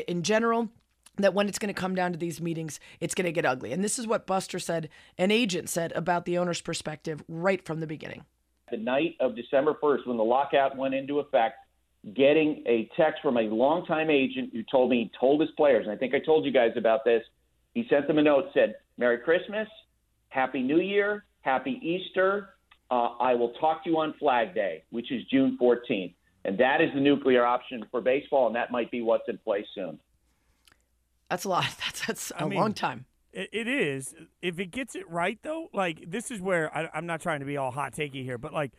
in 0.06 0.22
general 0.22 0.68
that 1.16 1.34
when 1.34 1.48
it's 1.48 1.58
going 1.58 1.72
to 1.72 1.80
come 1.80 1.94
down 1.94 2.12
to 2.12 2.18
these 2.18 2.40
meetings, 2.40 2.78
it's 3.00 3.14
going 3.14 3.26
to 3.26 3.32
get 3.32 3.44
ugly. 3.44 3.72
And 3.72 3.82
this 3.82 3.98
is 3.98 4.06
what 4.06 4.26
Buster 4.26 4.58
said, 4.58 4.88
an 5.18 5.30
agent 5.30 5.68
said 5.68 5.92
about 5.92 6.24
the 6.24 6.38
owner's 6.38 6.60
perspective 6.60 7.22
right 7.28 7.64
from 7.64 7.80
the 7.80 7.86
beginning. 7.86 8.24
The 8.70 8.76
night 8.76 9.16
of 9.18 9.34
December 9.34 9.74
1st, 9.82 10.06
when 10.06 10.16
the 10.16 10.24
lockout 10.24 10.76
went 10.76 10.94
into 10.94 11.18
effect, 11.18 11.56
getting 12.14 12.62
a 12.66 12.88
text 12.96 13.20
from 13.22 13.36
a 13.36 13.42
longtime 13.42 14.10
agent 14.10 14.50
who 14.52 14.62
told 14.62 14.90
me 14.90 15.04
he 15.04 15.18
told 15.18 15.40
his 15.40 15.50
players, 15.56 15.86
and 15.86 15.92
I 15.92 15.96
think 15.96 16.14
I 16.14 16.20
told 16.20 16.44
you 16.44 16.52
guys 16.52 16.72
about 16.76 17.04
this. 17.04 17.22
He 17.74 17.86
sent 17.90 18.06
them 18.06 18.18
a 18.18 18.22
note, 18.22 18.50
said, 18.54 18.76
Merry 18.98 19.18
Christmas, 19.18 19.68
Happy 20.28 20.60
New 20.60 20.80
Year, 20.80 21.24
Happy 21.40 21.80
Easter. 21.82 22.50
Uh, 22.90 23.14
I 23.20 23.34
will 23.34 23.52
talk 23.54 23.84
to 23.84 23.90
you 23.90 23.98
on 23.98 24.14
Flag 24.18 24.54
Day, 24.54 24.82
which 24.90 25.10
is 25.12 25.22
June 25.30 25.56
14th. 25.60 26.14
And 26.44 26.58
that 26.58 26.80
is 26.80 26.88
the 26.94 27.00
nuclear 27.00 27.44
option 27.44 27.84
for 27.90 28.00
baseball, 28.00 28.46
and 28.46 28.56
that 28.56 28.70
might 28.70 28.90
be 28.90 29.02
what's 29.02 29.28
in 29.28 29.38
place 29.38 29.66
soon. 29.74 29.98
That's 31.30 31.44
a 31.44 31.48
lot. 31.48 31.64
That's, 31.84 32.06
that's 32.06 32.30
a 32.32 32.42
I 32.42 32.48
mean, 32.48 32.58
long 32.58 32.72
time. 32.72 33.04
It, 33.32 33.50
it 33.52 33.68
is. 33.68 34.14
If 34.40 34.58
it 34.58 34.70
gets 34.70 34.94
it 34.94 35.08
right, 35.10 35.38
though, 35.42 35.68
like 35.74 36.10
this 36.10 36.30
is 36.30 36.40
where 36.40 36.74
I, 36.74 36.88
I'm 36.94 37.06
not 37.06 37.20
trying 37.20 37.40
to 37.40 37.46
be 37.46 37.56
all 37.56 37.70
hot 37.70 37.92
takey 37.92 38.24
here, 38.24 38.38
but 38.38 38.54
like 38.54 38.72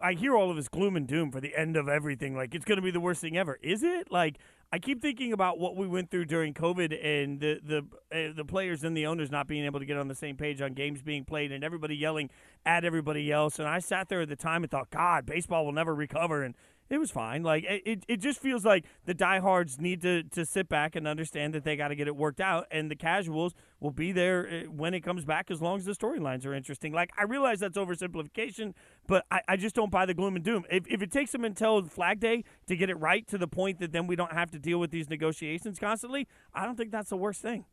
I 0.00 0.14
hear 0.14 0.34
all 0.34 0.50
of 0.50 0.56
this 0.56 0.68
gloom 0.68 0.96
and 0.96 1.06
doom 1.06 1.30
for 1.30 1.40
the 1.40 1.54
end 1.54 1.76
of 1.76 1.88
everything. 1.88 2.34
Like 2.34 2.54
it's 2.54 2.64
going 2.64 2.76
to 2.76 2.82
be 2.82 2.90
the 2.90 3.00
worst 3.00 3.20
thing 3.20 3.36
ever. 3.36 3.58
Is 3.62 3.82
it? 3.82 4.10
Like 4.10 4.38
I 4.70 4.78
keep 4.78 5.00
thinking 5.00 5.32
about 5.32 5.58
what 5.58 5.76
we 5.76 5.86
went 5.86 6.10
through 6.10 6.26
during 6.26 6.52
COVID 6.52 6.92
and 7.02 7.40
the 7.40 7.60
the 7.64 7.78
uh, 8.12 8.32
the 8.36 8.44
players 8.44 8.84
and 8.84 8.94
the 8.94 9.06
owners 9.06 9.30
not 9.30 9.46
being 9.46 9.64
able 9.64 9.80
to 9.80 9.86
get 9.86 9.96
on 9.96 10.08
the 10.08 10.14
same 10.14 10.36
page 10.36 10.60
on 10.60 10.74
games 10.74 11.00
being 11.00 11.24
played 11.24 11.52
and 11.52 11.64
everybody 11.64 11.96
yelling 11.96 12.28
at 12.66 12.84
everybody 12.84 13.32
else. 13.32 13.58
And 13.58 13.66
I 13.66 13.78
sat 13.78 14.10
there 14.10 14.20
at 14.20 14.28
the 14.28 14.36
time 14.36 14.62
and 14.62 14.70
thought, 14.70 14.90
God, 14.90 15.24
baseball 15.24 15.64
will 15.64 15.72
never 15.72 15.94
recover. 15.94 16.42
And 16.42 16.54
it 16.90 16.98
was 16.98 17.10
fine. 17.10 17.42
Like 17.42 17.64
it, 17.66 18.04
it 18.08 18.16
just 18.18 18.40
feels 18.40 18.64
like 18.64 18.84
the 19.04 19.14
diehards 19.14 19.78
need 19.78 20.00
to 20.02 20.22
to 20.22 20.44
sit 20.44 20.68
back 20.68 20.96
and 20.96 21.06
understand 21.06 21.54
that 21.54 21.64
they 21.64 21.76
got 21.76 21.88
to 21.88 21.94
get 21.94 22.08
it 22.08 22.16
worked 22.16 22.40
out, 22.40 22.66
and 22.70 22.90
the 22.90 22.96
casuals 22.96 23.54
will 23.80 23.90
be 23.90 24.12
there 24.12 24.48
eh, 24.48 24.64
when 24.64 24.94
it 24.94 25.00
comes 25.00 25.24
back 25.24 25.50
as 25.50 25.60
long 25.60 25.78
as 25.78 25.84
the 25.84 25.92
storylines 25.92 26.46
are 26.46 26.54
interesting. 26.54 26.92
Like 26.92 27.10
I 27.18 27.24
realize 27.24 27.60
that's 27.60 27.76
oversimplification, 27.76 28.74
but 29.08 29.24
I, 29.32 29.40
I 29.48 29.56
just 29.56 29.74
don't 29.74 29.90
buy 29.90 30.06
the 30.06 30.14
gloom 30.14 30.36
and 30.36 30.44
doom. 30.44 30.64
If 30.70 30.86
if 30.86 31.02
it 31.02 31.10
takes 31.10 31.32
them 31.32 31.44
until 31.44 31.82
Flag 31.82 32.20
Day 32.20 32.44
to 32.68 32.76
get 32.76 32.90
it 32.90 33.00
right 33.00 33.26
to 33.28 33.38
the 33.38 33.48
point 33.48 33.80
that 33.80 33.90
then 33.90 34.06
we 34.06 34.14
don't 34.14 34.32
have 34.32 34.52
to 34.52 34.58
deal 34.60 34.78
with 34.78 34.92
these 34.92 35.10
negotiations 35.10 35.80
constantly, 35.80 36.28
I 36.54 36.64
don't 36.64 36.76
think 36.76 36.92
that's 36.92 37.10
the 37.10 37.16
worst 37.16 37.42
thing. 37.42 37.64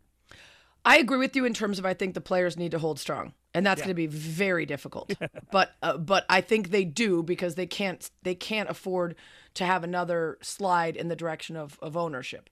I 0.84 0.98
agree 0.98 1.18
with 1.18 1.36
you 1.36 1.46
in 1.46 1.54
terms 1.54 1.78
of 1.78 1.86
I 1.86 1.94
think 1.94 2.14
the 2.14 2.22
players 2.22 2.58
need 2.58 2.72
to 2.72 2.80
hold 2.80 3.00
strong, 3.00 3.34
and 3.54 3.66
that's 3.66 3.80
yeah. 3.80 3.86
going 3.86 3.96
to 3.96 3.96
be 3.96 4.08
very 4.08 4.66
difficult. 4.66 5.14
but 5.52 5.74
uh, 5.84 5.98
but 5.98 6.26
I 6.30 6.42
think 6.42 6.72
they 6.72 6.86
do 6.86 7.22
because 7.22 7.56
they 7.56 7.68
can't 7.68 8.10
they 8.24 8.36
can't 8.36 8.70
afford 8.70 9.16
to 9.56 9.66
have 9.66 9.84
another 9.84 10.38
slide 10.42 10.96
in 10.96 11.10
the 11.10 11.16
direction 11.16 11.56
of 11.56 11.78
of 11.82 11.96
ownership. 11.96 12.50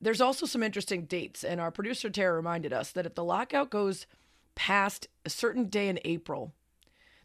There's 0.00 0.20
also 0.20 0.46
some 0.46 0.62
interesting 0.62 1.04
dates, 1.04 1.44
and 1.44 1.60
our 1.60 1.70
producer 1.70 2.10
Tara 2.10 2.34
reminded 2.34 2.72
us 2.72 2.92
that 2.92 3.06
if 3.06 3.14
the 3.14 3.24
lockout 3.24 3.70
goes 3.70 4.06
past 4.54 5.08
a 5.24 5.30
certain 5.30 5.68
day 5.68 5.88
in 5.88 5.98
April, 6.04 6.52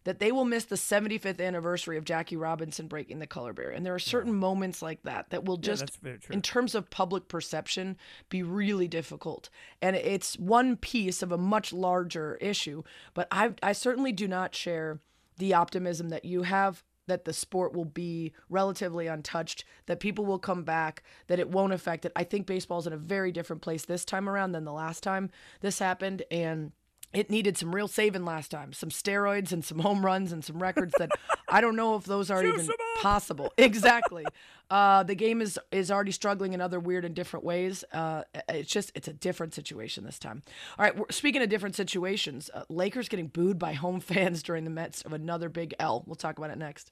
that 0.03 0.19
they 0.19 0.31
will 0.31 0.45
miss 0.45 0.65
the 0.65 0.75
75th 0.75 1.39
anniversary 1.39 1.97
of 1.97 2.05
Jackie 2.05 2.35
Robinson 2.35 2.87
breaking 2.87 3.19
the 3.19 3.27
color 3.27 3.53
barrier. 3.53 3.71
And 3.71 3.85
there 3.85 3.93
are 3.93 3.99
certain 3.99 4.33
yeah. 4.33 4.39
moments 4.39 4.81
like 4.81 5.03
that 5.03 5.29
that 5.29 5.45
will 5.45 5.57
just, 5.57 5.99
yeah, 6.03 6.13
in 6.29 6.41
terms 6.41 6.75
of 6.75 6.89
public 6.89 7.27
perception, 7.27 7.97
be 8.29 8.43
really 8.43 8.87
difficult. 8.87 9.49
And 9.81 9.95
it's 9.95 10.37
one 10.37 10.75
piece 10.75 11.21
of 11.21 11.31
a 11.31 11.37
much 11.37 11.71
larger 11.71 12.35
issue. 12.41 12.83
But 13.13 13.27
I, 13.31 13.53
I 13.61 13.73
certainly 13.73 14.11
do 14.11 14.27
not 14.27 14.55
share 14.55 14.99
the 15.37 15.53
optimism 15.53 16.09
that 16.09 16.25
you 16.25 16.43
have 16.43 16.83
that 17.07 17.25
the 17.25 17.33
sport 17.33 17.73
will 17.73 17.85
be 17.85 18.31
relatively 18.49 19.07
untouched, 19.07 19.65
that 19.87 19.99
people 19.99 20.25
will 20.25 20.39
come 20.39 20.63
back, 20.63 21.03
that 21.27 21.39
it 21.39 21.49
won't 21.49 21.73
affect 21.73 22.05
it. 22.05 22.11
I 22.15 22.23
think 22.23 22.45
baseball's 22.45 22.87
in 22.87 22.93
a 22.93 22.97
very 22.97 23.31
different 23.31 23.61
place 23.61 23.85
this 23.85 24.05
time 24.05 24.29
around 24.29 24.53
than 24.53 24.65
the 24.65 24.71
last 24.71 25.03
time 25.03 25.29
this 25.61 25.79
happened. 25.79 26.23
And 26.31 26.71
it 27.13 27.29
needed 27.29 27.57
some 27.57 27.75
real 27.75 27.87
saving 27.87 28.25
last 28.25 28.51
time, 28.51 28.73
some 28.73 28.89
steroids 28.89 29.51
and 29.51 29.63
some 29.65 29.79
home 29.79 30.05
runs 30.05 30.31
and 30.31 30.43
some 30.43 30.61
records 30.61 30.93
that 30.97 31.11
I 31.49 31.61
don't 31.61 31.75
know 31.75 31.95
if 31.95 32.05
those 32.05 32.31
are 32.31 32.43
even 32.43 32.69
possible. 33.01 33.53
Exactly. 33.57 34.25
Uh, 34.69 35.03
the 35.03 35.15
game 35.15 35.41
is 35.41 35.59
is 35.71 35.91
already 35.91 36.11
struggling 36.11 36.53
in 36.53 36.61
other 36.61 36.79
weird 36.79 37.03
and 37.03 37.13
different 37.13 37.45
ways. 37.45 37.83
Uh, 37.91 38.23
it's 38.47 38.71
just 38.71 38.91
it's 38.95 39.07
a 39.07 39.13
different 39.13 39.53
situation 39.53 40.05
this 40.05 40.17
time. 40.17 40.41
All 40.79 40.85
right, 40.85 41.13
speaking 41.13 41.41
of 41.41 41.49
different 41.49 41.75
situations, 41.75 42.49
uh, 42.53 42.63
Lakers 42.69 43.09
getting 43.09 43.27
booed 43.27 43.59
by 43.59 43.73
home 43.73 43.99
fans 44.11 44.41
during 44.41 44.63
the 44.63 44.69
midst 44.69 45.05
of 45.05 45.13
another 45.13 45.49
big 45.49 45.73
L. 45.79 46.03
We'll 46.05 46.15
talk 46.15 46.37
about 46.37 46.51
it 46.51 46.57
next. 46.57 46.91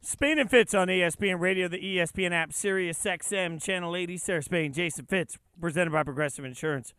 Spain 0.00 0.38
and 0.38 0.48
Fitz 0.48 0.72
on 0.74 0.86
ESPN 0.86 1.40
Radio, 1.40 1.66
the 1.66 1.78
ESPN 1.78 2.30
app, 2.30 2.52
Sirius 2.52 3.02
XM, 3.02 3.60
Channel 3.60 3.96
80. 3.96 4.16
Sarah 4.18 4.42
Spain, 4.42 4.72
Jason 4.72 5.06
Fitz, 5.06 5.36
presented 5.60 5.90
by 5.90 6.04
Progressive 6.04 6.44
Insurance. 6.44 6.94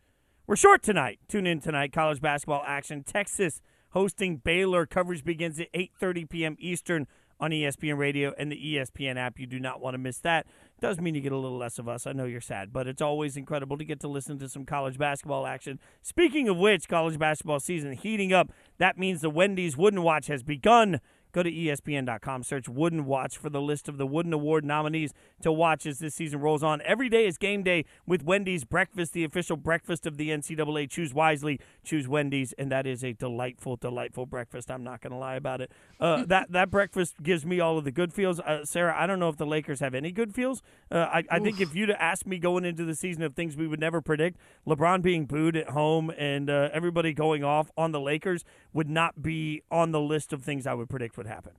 We're 0.48 0.56
short 0.56 0.82
tonight. 0.82 1.18
Tune 1.28 1.46
in 1.46 1.60
tonight. 1.60 1.92
College 1.92 2.22
basketball 2.22 2.62
action. 2.66 3.04
Texas 3.04 3.60
hosting 3.90 4.38
Baylor. 4.38 4.86
Coverage 4.86 5.22
begins 5.22 5.60
at 5.60 5.70
8:30 5.74 6.26
p.m. 6.26 6.56
Eastern 6.58 7.06
on 7.38 7.50
ESPN 7.50 7.98
Radio 7.98 8.32
and 8.38 8.50
the 8.50 8.56
ESPN 8.56 9.18
app. 9.18 9.38
You 9.38 9.46
do 9.46 9.60
not 9.60 9.82
want 9.82 9.92
to 9.92 9.98
miss 9.98 10.20
that. 10.20 10.46
Does 10.80 11.02
mean 11.02 11.14
you 11.14 11.20
get 11.20 11.32
a 11.32 11.36
little 11.36 11.58
less 11.58 11.78
of 11.78 11.86
us. 11.86 12.06
I 12.06 12.12
know 12.12 12.24
you're 12.24 12.40
sad, 12.40 12.72
but 12.72 12.86
it's 12.86 13.02
always 13.02 13.36
incredible 13.36 13.76
to 13.76 13.84
get 13.84 14.00
to 14.00 14.08
listen 14.08 14.38
to 14.38 14.48
some 14.48 14.64
college 14.64 14.96
basketball 14.96 15.46
action. 15.46 15.80
Speaking 16.00 16.48
of 16.48 16.56
which, 16.56 16.88
college 16.88 17.18
basketball 17.18 17.60
season 17.60 17.92
heating 17.92 18.32
up. 18.32 18.50
That 18.78 18.96
means 18.96 19.20
the 19.20 19.28
Wendy's 19.28 19.76
Wooden 19.76 20.02
Watch 20.02 20.28
has 20.28 20.42
begun. 20.42 21.02
Go 21.38 21.44
to 21.44 21.52
ESPN.com, 21.52 22.42
search 22.42 22.68
Wooden 22.68 23.04
Watch 23.04 23.38
for 23.38 23.48
the 23.48 23.60
list 23.60 23.88
of 23.88 23.96
the 23.96 24.08
Wooden 24.08 24.32
Award 24.32 24.64
nominees 24.64 25.14
to 25.40 25.52
watch 25.52 25.86
as 25.86 26.00
this 26.00 26.16
season 26.16 26.40
rolls 26.40 26.64
on. 26.64 26.82
Every 26.84 27.08
day 27.08 27.28
is 27.28 27.38
game 27.38 27.62
day 27.62 27.84
with 28.08 28.24
Wendy's 28.24 28.64
Breakfast, 28.64 29.12
the 29.12 29.22
official 29.22 29.56
breakfast 29.56 30.04
of 30.04 30.16
the 30.16 30.30
NCAA. 30.30 30.90
Choose 30.90 31.14
wisely, 31.14 31.60
choose 31.84 32.08
Wendy's, 32.08 32.54
and 32.54 32.72
that 32.72 32.88
is 32.88 33.04
a 33.04 33.12
delightful, 33.12 33.76
delightful 33.76 34.26
breakfast. 34.26 34.68
I'm 34.68 34.82
not 34.82 35.00
going 35.00 35.12
to 35.12 35.16
lie 35.16 35.36
about 35.36 35.60
it. 35.60 35.70
Uh, 36.00 36.24
that 36.26 36.50
that 36.50 36.72
breakfast 36.72 37.22
gives 37.22 37.46
me 37.46 37.60
all 37.60 37.78
of 37.78 37.84
the 37.84 37.92
good 37.92 38.12
feels. 38.12 38.40
Uh, 38.40 38.64
Sarah, 38.64 39.00
I 39.00 39.06
don't 39.06 39.20
know 39.20 39.28
if 39.28 39.36
the 39.36 39.46
Lakers 39.46 39.78
have 39.78 39.94
any 39.94 40.10
good 40.10 40.34
feels. 40.34 40.60
Uh, 40.90 41.06
I, 41.08 41.22
I 41.30 41.38
think 41.38 41.60
if 41.60 41.72
you'd 41.72 41.92
asked 41.92 42.26
me 42.26 42.40
going 42.40 42.64
into 42.64 42.84
the 42.84 42.96
season 42.96 43.22
of 43.22 43.36
things 43.36 43.56
we 43.56 43.68
would 43.68 43.78
never 43.78 44.00
predict, 44.00 44.38
LeBron 44.66 45.02
being 45.02 45.24
booed 45.24 45.56
at 45.56 45.68
home 45.68 46.10
and 46.18 46.50
uh, 46.50 46.70
everybody 46.72 47.12
going 47.12 47.44
off 47.44 47.70
on 47.76 47.92
the 47.92 48.00
Lakers 48.00 48.44
would 48.72 48.90
not 48.90 49.22
be 49.22 49.62
on 49.70 49.92
the 49.92 50.00
list 50.00 50.32
of 50.32 50.42
things 50.42 50.66
I 50.66 50.74
would 50.74 50.88
predict 50.88 51.16
would 51.16 51.27
happen. 51.28 51.52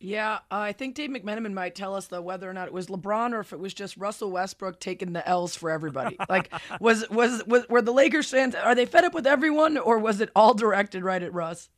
Yeah, 0.00 0.34
uh, 0.34 0.58
I 0.58 0.72
think 0.72 0.94
Dave 0.94 1.10
McMenamin 1.10 1.52
might 1.52 1.74
tell 1.74 1.94
us 1.94 2.06
though 2.06 2.22
whether 2.22 2.48
or 2.48 2.52
not 2.52 2.68
it 2.68 2.72
was 2.72 2.86
LeBron 2.86 3.32
or 3.32 3.40
if 3.40 3.52
it 3.52 3.58
was 3.58 3.74
just 3.74 3.96
Russell 3.96 4.30
Westbrook 4.30 4.78
taking 4.78 5.12
the 5.12 5.26
L's 5.28 5.56
for 5.56 5.70
everybody. 5.70 6.16
like, 6.28 6.52
was, 6.80 7.08
was 7.10 7.44
was 7.46 7.68
were 7.68 7.82
the 7.82 7.92
Lakers 7.92 8.30
fans 8.30 8.54
are 8.54 8.76
they 8.76 8.86
fed 8.86 9.04
up 9.04 9.12
with 9.12 9.26
everyone 9.26 9.76
or 9.76 9.98
was 9.98 10.20
it 10.20 10.30
all 10.36 10.54
directed 10.54 11.02
right 11.02 11.22
at 11.22 11.34
Russ? 11.34 11.68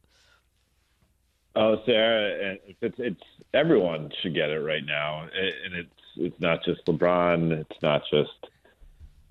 Oh, 1.56 1.82
Sarah, 1.86 2.58
it's 2.80 2.96
it's 2.98 3.22
everyone 3.54 4.10
should 4.22 4.34
get 4.34 4.50
it 4.50 4.60
right 4.60 4.84
now, 4.84 5.22
and 5.22 5.74
it's 5.74 5.90
it's 6.16 6.40
not 6.40 6.62
just 6.64 6.84
LeBron, 6.86 7.50
it's 7.52 7.82
not 7.82 8.02
just 8.10 8.49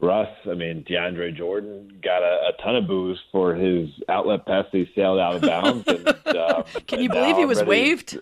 Russ, 0.01 0.29
I 0.49 0.53
mean, 0.53 0.85
DeAndre 0.89 1.35
Jordan 1.35 1.99
got 2.01 2.23
a, 2.23 2.49
a 2.49 2.63
ton 2.63 2.75
of 2.77 2.87
boos 2.87 3.19
for 3.33 3.53
his 3.53 3.89
outlet 4.07 4.45
pass. 4.45 4.65
He 4.71 4.89
sailed 4.95 5.19
out 5.19 5.35
of 5.35 5.41
bounds. 5.41 5.85
And, 5.87 6.07
um, 6.37 6.63
Can 6.87 7.01
you 7.01 7.09
believe 7.09 7.35
he 7.35 7.45
was 7.45 7.61
waived? 7.63 8.17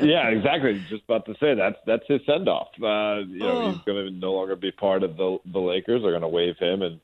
yeah, 0.00 0.28
exactly. 0.28 0.82
Just 0.88 1.04
about 1.04 1.26
to 1.26 1.34
say 1.40 1.54
that's 1.54 1.76
that's 1.86 2.04
his 2.08 2.20
send 2.26 2.48
off. 2.48 2.68
Uh, 2.82 3.24
you 3.28 3.38
know, 3.40 3.52
Oh. 3.62 3.70
he's 3.72 3.82
going 3.84 4.06
to 4.06 4.10
no 4.10 4.32
longer 4.32 4.56
be 4.56 4.72
part 4.72 5.02
of 5.02 5.16
the 5.16 5.38
the 5.52 5.58
Lakers. 5.60 6.02
They're 6.02 6.10
going 6.12 6.22
to 6.22 6.28
waive 6.28 6.56
him 6.58 6.82
and 6.82 7.00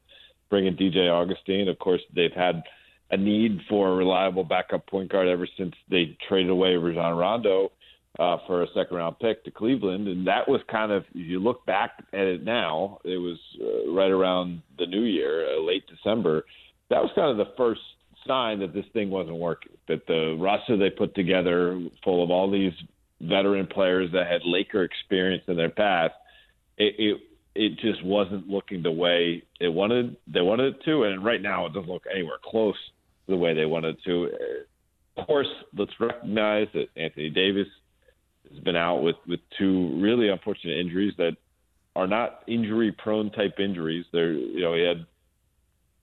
bring 0.50 0.66
in 0.66 0.76
DJ 0.76 1.10
Augustin. 1.10 1.68
Of 1.68 1.78
course, 1.78 2.00
they've 2.14 2.32
had 2.32 2.62
a 3.10 3.16
need 3.16 3.60
for 3.68 3.88
a 3.88 3.94
reliable 3.94 4.44
backup 4.44 4.86
point 4.86 5.10
guard 5.10 5.28
ever 5.28 5.46
since 5.56 5.74
they 5.90 6.16
traded 6.28 6.50
away 6.50 6.76
Rajon 6.76 7.16
Rondo 7.16 7.72
uh, 8.18 8.38
for 8.46 8.62
a 8.62 8.66
second 8.74 8.96
round 8.96 9.18
pick 9.18 9.44
to 9.44 9.50
Cleveland, 9.50 10.08
and 10.08 10.26
that 10.26 10.48
was 10.48 10.60
kind 10.70 10.90
of 10.90 11.04
if 11.14 11.26
you 11.26 11.38
look 11.38 11.64
back 11.66 11.92
at 12.12 12.20
it 12.20 12.44
now, 12.44 12.98
it 13.04 13.18
was 13.18 13.38
uh, 13.60 13.92
right 13.92 14.10
around 14.10 14.62
the 14.78 14.86
new 14.86 15.02
year, 15.02 15.46
uh, 15.46 15.60
late 15.62 15.84
December. 15.86 16.44
That 16.90 17.02
was 17.02 17.10
kind 17.14 17.30
of 17.30 17.36
the 17.36 17.52
first 17.56 17.80
sign 18.26 18.60
that 18.60 18.74
this 18.74 18.86
thing 18.92 19.10
wasn't 19.10 19.36
working. 19.36 19.72
That 19.88 20.06
the 20.06 20.36
roster 20.38 20.76
they 20.76 20.90
put 20.90 21.14
together, 21.14 21.80
full 22.02 22.24
of 22.24 22.30
all 22.30 22.50
these 22.50 22.72
veteran 23.20 23.66
players 23.66 24.10
that 24.12 24.26
had 24.26 24.42
Laker 24.44 24.84
experience 24.84 25.44
in 25.48 25.56
their 25.56 25.70
past, 25.70 26.14
it, 26.76 26.94
it 26.98 27.20
it 27.54 27.78
just 27.80 28.04
wasn't 28.04 28.48
looking 28.48 28.82
the 28.82 28.90
way 28.90 29.42
it 29.60 29.68
wanted. 29.68 30.16
They 30.32 30.40
wanted 30.40 30.76
it 30.76 30.84
to, 30.84 31.04
and 31.04 31.24
right 31.24 31.42
now 31.42 31.66
it 31.66 31.72
doesn't 31.72 31.90
look 31.90 32.04
anywhere 32.12 32.38
close 32.44 32.76
to 33.26 33.32
the 33.32 33.36
way 33.36 33.54
they 33.54 33.66
wanted 33.66 33.96
it 33.96 34.04
to. 34.04 34.28
Of 35.16 35.26
course, 35.26 35.48
let's 35.76 35.90
recognize 35.98 36.68
that 36.74 36.86
Anthony 36.96 37.30
Davis 37.30 37.66
has 38.50 38.60
been 38.60 38.76
out 38.76 39.02
with 39.02 39.16
with 39.26 39.40
two 39.58 39.98
really 40.00 40.28
unfortunate 40.28 40.78
injuries 40.78 41.14
that 41.18 41.36
are 41.96 42.06
not 42.06 42.42
injury 42.46 42.92
prone 42.92 43.30
type 43.30 43.58
injuries. 43.58 44.04
They're 44.12 44.32
you 44.32 44.60
know 44.60 44.74
he 44.74 44.82
had 44.82 45.06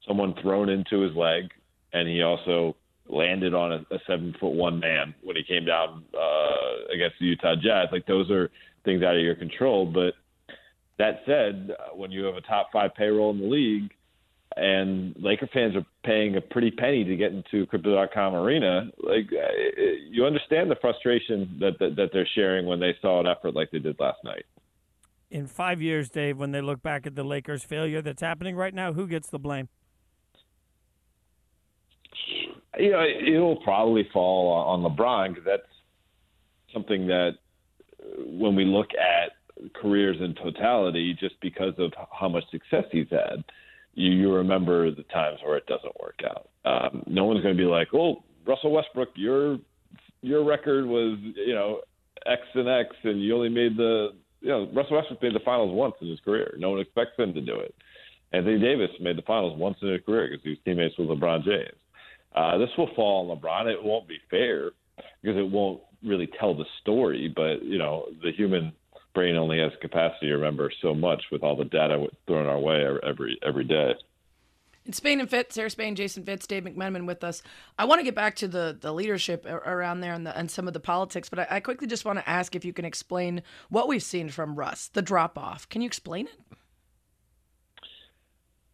someone 0.08 0.36
thrown 0.42 0.70
into 0.70 1.02
his 1.02 1.16
leg, 1.16 1.46
and 1.94 2.08
he 2.08 2.22
also 2.22 2.76
landed 3.08 3.54
on 3.54 3.72
a, 3.72 3.76
a 3.94 4.00
seven 4.08 4.36
foot 4.40 4.54
one 4.54 4.80
man 4.80 5.14
when 5.24 5.36
he 5.36 5.44
came 5.44 5.66
down 5.66 6.04
uh, 6.14 6.94
against 6.94 7.16
the 7.20 7.28
Utah 7.28 7.56
Jazz. 7.56 7.88
Like 7.92 8.06
those 8.06 8.30
are 8.32 8.50
things 8.84 9.04
out 9.04 9.16
of 9.16 9.22
your 9.22 9.36
control. 9.36 9.86
But 9.86 10.14
that 10.98 11.22
said, 11.26 11.72
when 11.94 12.12
you 12.12 12.24
have 12.26 12.36
a 12.36 12.42
top 12.42 12.70
five 12.72 12.96
payroll 12.96 13.32
in 13.32 13.40
the 13.40 13.48
league. 13.48 13.92
And 14.58 15.16
Laker 15.20 15.50
fans 15.54 15.76
are 15.76 15.86
paying 16.06 16.38
a 16.38 16.42
pretty 16.42 16.72
penny 16.72 17.04
to 17.04 17.16
get 17.16 17.34
into 17.34 17.66
Crypto.com 17.66 18.36
Arena. 18.36 18.90
Like, 19.04 19.28
uh, 19.34 19.82
you 20.10 20.26
understand 20.26 20.72
the 20.72 20.78
frustration 20.80 21.58
that, 21.60 21.78
that 21.80 21.96
that 21.98 22.10
they're 22.14 22.28
sharing 22.36 22.66
when 22.66 22.80
they 22.80 22.96
saw 23.02 23.20
an 23.20 23.28
effort 23.28 23.54
like 23.54 23.72
they 23.72 23.80
did 23.80 24.00
last 24.00 24.24
night. 24.24 24.46
In 25.30 25.48
five 25.48 25.82
years, 25.82 26.10
Dave, 26.10 26.38
when 26.38 26.52
they 26.52 26.62
look 26.62 26.82
back 26.82 27.06
at 27.06 27.16
the 27.16 27.24
Lakers' 27.24 27.64
failure 27.64 28.02
that's 28.02 28.22
happening 28.22 28.56
right 28.56 28.74
now, 28.74 28.94
who 28.94 29.08
gets 29.08 29.30
the 29.30 29.40
blame? 29.40 29.68
you 32.78 32.92
know, 32.92 33.04
it'll 33.04 33.56
probably 33.58 34.08
fall 34.12 34.52
on 34.52 34.82
LeBron 34.82 35.30
because 35.30 35.46
that's 35.46 35.68
something 36.74 37.08
that 37.08 37.32
uh, 38.02 38.24
when 38.26 38.56
we 38.56 38.66
look 38.66 38.90
at 38.94 39.32
careers 39.74 40.18
in 40.20 40.36
totality, 40.36 41.16
just 41.20 41.36
because 41.42 41.74
of 41.78 41.94
how 42.12 42.28
much 42.28 42.44
success 42.52 42.84
he's 42.92 43.10
had, 43.10 43.44
you, 43.96 44.12
you 44.12 44.34
remember 44.34 44.92
the 44.92 45.04
times 45.04 45.40
where 45.44 45.58
it 45.58 45.66
doesn't 45.66 46.00
work 46.00 46.20
out. 46.24 46.50
Um, 46.66 47.04
no 47.08 47.26
one's 47.26 47.42
going 47.42 47.56
to 47.56 47.62
be 47.62 47.68
like, 47.68 47.88
"Oh, 47.94 48.24
Russell 48.46 48.72
Westbrook, 48.72 49.10
your 49.16 49.58
your 50.22 50.44
record 50.44 50.86
was 50.86 51.18
you 51.36 51.54
know 51.54 51.82
X 52.26 52.42
and 52.54 52.70
X, 52.70 52.90
and 53.04 53.22
you 53.22 53.36
only 53.36 53.50
made 53.50 53.78
the 53.78 54.10
you 54.42 54.50
know 54.50 54.70
Russell 54.74 54.98
Westbrook 54.98 55.22
made 55.22 55.36
the 55.36 55.44
finals 55.46 55.72
once 55.74 55.96
in 56.02 56.10
his 56.10 56.20
career. 56.20 56.56
No 56.58 56.72
one 56.72 56.80
expects 56.80 57.18
him 57.18 57.34
to 57.34 57.42
do 57.42 57.60
it. 57.60 57.74
Anthony 58.34 58.60
Davis 58.60 58.90
made 59.00 59.18
the 59.18 59.22
finals 59.22 59.58
once 59.58 59.78
in 59.82 59.90
his 59.90 60.02
career 60.06 60.30
because 60.30 60.44
he 60.44 60.50
was 60.50 60.60
teammates 60.66 60.98
with 60.98 61.08
LeBron 61.08 61.44
James. 61.46 61.78
Uh, 62.36 62.58
this 62.58 62.70
will 62.78 62.90
fall 62.96 63.32
on 63.32 63.38
LeBron. 63.38 63.72
It 63.72 63.82
won't 63.82 64.08
be 64.08 64.18
fair 64.30 64.72
because 65.22 65.38
it 65.38 65.50
won't 65.50 65.82
really 66.04 66.30
tell 66.40 66.54
the 66.54 66.66
story. 66.82 67.32
But 67.34 67.64
you 67.64 67.78
know, 67.78 68.08
the 68.22 68.32
human 68.32 68.74
brain 69.16 69.36
only 69.38 69.60
has 69.60 69.72
capacity 69.82 70.28
to 70.28 70.36
remember 70.36 70.72
so 70.82 70.94
much 70.94 71.24
with 71.32 71.42
all 71.42 71.56
the 71.56 71.66
data 71.66 72.06
thrown 72.28 72.46
our 72.46 72.60
way 72.60 72.86
every 73.04 73.40
every 73.42 73.64
day. 73.64 73.96
In 74.86 74.94
Spain 74.94 75.20
and 75.20 75.28
Fitz, 75.28 75.56
Sarah 75.56 75.72
Spain, 75.72 75.96
Jason 75.96 76.24
Fitz, 76.24 76.46
Dave 76.46 76.64
McMenamin 76.64 77.08
with 77.08 77.24
us. 77.24 77.42
I 77.80 77.86
want 77.86 78.00
to 78.00 78.04
get 78.04 78.14
back 78.14 78.36
to 78.36 78.48
the, 78.48 78.78
the 78.80 78.94
leadership 78.94 79.44
around 79.48 80.02
there 80.02 80.14
and, 80.14 80.28
the, 80.28 80.38
and 80.38 80.52
some 80.52 80.68
of 80.68 80.76
the 80.76 80.80
politics, 80.80 81.28
but 81.28 81.40
I, 81.40 81.48
I 81.50 81.60
quickly 81.60 81.88
just 81.88 82.06
want 82.06 82.20
to 82.20 82.30
ask 82.30 82.56
if 82.56 82.64
you 82.64 82.72
can 82.72 82.86
explain 82.86 83.42
what 83.70 83.88
we've 83.88 84.04
seen 84.04 84.30
from 84.30 84.56
Russ, 84.56 84.90
the 84.90 85.02
drop 85.02 85.40
off. 85.40 85.68
Can 85.70 85.82
you 85.82 85.88
explain 85.88 86.28
it? 86.28 86.58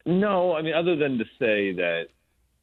No, 0.06 0.54
I 0.54 0.62
mean, 0.62 0.74
other 0.74 0.98
than 0.98 1.18
to 1.18 1.24
say 1.40 1.72
that 1.76 2.08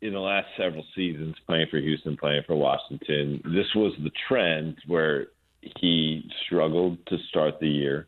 in 0.03 0.13
the 0.13 0.21
last 0.21 0.49
several 0.59 0.85
seasons, 0.95 1.35
playing 1.47 1.69
for 1.71 1.79
Houston, 1.79 2.19
playing 2.19 2.43
for 2.47 2.55
Washington, 2.55 3.41
this 3.45 3.75
was 3.75 3.95
the 4.03 4.11
trend 4.29 4.77
where 4.87 5.29
he 5.61 6.31
struggled 6.47 6.99
to 7.07 7.19
start 7.29 7.61
the 7.61 7.69
year, 7.69 8.07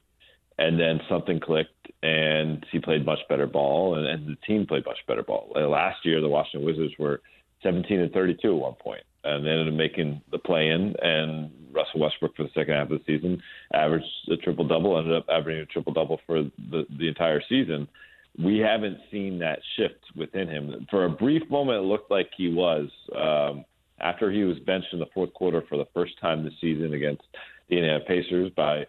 and 0.59 0.79
then 0.79 1.01
something 1.09 1.41
clicked, 1.41 1.91
and 2.03 2.65
he 2.71 2.79
played 2.79 3.05
much 3.05 3.21
better 3.29 3.47
ball, 3.47 3.97
and, 3.97 4.07
and 4.07 4.27
the 4.27 4.37
team 4.47 4.67
played 4.67 4.85
much 4.85 4.99
better 5.07 5.23
ball. 5.23 5.53
Uh, 5.57 5.69
Last 5.69 6.05
year, 6.05 6.21
the 6.21 6.29
Washington 6.29 6.67
Wizards 6.67 6.95
were 6.99 7.21
17 7.63 8.01
and 8.01 8.13
32 8.13 8.49
at 8.49 8.55
one 8.55 8.75
point, 8.75 9.03
and 9.25 9.45
they 9.45 9.51
ended 9.51 9.69
up 9.69 9.75
making 9.75 10.21
the 10.31 10.39
play-in, 10.39 10.95
and 11.03 11.51
Russell 11.73 12.01
Westbrook 12.01 12.37
for 12.37 12.45
the 12.45 12.51
second 12.55 12.75
half 12.75 12.91
of 12.91 12.99
the 12.99 13.05
season 13.07 13.43
averaged 13.75 14.07
a 14.31 14.37
triple 14.37 14.67
double, 14.67 14.99
ended 14.99 15.17
up 15.17 15.27
averaging 15.29 15.63
a 15.63 15.67
triple 15.67 15.93
double 15.93 16.21
for 16.27 16.43
the 16.43 16.87
the 16.99 17.09
entire 17.09 17.43
season 17.49 17.89
we 18.39 18.59
haven't 18.59 18.99
seen 19.11 19.39
that 19.41 19.59
shift 19.77 20.01
within 20.17 20.49
him. 20.49 20.87
For 20.91 21.05
a 21.05 21.11
brief 21.11 21.43
moment, 21.51 21.79
it 21.79 21.87
looked 21.87 22.11
like 22.11 22.31
he 22.37 22.53
was. 22.53 22.89
Um, 23.15 23.65
after 24.01 24.31
he 24.31 24.45
was 24.45 24.59
benched 24.61 24.93
in 24.93 24.99
the 24.99 25.07
fourth 25.15 25.33
quarter 25.35 25.63
for 25.69 25.77
the 25.77 25.87
first 25.95 26.19
time 26.21 26.45
this 26.45 26.55
season 26.61 26.95
against 26.95 27.23
the 27.69 27.77
Indiana 27.77 28.01
Pacers 28.07 28.51
by 28.57 28.85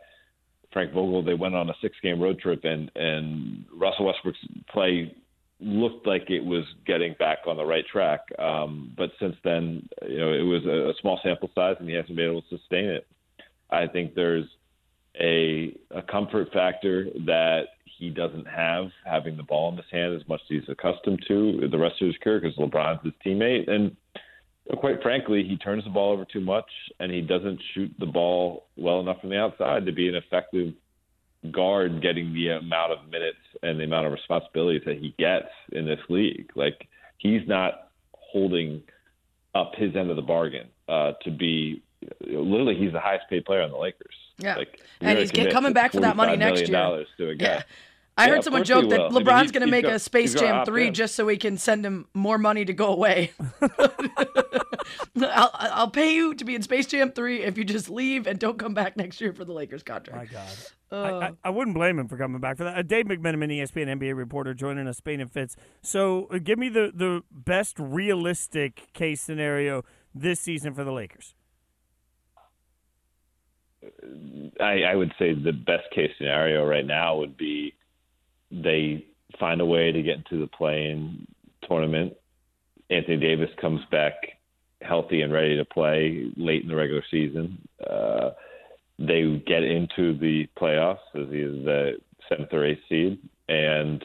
Frank 0.74 0.94
Vogel, 0.94 1.24
they 1.24 1.34
went 1.34 1.56
on 1.56 1.70
a 1.70 1.74
six-game 1.82 2.22
road 2.22 2.40
trip, 2.40 2.64
and 2.64 2.92
and 2.96 3.66
Russell 3.74 4.06
Westbrook's 4.06 4.40
play 4.70 5.14
looked 5.60 6.08
like 6.08 6.30
it 6.30 6.44
was 6.44 6.64
getting 6.88 7.14
back 7.20 7.40
on 7.46 7.58
the 7.58 7.66
right 7.66 7.86
track. 7.92 8.22
Um, 8.40 8.94
but 8.98 9.12
since 9.20 9.36
then, 9.44 9.88
you 10.08 10.18
know, 10.18 10.34
it 10.34 10.42
was 10.42 10.66
a, 10.66 10.90
a 10.90 10.94
small 11.02 11.20
sample 11.22 11.52
size, 11.54 11.76
and 11.80 11.88
he 11.88 11.96
hasn't 11.96 12.16
been 12.16 12.30
able 12.32 12.42
to 12.42 12.58
sustain 12.58 12.86
it. 12.86 13.06
I 13.70 13.88
think 13.88 14.16
there's 14.16 14.48
a 15.20 15.78
a 15.92 16.02
comfort 16.02 16.52
factor 16.54 17.06
that 17.26 17.64
he 17.86 18.10
doesn't 18.10 18.48
have 18.48 18.86
having 19.06 19.38
the 19.38 19.44
ball 19.44 19.70
in 19.70 19.78
his 19.78 19.86
hand 19.92 20.20
as 20.20 20.28
much 20.28 20.42
as 20.42 20.48
he's 20.48 20.70
accustomed 20.70 21.24
to 21.28 21.68
the 21.70 21.78
rest 21.78 22.02
of 22.02 22.08
his 22.08 22.18
career 22.18 22.40
because 22.40 22.58
LeBron's 22.58 23.04
his 23.04 23.14
teammate. 23.26 23.70
And 23.70 23.96
quite 24.78 25.02
frankly, 25.02 25.44
he 25.44 25.58
turns 25.58 25.84
the 25.84 25.90
ball 25.90 26.14
over 26.14 26.26
too 26.26 26.42
much 26.42 26.70
and 27.00 27.12
he 27.12 27.22
doesn't 27.22 27.60
shoot 27.74 27.92
the 28.00 28.06
ball 28.06 28.68
well 28.78 29.00
enough 29.00 29.20
from 29.22 29.30
the 29.30 29.38
outside 29.38 29.86
to 29.86 29.92
be 29.92 30.08
an 30.08 30.16
effective 30.16 30.74
guard 31.52 32.02
getting 32.02 32.34
the 32.34 32.50
amount 32.50 32.92
of 32.92 33.00
minutes 33.10 33.38
and 33.64 33.80
the 33.80 33.84
amount 33.84 34.06
of 34.06 34.14
responsibilities 34.14 34.84
that 34.86 34.98
he 34.98 35.16
gets 35.18 35.50
in 35.72 35.86
this 35.86 36.00
league. 36.10 36.50
Like 36.56 36.88
he's 37.18 37.48
not 37.48 37.90
holding 38.14 38.84
up 39.56 39.74
his 39.76 39.96
end 39.96 40.10
of 40.10 40.16
the 40.16 40.22
bargain 40.22 40.68
uh, 40.88 41.14
to 41.24 41.32
be 41.32 41.82
literally 42.22 42.76
he's 42.76 42.92
the 42.92 43.00
highest 43.00 43.26
paid 43.30 43.46
player 43.46 43.62
on 43.62 43.72
the 43.72 43.78
Lakers. 43.78 44.16
Yeah. 44.38 44.56
Like, 44.56 44.80
And 45.02 45.18
he's 45.20 45.32
coming 45.32 45.74
back 45.74 45.92
for 45.92 46.02
that 46.02 46.16
money 46.16 46.38
next 46.38 46.62
year. 46.62 46.72
dollars 46.72 47.08
To 47.18 47.30
a 47.30 47.36
guy. 47.36 47.46
Yeah. 47.46 47.64
I 48.18 48.26
Yeah, 48.28 48.32
heard 48.34 48.44
someone 48.44 48.60
course 48.62 48.68
he 48.70 48.74
joke 48.74 48.90
that 48.90 49.00
will. 49.00 49.06
I 49.08 49.10
mean, 49.12 49.26
LeBron's 49.26 49.52
going 49.52 49.66
to 49.66 49.72
make 49.72 49.86
got- 49.86 49.94
a 49.96 50.00
Space 50.00 50.34
Jam 50.36 50.66
3 50.66 50.88
in. 50.88 50.94
just 50.94 51.16
so 51.16 51.28
he 51.28 51.38
can 51.38 51.58
send 51.58 51.86
him 51.86 52.08
more 52.14 52.38
money 52.38 52.66
to 52.66 52.74
go 52.74 52.88
away. 52.94 53.32
I'll, 55.22 55.50
I'll 55.54 55.90
pay 55.90 56.14
you 56.14 56.34
to 56.36 56.44
be 56.46 56.56
in 56.56 56.62
Space 56.62 56.88
Jam 56.88 57.12
3 57.12 57.44
if 57.44 57.58
you 57.58 57.64
just 57.64 57.90
leave 57.90 58.28
and 58.28 58.38
don't 58.40 58.60
come 58.60 58.74
back 58.74 58.98
next 58.98 59.22
year 59.22 59.34
for 59.34 59.46
the 59.46 59.54
Lakers 59.54 59.84
contract. 59.84 60.18
My 60.18 60.26
contract. 60.26 60.74
God. 60.90 60.96
Uh, 60.98 61.20
I, 61.20 61.26
I, 61.28 61.32
I 61.46 61.50
wouldn't 61.52 61.76
blame 61.76 61.98
him 61.98 62.08
for 62.10 62.18
coming 62.18 62.42
back 62.42 62.58
for 62.58 62.66
that. 62.66 62.78
Uh, 62.78 62.82
Dave 62.82 63.06
McMenamin, 63.06 63.50
ESPN 63.62 63.98
NBA 64.00 64.16
reporter, 64.16 64.54
joining 64.54 64.88
us, 64.88 64.98
Spain 64.98 65.22
and 65.22 65.32
Fitz. 65.32 65.56
So, 65.82 66.28
uh, 66.32 66.38
give 66.44 66.60
me 66.60 66.68
the, 66.68 66.92
the 66.94 67.22
best 67.32 67.78
realistic 67.80 68.92
case 68.94 69.22
scenario 69.22 69.84
this 70.14 70.42
season 70.42 70.74
for 70.74 70.84
the 70.84 70.92
Lakers. 70.92 71.34
I, 74.60 74.84
I 74.84 74.96
would 74.96 75.14
say 75.18 75.34
the 75.34 75.54
best 75.54 75.90
case 75.96 76.12
scenario 76.18 76.66
right 76.66 76.86
now 76.86 77.16
would 77.18 77.36
be 77.38 77.74
they 78.52 79.06
find 79.40 79.62
a 79.62 79.66
way 79.66 79.92
to 79.92 80.02
get 80.02 80.18
into 80.18 80.40
the 80.40 80.48
play-in 80.48 81.26
tournament. 81.68 82.14
Anthony 82.90 83.18
Davis 83.18 83.50
comes 83.60 83.82
back 83.92 84.14
healthy 84.82 85.22
and 85.22 85.32
ready 85.32 85.56
to 85.56 85.66
play 85.66 86.32
late 86.36 86.64
in 86.64 86.68
the 86.68 86.76
regular 86.76 87.04
season. 87.10 87.58
Uh, 87.88 88.32
they 89.00 89.42
get 89.48 89.64
into 89.64 90.18
the 90.18 90.48
playoffs 90.60 90.98
as 91.16 91.28
either 91.32 91.52
the 91.64 91.92
seventh 92.28 92.54
or 92.54 92.66
eighth 92.66 92.82
seed, 92.90 93.20
and 93.48 94.04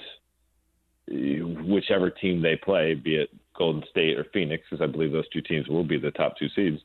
whichever 1.08 2.10
team 2.10 2.42
they 2.42 2.56
play, 2.56 2.94
be 2.94 3.16
it 3.16 3.30
Golden 3.56 3.82
State 3.90 4.18
or 4.18 4.26
Phoenix, 4.32 4.64
because 4.68 4.82
I 4.82 4.90
believe 4.90 5.12
those 5.12 5.28
two 5.30 5.42
teams 5.42 5.68
will 5.68 5.84
be 5.84 5.98
the 5.98 6.10
top 6.12 6.36
two 6.38 6.48
seeds. 6.54 6.80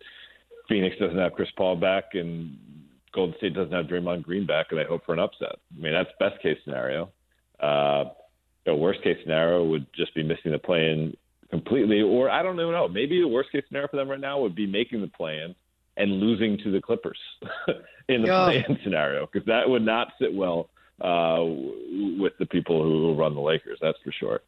Phoenix 0.67 0.95
doesn't 0.99 1.17
have 1.17 1.33
Chris 1.33 1.49
Paul 1.57 1.75
back, 1.75 2.13
and 2.13 2.57
Golden 3.13 3.35
State 3.37 3.53
doesn't 3.53 3.73
have 3.73 3.87
Draymond 3.87 4.23
Green 4.23 4.45
back, 4.45 4.67
and 4.69 4.79
they 4.79 4.85
hope 4.85 5.05
for 5.05 5.13
an 5.13 5.19
upset. 5.19 5.55
I 5.77 5.81
mean, 5.81 5.93
that's 5.93 6.09
best 6.19 6.41
case 6.41 6.57
scenario. 6.63 7.09
Uh, 7.61 8.05
the 8.65 8.75
worst 8.75 9.03
case 9.03 9.17
scenario 9.21 9.63
would 9.65 9.85
just 9.95 10.13
be 10.15 10.23
missing 10.23 10.51
the 10.51 10.59
play-in 10.59 11.15
completely, 11.49 12.01
or 12.01 12.29
I 12.29 12.41
don't 12.41 12.59
even 12.59 12.71
know. 12.71 12.87
Maybe 12.87 13.19
the 13.19 13.27
worst 13.27 13.51
case 13.51 13.63
scenario 13.67 13.87
for 13.87 13.97
them 13.97 14.09
right 14.09 14.19
now 14.19 14.39
would 14.39 14.55
be 14.55 14.67
making 14.67 15.01
the 15.01 15.07
play-in 15.07 15.55
and 15.97 16.19
losing 16.19 16.57
to 16.63 16.71
the 16.71 16.81
Clippers 16.81 17.19
in 18.07 18.21
the 18.21 18.27
yeah. 18.27 18.45
play-in 18.45 18.79
scenario, 18.83 19.27
because 19.31 19.45
that 19.47 19.69
would 19.69 19.85
not 19.85 20.09
sit 20.19 20.33
well 20.33 20.69
uh, 21.01 21.43
with 22.19 22.33
the 22.39 22.45
people 22.45 22.83
who 22.83 23.13
run 23.15 23.35
the 23.35 23.41
Lakers. 23.41 23.79
That's 23.81 23.97
for 24.03 24.11
sure. 24.11 24.41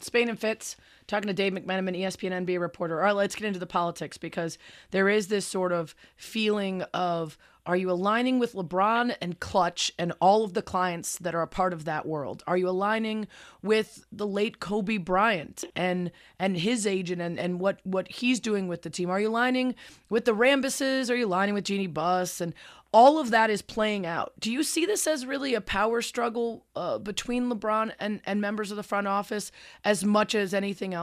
Spain 0.00 0.28
and 0.28 0.38
Fitz 0.38 0.76
talking 1.10 1.26
to 1.26 1.34
Dave 1.34 1.52
McMenamin, 1.52 1.98
ESPN 1.98 2.46
NBA 2.46 2.60
reporter. 2.60 2.98
All 3.00 3.06
right, 3.06 3.16
let's 3.16 3.34
get 3.34 3.46
into 3.46 3.58
the 3.58 3.66
politics 3.66 4.16
because 4.16 4.56
there 4.92 5.08
is 5.08 5.28
this 5.28 5.44
sort 5.46 5.72
of 5.72 5.94
feeling 6.16 6.82
of 6.94 7.36
are 7.66 7.76
you 7.76 7.90
aligning 7.90 8.38
with 8.38 8.54
LeBron 8.54 9.14
and 9.20 9.38
Klutch 9.38 9.92
and 9.98 10.12
all 10.18 10.44
of 10.44 10.54
the 10.54 10.62
clients 10.62 11.18
that 11.18 11.34
are 11.34 11.42
a 11.42 11.46
part 11.46 11.72
of 11.74 11.84
that 11.84 12.06
world? 12.06 12.42
Are 12.46 12.56
you 12.56 12.68
aligning 12.68 13.28
with 13.62 14.06
the 14.10 14.26
late 14.26 14.60
Kobe 14.60 14.96
Bryant 14.96 15.64
and 15.76 16.10
and 16.38 16.56
his 16.56 16.86
agent 16.86 17.20
and, 17.20 17.38
and 17.38 17.60
what, 17.60 17.80
what 17.84 18.08
he's 18.08 18.40
doing 18.40 18.66
with 18.66 18.82
the 18.82 18.90
team? 18.90 19.10
Are 19.10 19.20
you 19.20 19.28
aligning 19.28 19.74
with 20.08 20.24
the 20.24 20.34
Rambises? 20.34 21.10
Are 21.10 21.16
you 21.16 21.26
aligning 21.26 21.54
with 21.54 21.64
Jeannie 21.64 21.86
Buss 21.86 22.40
and 22.40 22.54
all 22.92 23.18
of 23.18 23.30
that 23.30 23.50
is 23.50 23.62
playing 23.62 24.04
out. 24.04 24.32
Do 24.40 24.50
you 24.50 24.62
see 24.62 24.84
this 24.84 25.06
as 25.06 25.24
really 25.24 25.54
a 25.54 25.60
power 25.60 26.02
struggle 26.02 26.64
uh, 26.74 26.98
between 26.98 27.50
LeBron 27.50 27.92
and, 28.00 28.20
and 28.26 28.40
members 28.40 28.70
of 28.70 28.76
the 28.76 28.82
front 28.82 29.06
office 29.06 29.52
as 29.84 30.04
much 30.04 30.34
as 30.34 30.52
anything 30.52 30.92
else? 30.92 30.99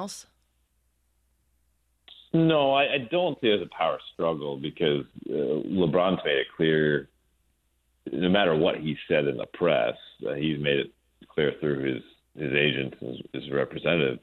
No, 2.34 2.74
I, 2.74 2.84
I 2.84 2.98
don't 3.10 3.40
see 3.42 3.48
it 3.48 3.62
as 3.62 3.66
a 3.66 3.76
power 3.76 4.00
struggle 4.14 4.58
because 4.58 5.06
uh, 5.30 5.64
LeBron's 5.66 6.20
made 6.26 6.38
it 6.38 6.48
clear, 6.56 7.10
no 8.12 8.30
matter 8.30 8.56
what 8.56 8.78
he 8.78 8.96
said 9.08 9.28
in 9.28 9.38
the 9.38 9.48
press, 9.54 9.96
uh, 10.28 10.34
he's 10.34 10.60
made 10.60 10.78
it 10.80 10.92
clear 11.30 11.54
through 11.60 11.94
his 11.94 12.04
his 12.36 12.54
agents, 12.54 12.96
his, 13.00 13.18
his 13.34 13.52
representatives, 13.52 14.22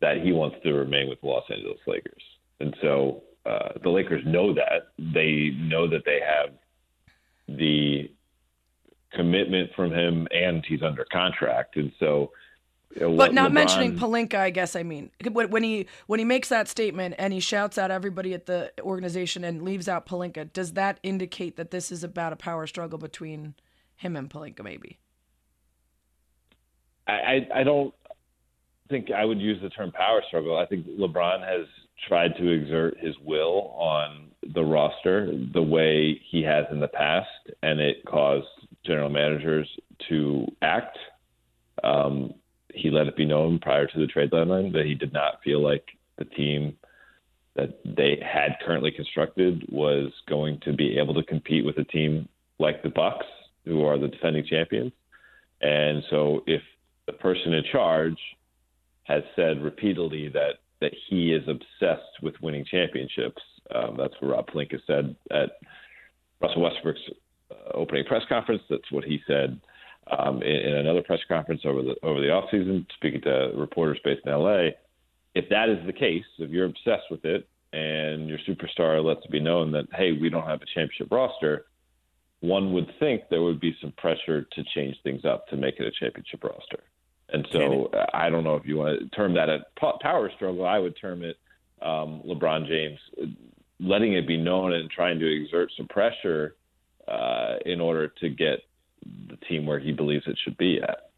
that 0.00 0.18
he 0.22 0.30
wants 0.30 0.56
to 0.62 0.72
remain 0.72 1.08
with 1.08 1.20
the 1.20 1.26
Los 1.26 1.42
Angeles 1.50 1.80
Lakers. 1.86 2.22
And 2.60 2.76
so 2.80 3.22
uh, 3.44 3.70
the 3.82 3.88
Lakers 3.88 4.22
know 4.24 4.54
that. 4.54 4.92
They 4.98 5.50
know 5.58 5.88
that 5.88 6.04
they 6.04 6.20
have 6.20 6.54
the 7.48 8.08
commitment 9.12 9.70
from 9.74 9.90
him, 9.90 10.28
and 10.30 10.64
he's 10.68 10.82
under 10.82 11.06
contract, 11.10 11.76
and 11.76 11.90
so. 11.98 12.30
But 12.98 13.32
not 13.32 13.50
LeBron, 13.50 13.54
mentioning 13.54 13.98
Pelinka, 13.98 14.34
I 14.34 14.50
guess 14.50 14.74
I 14.74 14.82
mean 14.82 15.10
when 15.24 15.62
he 15.62 15.86
when 16.06 16.18
he 16.18 16.24
makes 16.24 16.48
that 16.48 16.68
statement 16.68 17.14
and 17.18 17.32
he 17.32 17.40
shouts 17.40 17.78
out 17.78 17.90
everybody 17.90 18.34
at 18.34 18.46
the 18.46 18.72
organization 18.80 19.44
and 19.44 19.62
leaves 19.62 19.88
out 19.88 20.06
Pelinka, 20.06 20.52
does 20.52 20.72
that 20.72 20.98
indicate 21.02 21.56
that 21.56 21.70
this 21.70 21.92
is 21.92 22.02
about 22.02 22.32
a 22.32 22.36
power 22.36 22.66
struggle 22.66 22.98
between 22.98 23.54
him 23.96 24.16
and 24.16 24.28
Pelinka? 24.28 24.64
Maybe. 24.64 24.98
I, 27.06 27.12
I, 27.12 27.48
I 27.60 27.62
don't 27.62 27.94
think 28.88 29.10
I 29.10 29.24
would 29.24 29.40
use 29.40 29.60
the 29.62 29.70
term 29.70 29.92
power 29.92 30.22
struggle. 30.26 30.58
I 30.58 30.66
think 30.66 30.86
LeBron 30.86 31.46
has 31.46 31.66
tried 32.08 32.34
to 32.36 32.48
exert 32.48 32.98
his 32.98 33.14
will 33.24 33.74
on 33.78 34.30
the 34.54 34.64
roster 34.64 35.32
the 35.52 35.62
way 35.62 36.20
he 36.30 36.42
has 36.42 36.64
in 36.72 36.80
the 36.80 36.88
past, 36.88 37.28
and 37.62 37.78
it 37.78 38.04
caused 38.06 38.46
general 38.84 39.10
managers 39.10 39.68
to 40.08 40.46
act. 40.62 40.98
Um, 41.84 42.34
he 42.74 42.90
let 42.90 43.06
it 43.06 43.16
be 43.16 43.24
known 43.24 43.58
prior 43.58 43.86
to 43.86 43.98
the 43.98 44.06
trade 44.06 44.30
deadline 44.30 44.72
that 44.72 44.86
he 44.86 44.94
did 44.94 45.12
not 45.12 45.40
feel 45.42 45.62
like 45.62 45.84
the 46.18 46.24
team 46.24 46.76
that 47.56 47.80
they 47.84 48.22
had 48.22 48.56
currently 48.64 48.90
constructed 48.90 49.64
was 49.70 50.12
going 50.28 50.60
to 50.64 50.72
be 50.72 50.98
able 50.98 51.14
to 51.14 51.22
compete 51.24 51.64
with 51.64 51.78
a 51.78 51.84
team 51.84 52.28
like 52.58 52.82
the 52.82 52.88
Bucks, 52.88 53.26
who 53.64 53.84
are 53.84 53.98
the 53.98 54.08
defending 54.08 54.44
champions. 54.46 54.92
And 55.60 56.02
so, 56.10 56.42
if 56.46 56.62
the 57.06 57.12
person 57.12 57.52
in 57.52 57.64
charge 57.70 58.18
has 59.04 59.22
said 59.34 59.62
repeatedly 59.62 60.28
that 60.28 60.60
that 60.80 60.92
he 61.08 61.32
is 61.32 61.46
obsessed 61.46 62.22
with 62.22 62.34
winning 62.40 62.64
championships. 62.64 63.42
Um, 63.74 63.96
that's 63.98 64.14
what 64.20 64.30
Rob 64.30 64.46
Pelinka 64.48 64.78
said 64.86 65.14
at 65.30 65.50
Russell 66.40 66.62
Westbrook's 66.62 67.00
uh, 67.50 67.72
opening 67.74 68.04
press 68.04 68.22
conference. 68.28 68.62
That's 68.70 68.90
what 68.90 69.04
he 69.04 69.20
said 69.26 69.60
um, 70.06 70.42
in, 70.42 70.56
in, 70.56 70.74
another 70.76 71.02
press 71.02 71.20
conference 71.28 71.62
over 71.64 71.82
the 71.82 71.94
over 72.02 72.20
the 72.20 72.28
offseason, 72.28 72.86
speaking 72.94 73.20
to 73.22 73.52
reporters 73.56 73.98
based 74.04 74.22
in 74.26 74.32
LA. 74.32 74.70
If 75.34 75.48
that 75.50 75.68
is 75.68 75.84
the 75.86 75.92
case, 75.92 76.24
if 76.38 76.50
you're 76.50 76.66
obsessed 76.66 77.10
with 77.10 77.24
it 77.24 77.48
and 77.72 78.28
your 78.28 78.38
superstar 78.48 79.04
lets 79.04 79.24
it 79.24 79.30
be 79.30 79.40
known 79.40 79.72
that 79.72 79.86
hey, 79.94 80.12
we 80.12 80.28
don't 80.28 80.46
have 80.46 80.62
a 80.62 80.66
championship 80.66 81.08
roster, 81.10 81.66
one 82.40 82.72
would 82.72 82.90
think 82.98 83.22
there 83.30 83.42
would 83.42 83.60
be 83.60 83.76
some 83.80 83.92
pressure 83.92 84.42
to 84.52 84.64
change 84.74 84.96
things 85.04 85.24
up 85.24 85.46
to 85.48 85.56
make 85.56 85.78
it 85.78 85.86
a 85.86 85.92
championship 85.92 86.42
roster. 86.42 86.82
And 87.32 87.46
so 87.52 87.92
I 88.12 88.28
don't 88.28 88.42
know 88.42 88.56
if 88.56 88.66
you 88.66 88.78
want 88.78 88.98
to 88.98 89.08
term 89.10 89.34
that 89.34 89.48
a 89.48 89.60
power 90.02 90.30
struggle. 90.34 90.66
I 90.66 90.80
would 90.80 90.96
term 91.00 91.22
it 91.22 91.36
um, 91.80 92.22
LeBron 92.26 92.66
James 92.66 92.98
letting 93.78 94.14
it 94.14 94.26
be 94.26 94.36
known 94.36 94.72
and 94.72 94.90
trying 94.90 95.18
to 95.18 95.26
exert 95.26 95.70
some 95.76 95.86
pressure 95.88 96.56
uh, 97.08 97.54
in 97.64 97.80
order 97.80 98.08
to 98.20 98.28
get 98.28 98.60
the 99.04 99.36
team 99.48 99.66
where 99.66 99.78
he 99.78 99.92
believes 99.92 100.24
it 100.26 100.38
should 100.44 100.56
be 100.56 100.80
at. 100.82 101.10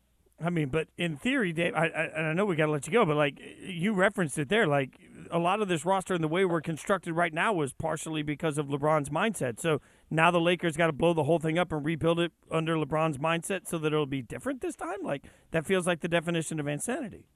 I 0.45 0.51
mean, 0.51 0.71
but 0.71 0.89
in 0.99 1.17
theory, 1.17 1.53
Dave, 1.53 1.75
I, 1.75 1.87
I, 1.87 2.21
I 2.21 2.33
know 2.33 2.45
we 2.45 2.57
got 2.57 2.67
to 2.67 2.73
let 2.73 2.87
you 2.87 2.93
go, 2.93 3.05
but 3.05 3.17
like 3.17 3.39
you 3.61 3.93
referenced 3.93 4.39
it 4.39 4.49
there, 4.49 4.67
like 4.67 4.99
a 5.31 5.39
lot 5.39 5.63
of 5.63 5.69
this 5.69 5.85
roster 5.85 6.15
and 6.15 6.23
the 6.23 6.29
way 6.29 6.45
we're 6.45 6.61
constructed 6.61 7.13
right 7.13 7.33
now 7.33 7.53
was 7.53 7.73
partially 7.73 8.23
because 8.23 8.59
of 8.59 8.67
LeBron's 8.67 9.09
mindset. 9.09 9.61
So 9.61 9.81
now 10.11 10.31
the 10.31 10.41
Lakers 10.41 10.77
got 10.77 10.89
to 10.89 10.93
blow 10.93 11.15
the 11.15 11.25
whole 11.25 11.39
thing 11.39 11.59
up 11.59 11.71
and 11.71 11.85
rebuild 11.85 12.19
it 12.19 12.33
under 12.51 12.77
LeBron's 12.77 13.19
mindset 13.19 13.69
so 13.69 13.79
that 13.79 13.93
it'll 13.93 14.07
be 14.07 14.23
different 14.23 14.61
this 14.61 14.75
time. 14.75 15.03
Like 15.03 15.23
that 15.53 15.65
feels 15.65 15.87
like 15.87 16.01
the 16.01 16.09
definition 16.09 16.59
of 16.59 16.67
insanity. 16.67 17.27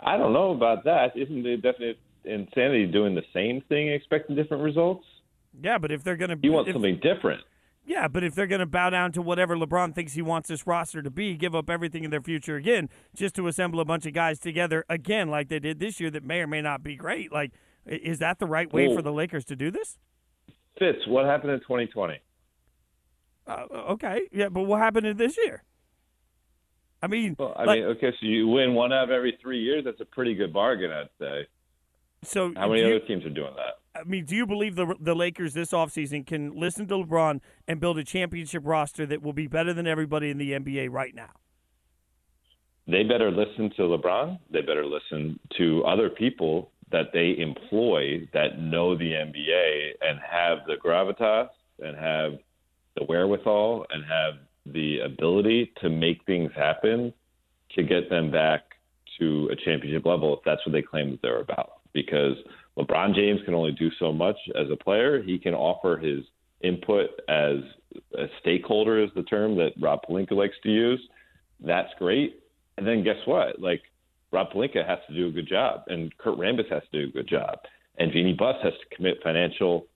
I 0.00 0.18
don't 0.18 0.32
know 0.34 0.50
about 0.50 0.84
that. 0.84 1.16
Isn't 1.16 1.42
the 1.42 1.56
definition 1.56 2.00
insanity 2.24 2.86
doing 2.86 3.14
the 3.14 3.24
same 3.32 3.62
thing, 3.68 3.88
expecting 3.88 4.36
different 4.36 4.62
results? 4.62 5.04
Yeah, 5.62 5.78
but 5.78 5.92
if 5.92 6.02
they're 6.02 6.16
going 6.16 6.30
to, 6.30 6.38
you 6.42 6.52
want 6.52 6.68
if, 6.68 6.74
something 6.74 7.00
different. 7.02 7.42
Yeah, 7.86 8.08
but 8.08 8.24
if 8.24 8.34
they're 8.34 8.46
going 8.46 8.60
to 8.60 8.66
bow 8.66 8.90
down 8.90 9.12
to 9.12 9.20
whatever 9.20 9.56
LeBron 9.56 9.94
thinks 9.94 10.14
he 10.14 10.22
wants 10.22 10.48
this 10.48 10.66
roster 10.66 11.02
to 11.02 11.10
be, 11.10 11.36
give 11.36 11.54
up 11.54 11.68
everything 11.68 12.02
in 12.02 12.10
their 12.10 12.22
future 12.22 12.56
again, 12.56 12.88
just 13.14 13.34
to 13.34 13.46
assemble 13.46 13.78
a 13.78 13.84
bunch 13.84 14.06
of 14.06 14.14
guys 14.14 14.38
together 14.38 14.86
again, 14.88 15.28
like 15.28 15.48
they 15.48 15.58
did 15.58 15.80
this 15.80 16.00
year, 16.00 16.10
that 16.10 16.24
may 16.24 16.40
or 16.40 16.46
may 16.46 16.62
not 16.62 16.82
be 16.82 16.96
great. 16.96 17.30
Like, 17.30 17.52
is 17.86 18.18
that 18.20 18.38
the 18.38 18.46
right 18.46 18.72
way 18.72 18.86
well, 18.86 18.96
for 18.96 19.02
the 19.02 19.12
Lakers 19.12 19.44
to 19.46 19.56
do 19.56 19.70
this? 19.70 19.98
Fitz, 20.78 21.06
what 21.06 21.26
happened 21.26 21.52
in 21.52 21.60
2020? 21.60 22.18
Uh, 23.46 23.64
okay, 23.90 24.22
yeah, 24.32 24.48
but 24.48 24.62
what 24.62 24.80
happened 24.80 25.06
in 25.06 25.18
this 25.18 25.36
year? 25.36 25.62
I 27.02 27.06
mean, 27.06 27.36
well, 27.38 27.52
I 27.54 27.64
like, 27.64 27.80
mean, 27.80 27.88
okay, 27.90 28.10
so 28.12 28.26
you 28.26 28.48
win 28.48 28.72
one 28.72 28.90
out 28.90 29.04
of 29.04 29.10
every 29.10 29.36
three 29.42 29.60
years. 29.60 29.84
That's 29.84 30.00
a 30.00 30.06
pretty 30.06 30.34
good 30.34 30.54
bargain, 30.54 30.90
I'd 30.90 31.10
say. 31.20 31.46
So 32.22 32.54
how 32.56 32.68
many 32.68 32.80
you, 32.80 32.86
other 32.86 33.00
teams 33.00 33.26
are 33.26 33.30
doing 33.30 33.52
that? 33.56 33.83
I 33.96 34.02
mean, 34.04 34.24
do 34.24 34.34
you 34.34 34.46
believe 34.46 34.74
the 34.74 34.94
the 35.00 35.14
Lakers 35.14 35.54
this 35.54 35.70
offseason 35.70 36.26
can 36.26 36.58
listen 36.58 36.86
to 36.88 36.94
LeBron 36.94 37.40
and 37.68 37.80
build 37.80 37.98
a 37.98 38.04
championship 38.04 38.62
roster 38.64 39.06
that 39.06 39.22
will 39.22 39.32
be 39.32 39.46
better 39.46 39.72
than 39.72 39.86
everybody 39.86 40.30
in 40.30 40.38
the 40.38 40.52
NBA 40.52 40.90
right 40.90 41.14
now? 41.14 41.30
They 42.86 43.02
better 43.02 43.30
listen 43.30 43.70
to 43.76 43.82
LeBron. 43.82 44.38
They 44.50 44.60
better 44.60 44.84
listen 44.84 45.38
to 45.56 45.84
other 45.84 46.10
people 46.10 46.70
that 46.90 47.12
they 47.12 47.36
employ 47.38 48.28
that 48.34 48.60
know 48.60 48.96
the 48.96 49.12
NBA 49.12 49.92
and 50.02 50.18
have 50.20 50.58
the 50.66 50.74
gravitas 50.74 51.48
and 51.78 51.96
have 51.96 52.38
the 52.96 53.04
wherewithal 53.04 53.86
and 53.90 54.04
have 54.04 54.34
the 54.66 55.00
ability 55.00 55.72
to 55.80 55.88
make 55.88 56.24
things 56.24 56.50
happen 56.54 57.12
to 57.74 57.82
get 57.82 58.10
them 58.10 58.30
back 58.30 58.62
to 59.18 59.48
a 59.52 59.56
championship 59.56 60.04
level 60.04 60.36
if 60.36 60.44
that's 60.44 60.64
what 60.66 60.72
they 60.72 60.82
claim 60.82 61.12
that 61.12 61.22
they're 61.22 61.40
about. 61.40 61.74
Because 61.92 62.36
LeBron 62.78 63.14
James 63.14 63.40
can 63.44 63.54
only 63.54 63.72
do 63.72 63.90
so 63.98 64.12
much 64.12 64.36
as 64.56 64.68
a 64.70 64.76
player. 64.76 65.22
He 65.22 65.38
can 65.38 65.54
offer 65.54 65.96
his 65.96 66.24
input 66.62 67.10
as 67.28 67.56
a 68.18 68.26
stakeholder 68.40 69.02
is 69.02 69.10
the 69.14 69.22
term 69.22 69.56
that 69.56 69.72
Rob 69.80 70.00
Pelinka 70.08 70.32
likes 70.32 70.56
to 70.62 70.70
use. 70.70 71.00
That's 71.60 71.90
great. 71.98 72.40
And 72.76 72.86
then 72.86 73.04
guess 73.04 73.18
what? 73.26 73.60
Like 73.60 73.82
Rob 74.32 74.50
Pelinka 74.50 74.86
has 74.86 74.98
to 75.08 75.14
do 75.14 75.28
a 75.28 75.30
good 75.30 75.48
job, 75.48 75.82
and 75.86 76.16
Kurt 76.18 76.36
Rambis 76.36 76.70
has 76.70 76.82
to 76.90 77.02
do 77.02 77.08
a 77.08 77.12
good 77.12 77.28
job, 77.28 77.58
and 77.98 78.12
Jeannie 78.12 78.32
Buss 78.32 78.56
has 78.62 78.72
to 78.72 78.96
commit 78.96 79.18
financial 79.22 79.86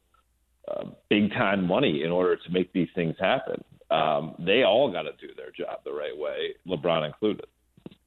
uh, 0.69 0.85
big 1.11 1.31
time 1.33 1.67
money 1.67 2.05
in 2.05 2.12
order 2.12 2.37
to 2.37 2.51
make 2.51 2.73
these 2.73 2.88
things 2.95 3.17
happen. 3.19 3.62
Um, 3.91 4.35
they 4.38 4.62
all 4.62 4.93
got 4.93 5.03
to 5.03 5.12
do 5.12 5.35
their 5.35 5.51
job 5.51 5.81
the 5.85 5.93
right 5.93 6.17
way, 6.17 6.55
LeBron 6.69 7.07
included. 7.07 7.47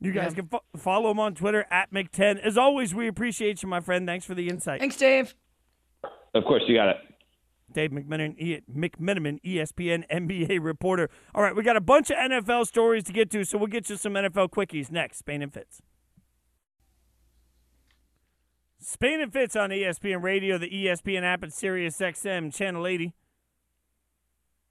You 0.04 0.12
guys 0.12 0.32
Yeah. 0.32 0.42
can 0.42 0.48
fo- 0.48 0.64
follow 0.76 1.12
him 1.12 1.20
on 1.20 1.36
Twitter 1.36 1.66
at 1.70 1.92
Mc10. 1.94 2.40
As 2.40 2.58
always, 2.58 2.94
we 2.96 3.08
appreciate 3.08 3.62
you, 3.62 3.70
my 3.70 3.80
friend. 3.80 4.08
Thanks 4.08 4.26
for 4.26 4.34
the 4.34 4.50
insight. 4.50 4.80
Thanks, 4.80 4.98
Dave. 4.98 5.36
Of 6.34 6.44
course, 6.44 6.64
you 6.68 6.76
got 6.76 6.90
it. 6.90 6.98
Dave 7.72 7.92
McMenamin, 7.92 8.38
e- 8.38 8.62
McMenamin, 8.70 9.40
ESPN 9.44 10.04
NBA 10.10 10.58
reporter. 10.62 11.10
All 11.36 11.42
right, 11.44 11.56
we 11.56 11.64
got 11.64 11.78
a 11.78 11.82
bunch 11.82 12.10
of 12.10 12.18
NFL 12.18 12.66
stories 12.66 13.04
to 13.06 13.14
get 13.14 13.30
to, 13.32 13.46
so 13.46 13.58
we'll 13.58 13.68
get 13.68 13.90
you 13.90 13.96
some 13.96 14.14
NFL 14.14 14.50
quickies 14.50 14.92
next. 14.92 15.20
Spain 15.20 15.42
and 15.42 15.54
Fitz. 15.54 15.82
Spain 18.80 19.22
and 19.22 19.32
Fitz 19.32 19.56
on 19.56 19.70
ESPN 19.70 20.24
Radio, 20.24 20.58
the 20.58 20.68
ESPN 20.70 21.22
app, 21.24 21.44
and 21.44 21.54
Sirius 21.54 21.98
XM 22.00 22.52
Channel 22.54 22.88
80. 22.88 23.14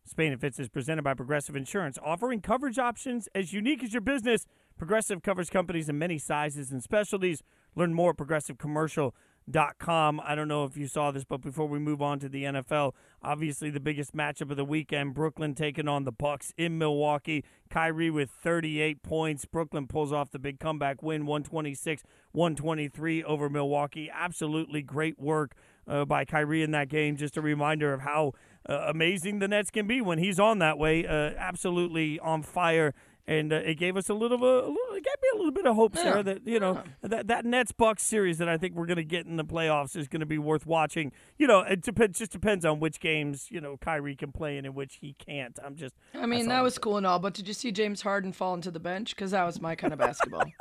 Spain 0.04 0.32
and 0.32 0.40
Fitz 0.40 0.58
is 0.58 0.68
presented 0.68 1.02
by 1.02 1.14
Progressive 1.14 1.54
Insurance, 1.54 1.96
offering 2.04 2.40
coverage 2.40 2.78
options 2.78 3.28
as 3.34 3.52
unique 3.52 3.84
as 3.84 3.92
your 3.92 4.00
business. 4.00 4.46
Progressive 4.80 5.22
covers 5.22 5.50
companies 5.50 5.90
in 5.90 5.98
many 5.98 6.16
sizes 6.16 6.70
and 6.70 6.82
specialties. 6.82 7.42
Learn 7.76 7.92
more 7.92 8.12
at 8.12 8.16
progressivecommercial.com. 8.16 10.20
I 10.24 10.34
don't 10.34 10.48
know 10.48 10.64
if 10.64 10.74
you 10.74 10.86
saw 10.86 11.10
this, 11.10 11.22
but 11.22 11.42
before 11.42 11.66
we 11.66 11.78
move 11.78 12.00
on 12.00 12.18
to 12.20 12.30
the 12.30 12.44
NFL, 12.44 12.92
obviously 13.22 13.68
the 13.68 13.78
biggest 13.78 14.16
matchup 14.16 14.50
of 14.50 14.56
the 14.56 14.64
weekend, 14.64 15.12
Brooklyn 15.12 15.54
taking 15.54 15.86
on 15.86 16.04
the 16.04 16.12
Bucks 16.12 16.54
in 16.56 16.78
Milwaukee. 16.78 17.44
Kyrie 17.68 18.10
with 18.10 18.30
38 18.30 19.02
points. 19.02 19.44
Brooklyn 19.44 19.86
pulls 19.86 20.14
off 20.14 20.30
the 20.30 20.38
big 20.38 20.58
comeback 20.58 21.02
win, 21.02 21.26
126-123 21.26 23.22
over 23.24 23.50
Milwaukee. 23.50 24.10
Absolutely 24.10 24.80
great 24.80 25.18
work 25.18 25.56
uh, 25.86 26.06
by 26.06 26.24
Kyrie 26.24 26.62
in 26.62 26.70
that 26.70 26.88
game. 26.88 27.16
Just 27.16 27.36
a 27.36 27.42
reminder 27.42 27.92
of 27.92 28.00
how 28.00 28.32
uh, 28.66 28.86
amazing 28.88 29.40
the 29.40 29.48
Nets 29.48 29.70
can 29.70 29.86
be 29.86 30.00
when 30.00 30.16
he's 30.16 30.40
on 30.40 30.58
that 30.60 30.78
way. 30.78 31.06
Uh, 31.06 31.32
absolutely 31.36 32.18
on 32.20 32.42
fire. 32.42 32.94
And 33.30 33.52
uh, 33.52 33.56
it 33.64 33.76
gave 33.76 33.96
us 33.96 34.08
a 34.08 34.14
little, 34.14 34.38
a, 34.38 34.66
little, 34.66 34.76
it 34.90 35.04
gave 35.04 35.14
me 35.22 35.28
a 35.34 35.36
little 35.36 35.52
bit 35.52 35.64
of 35.64 35.76
hope, 35.76 35.96
Sarah, 35.96 36.24
that 36.24 36.44
you 36.44 36.58
know 36.58 36.82
that 37.00 37.28
that 37.28 37.44
Nets 37.44 37.70
Bucks 37.70 38.02
series 38.02 38.38
that 38.38 38.48
I 38.48 38.58
think 38.58 38.74
we're 38.74 38.86
going 38.86 38.96
to 38.96 39.04
get 39.04 39.24
in 39.24 39.36
the 39.36 39.44
playoffs 39.44 39.94
is 39.94 40.08
going 40.08 40.18
to 40.18 40.26
be 40.26 40.36
worth 40.36 40.66
watching. 40.66 41.12
You 41.38 41.46
know, 41.46 41.60
it 41.60 41.80
depends, 41.80 42.18
just 42.18 42.32
depends 42.32 42.64
on 42.64 42.80
which 42.80 42.98
games 42.98 43.46
you 43.48 43.60
know 43.60 43.76
Kyrie 43.76 44.16
can 44.16 44.32
play 44.32 44.56
and 44.56 44.66
in 44.66 44.66
and 44.66 44.74
which 44.74 44.98
he 45.00 45.12
can't. 45.12 45.56
I'm 45.64 45.76
just, 45.76 45.94
I 46.12 46.26
mean, 46.26 46.48
that 46.48 46.60
was 46.64 46.76
cool 46.76 46.96
and 46.96 47.06
all, 47.06 47.20
but 47.20 47.32
did 47.32 47.46
you 47.46 47.54
see 47.54 47.70
James 47.70 48.02
Harden 48.02 48.32
fall 48.32 48.52
into 48.52 48.72
the 48.72 48.80
bench? 48.80 49.14
Because 49.14 49.30
that 49.30 49.44
was 49.44 49.60
my 49.60 49.76
kind 49.76 49.92
of 49.92 50.00
basketball. 50.00 50.44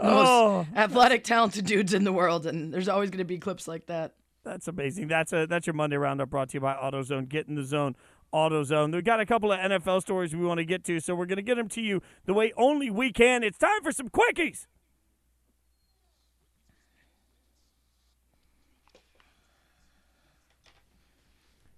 Oh. 0.00 0.66
most 0.66 0.76
athletic, 0.76 1.22
talented 1.22 1.64
dudes 1.64 1.94
in 1.94 2.02
the 2.02 2.12
world, 2.12 2.44
and 2.44 2.74
there's 2.74 2.88
always 2.88 3.10
going 3.10 3.18
to 3.18 3.24
be 3.24 3.38
clips 3.38 3.68
like 3.68 3.86
that. 3.86 4.14
That's 4.42 4.66
amazing. 4.68 5.08
That's 5.08 5.32
a 5.32 5.46
that's 5.46 5.66
your 5.66 5.74
Monday 5.74 5.96
roundup 5.96 6.30
brought 6.30 6.48
to 6.50 6.54
you 6.54 6.60
by 6.60 6.74
AutoZone. 6.74 7.28
Get 7.28 7.46
in 7.48 7.54
the 7.54 7.64
zone, 7.64 7.94
AutoZone. 8.32 8.92
We've 8.92 9.04
got 9.04 9.20
a 9.20 9.26
couple 9.26 9.52
of 9.52 9.58
NFL 9.58 10.02
stories 10.02 10.34
we 10.34 10.44
want 10.44 10.58
to 10.58 10.64
get 10.64 10.84
to, 10.84 11.00
so 11.00 11.14
we're 11.14 11.26
going 11.26 11.36
to 11.36 11.42
get 11.42 11.56
them 11.56 11.68
to 11.70 11.80
you 11.80 12.02
the 12.26 12.34
way 12.34 12.52
only 12.56 12.90
we 12.90 13.12
can. 13.12 13.42
It's 13.42 13.58
time 13.58 13.82
for 13.82 13.92
some 13.92 14.08
quickies. 14.08 14.66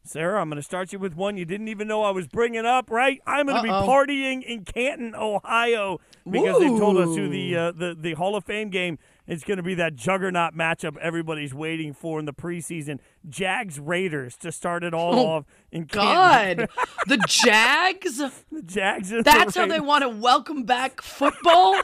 Sarah, 0.04 0.40
I'm 0.40 0.48
going 0.50 0.56
to 0.56 0.62
start 0.62 0.92
you 0.92 0.98
with 0.98 1.14
one 1.14 1.36
you 1.36 1.44
didn't 1.44 1.68
even 1.68 1.88
know 1.88 2.02
I 2.02 2.10
was 2.10 2.26
bringing 2.26 2.66
up, 2.66 2.90
right? 2.90 3.20
I'm 3.26 3.46
going 3.46 3.56
to 3.56 3.62
be 3.62 3.70
Uh-oh. 3.70 3.86
partying 3.86 4.42
in 4.42 4.64
Canton, 4.64 5.14
Ohio, 5.14 6.00
because 6.28 6.58
they 6.58 6.68
told 6.68 6.98
us 6.98 7.16
who 7.16 7.28
the, 7.28 7.56
uh, 7.56 7.72
the 7.72 7.96
the 7.98 8.12
Hall 8.14 8.36
of 8.36 8.44
Fame 8.44 8.68
game 8.68 8.98
is 9.26 9.44
going 9.44 9.56
to 9.56 9.62
be 9.62 9.74
that 9.74 9.94
juggernaut 9.94 10.54
matchup 10.54 10.96
everybody's 10.98 11.54
waiting 11.54 11.92
for 11.92 12.18
in 12.18 12.24
the 12.24 12.32
preseason. 12.32 12.98
Jags 13.28 13.78
Raiders 13.78 14.37
to 14.38 14.50
start 14.52 14.82
it 14.85 14.92
all 14.94 15.14
Oh, 15.14 15.26
off 15.26 15.44
in 15.70 15.87
Canton. 15.87 16.66
God, 16.66 16.87
the 17.06 17.18
Jags. 17.28 18.18
the 18.52 18.62
Jags. 18.62 19.11
and 19.12 19.20
the 19.20 19.22
That's 19.24 19.56
how 19.56 19.66
they 19.66 19.80
want 19.80 20.02
to 20.02 20.08
welcome 20.08 20.64
back 20.64 21.00
football 21.02 21.80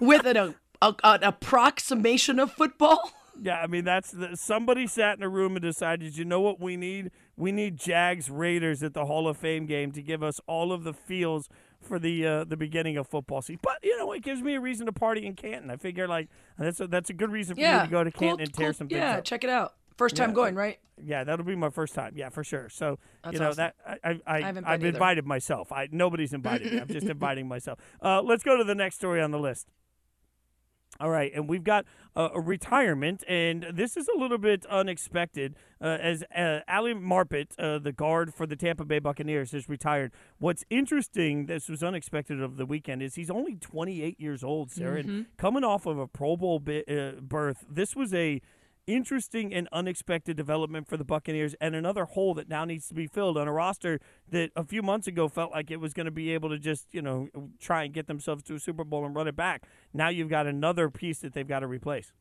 with 0.00 0.26
an, 0.26 0.36
a, 0.36 0.54
a, 0.82 0.94
an 1.04 1.22
approximation 1.24 2.38
of 2.38 2.52
football. 2.52 3.12
Yeah, 3.42 3.58
I 3.62 3.68
mean 3.68 3.86
that's 3.86 4.10
the, 4.10 4.36
somebody 4.36 4.86
sat 4.86 5.16
in 5.16 5.22
a 5.22 5.28
room 5.28 5.56
and 5.56 5.62
decided. 5.62 6.14
You 6.18 6.26
know 6.26 6.42
what 6.42 6.60
we 6.60 6.76
need? 6.76 7.10
We 7.38 7.52
need 7.52 7.78
Jags 7.78 8.28
Raiders 8.28 8.82
at 8.82 8.92
the 8.92 9.06
Hall 9.06 9.26
of 9.28 9.38
Fame 9.38 9.64
game 9.64 9.92
to 9.92 10.02
give 10.02 10.22
us 10.22 10.42
all 10.46 10.72
of 10.72 10.84
the 10.84 10.92
feels 10.92 11.48
for 11.82 11.98
the 11.98 12.26
uh, 12.26 12.44
the 12.44 12.56
beginning 12.56 12.96
of 12.96 13.06
football 13.08 13.42
season. 13.42 13.60
But 13.62 13.78
you 13.82 13.96
know, 13.98 14.12
it 14.12 14.22
gives 14.22 14.42
me 14.42 14.54
a 14.54 14.60
reason 14.60 14.86
to 14.86 14.92
party 14.92 15.26
in 15.26 15.34
Canton. 15.34 15.70
I 15.70 15.76
figure 15.76 16.06
like 16.08 16.28
that's 16.58 16.80
a, 16.80 16.86
that's 16.86 17.10
a 17.10 17.14
good 17.14 17.30
reason 17.30 17.54
for 17.56 17.60
Yeah, 17.60 17.78
me 17.78 17.84
to 17.86 17.90
go 17.90 18.04
to 18.04 18.10
cool, 18.12 18.28
Canton 18.28 18.44
and 18.44 18.54
tear 18.54 18.66
cool. 18.68 18.74
some 18.74 18.88
things 18.88 18.98
Yeah, 18.98 19.16
up. 19.18 19.24
check 19.24 19.44
it 19.44 19.50
out. 19.50 19.74
First 19.96 20.16
time 20.16 20.30
Yeah. 20.30 20.34
going, 20.34 20.54
right? 20.54 20.78
Yeah, 21.02 21.24
that'll 21.24 21.44
be 21.44 21.56
my 21.56 21.70
first 21.70 21.94
time. 21.94 22.12
Yeah, 22.16 22.28
for 22.28 22.44
sure. 22.44 22.68
So 22.68 22.98
That's 23.24 23.34
you 23.34 23.40
know 23.40 23.48
awesome. 23.48 23.56
that 23.56 23.74
I, 24.04 24.10
I, 24.10 24.20
I, 24.26 24.40
haven't 24.42 24.64
I've 24.66 24.80
either. 24.80 24.88
invited 24.88 25.26
myself. 25.26 25.72
I 25.72 25.88
nobody's 25.90 26.32
invited 26.32 26.72
me. 26.72 26.78
I'm 26.80 26.88
just 26.88 27.06
inviting 27.08 27.48
myself. 27.48 27.78
Uh, 28.02 28.20
let's 28.22 28.42
go 28.42 28.56
to 28.56 28.64
the 28.64 28.74
next 28.74 28.96
story 28.96 29.20
on 29.22 29.30
the 29.30 29.38
list. 29.38 29.66
All 30.98 31.08
right, 31.08 31.32
and 31.34 31.48
we've 31.48 31.64
got 31.64 31.86
uh, 32.14 32.28
a 32.34 32.40
retirement, 32.40 33.24
and 33.26 33.64
this 33.72 33.96
is 33.96 34.06
a 34.14 34.18
little 34.18 34.36
bit 34.36 34.66
unexpected. 34.66 35.54
Uh, 35.80 35.96
as 36.00 36.22
uh, 36.36 36.60
Ali 36.68 36.92
Marpet, 36.92 37.52
uh, 37.58 37.78
the 37.78 37.92
guard 37.92 38.34
for 38.34 38.46
the 38.46 38.56
Tampa 38.56 38.84
Bay 38.84 38.98
Buccaneers, 38.98 39.52
has 39.52 39.66
retired. 39.66 40.12
What's 40.38 40.62
interesting, 40.68 41.46
this 41.46 41.70
was 41.70 41.82
unexpected 41.82 42.42
of 42.42 42.58
the 42.58 42.66
weekend, 42.66 43.02
is 43.02 43.14
he's 43.14 43.30
only 43.30 43.54
28 43.54 44.20
years 44.20 44.44
old, 44.44 44.70
Sarah, 44.72 44.98
and 45.00 45.26
coming 45.38 45.64
off 45.64 45.86
of 45.86 45.98
a 45.98 46.06
Pro 46.06 46.36
Bowl 46.36 46.58
bi- 46.58 46.84
uh, 46.86 47.12
berth. 47.22 47.64
This 47.70 47.96
was 47.96 48.12
a 48.12 48.42
interesting 48.94 49.54
and 49.54 49.68
unexpected 49.72 50.36
development 50.36 50.88
for 50.88 50.96
the 50.96 51.04
Buccaneers 51.04 51.54
and 51.60 51.74
another 51.74 52.04
hole 52.04 52.34
that 52.34 52.48
now 52.48 52.64
needs 52.64 52.88
to 52.88 52.94
be 52.94 53.06
filled 53.06 53.38
on 53.38 53.48
a 53.48 53.52
roster 53.52 54.00
that 54.28 54.50
a 54.56 54.64
few 54.64 54.82
months 54.82 55.06
ago 55.06 55.28
felt 55.28 55.52
like 55.52 55.70
it 55.70 55.78
was 55.78 55.92
going 55.92 56.06
to 56.06 56.10
be 56.10 56.32
able 56.32 56.48
to 56.48 56.58
just, 56.58 56.86
you 56.92 57.02
know, 57.02 57.28
try 57.58 57.84
and 57.84 57.94
get 57.94 58.06
themselves 58.06 58.42
to 58.44 58.54
a 58.54 58.60
Super 58.60 58.84
Bowl 58.84 59.04
and 59.04 59.14
run 59.14 59.28
it 59.28 59.36
back. 59.36 59.64
Now 59.92 60.08
you've 60.08 60.28
got 60.28 60.46
another 60.46 60.90
piece 60.90 61.18
that 61.20 61.32
they've 61.32 61.46
got 61.46 61.60
to 61.60 61.66
replace. 61.66 62.12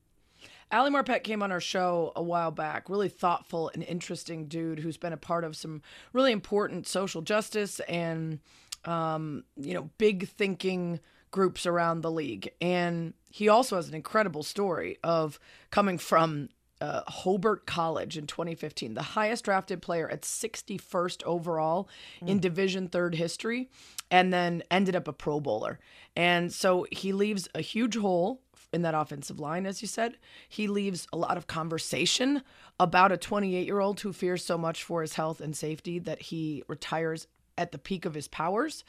Ali 0.71 0.91
Marpet 0.91 1.23
came 1.23 1.41
on 1.41 1.51
our 1.51 1.59
show 1.59 2.13
a 2.15 2.23
while 2.23 2.51
back. 2.51 2.89
Really 2.89 3.09
thoughtful 3.09 3.71
and 3.73 3.83
interesting 3.83 4.47
dude 4.47 4.79
who's 4.79 4.97
been 4.97 5.13
a 5.13 5.17
part 5.17 5.43
of 5.43 5.55
some 5.55 5.81
really 6.13 6.31
important 6.31 6.87
social 6.87 7.21
justice 7.21 7.79
and, 7.81 8.39
um, 8.85 9.43
you 9.57 9.73
know, 9.73 9.89
big 9.97 10.29
thinking 10.29 10.99
groups 11.31 11.65
around 11.65 12.01
the 12.01 12.11
league. 12.11 12.51
And 12.61 13.13
he 13.29 13.49
also 13.49 13.75
has 13.75 13.87
an 13.87 13.95
incredible 13.95 14.43
story 14.43 14.97
of 15.03 15.39
coming 15.71 15.97
from 15.97 16.49
uh, 16.81 17.01
Hobart 17.07 17.65
College 17.65 18.17
in 18.17 18.27
2015, 18.27 18.93
the 18.93 19.01
highest 19.01 19.45
drafted 19.45 19.81
player 19.81 20.09
at 20.09 20.21
61st 20.21 21.23
overall 21.23 21.89
in 22.25 22.39
Division 22.39 22.87
Third 22.87 23.15
history, 23.15 23.69
and 24.09 24.31
then 24.33 24.63
ended 24.71 24.95
up 24.95 25.07
a 25.07 25.13
Pro 25.13 25.39
Bowler. 25.39 25.79
And 26.15 26.53
so 26.53 26.85
he 26.91 27.11
leaves 27.11 27.47
a 27.53 27.61
huge 27.61 27.97
hole 27.97 28.41
in 28.71 28.81
that 28.83 28.93
offensive 28.93 29.39
line, 29.39 29.65
as 29.65 29.81
you 29.81 29.87
said. 29.87 30.17
He 30.47 30.67
leaves 30.67 31.07
a 31.11 31.17
lot 31.17 31.37
of 31.37 31.47
conversation 31.47 32.43
about 32.79 33.11
a 33.11 33.17
28 33.17 33.65
year 33.65 33.79
old 33.79 33.99
who 33.99 34.13
fears 34.13 34.45
so 34.45 34.57
much 34.57 34.83
for 34.83 35.01
his 35.01 35.15
health 35.15 35.41
and 35.41 35.55
safety 35.55 35.99
that 35.99 36.21
he 36.23 36.63
retires 36.67 37.27
at 37.57 37.71
the 37.71 37.77
peak 37.77 38.05
of 38.05 38.13
his 38.13 38.27
powers. 38.27 38.83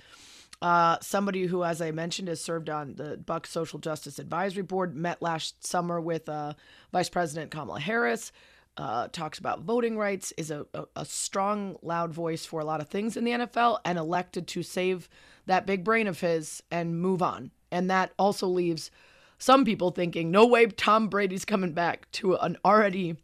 Uh, 0.62 0.98
somebody 1.00 1.46
who, 1.46 1.64
as 1.64 1.80
I 1.80 1.90
mentioned, 1.90 2.28
has 2.28 2.40
served 2.40 2.68
on 2.68 2.94
the 2.96 3.16
Buck 3.16 3.46
Social 3.46 3.78
Justice 3.78 4.18
Advisory 4.18 4.62
Board, 4.62 4.94
met 4.94 5.22
last 5.22 5.66
summer 5.66 6.00
with 6.00 6.28
uh, 6.28 6.52
Vice 6.92 7.08
President 7.08 7.50
Kamala 7.50 7.80
Harris. 7.80 8.30
Uh, 8.76 9.08
talks 9.08 9.38
about 9.38 9.62
voting 9.62 9.98
rights, 9.98 10.32
is 10.36 10.50
a, 10.50 10.66
a, 10.74 10.84
a 10.96 11.04
strong, 11.04 11.76
loud 11.82 12.12
voice 12.12 12.46
for 12.46 12.60
a 12.60 12.64
lot 12.64 12.80
of 12.80 12.88
things 12.88 13.16
in 13.16 13.24
the 13.24 13.32
NFL, 13.32 13.78
and 13.84 13.98
elected 13.98 14.46
to 14.48 14.62
save 14.62 15.08
that 15.46 15.66
big 15.66 15.82
brain 15.82 16.06
of 16.06 16.20
his 16.20 16.62
and 16.70 17.00
move 17.00 17.20
on. 17.20 17.50
And 17.70 17.90
that 17.90 18.12
also 18.18 18.46
leaves 18.46 18.90
some 19.38 19.64
people 19.64 19.90
thinking, 19.90 20.30
no 20.30 20.46
way 20.46 20.66
Tom 20.66 21.08
Brady's 21.08 21.44
coming 21.44 21.72
back 21.72 22.10
to 22.12 22.36
an 22.36 22.58
already 22.64 23.16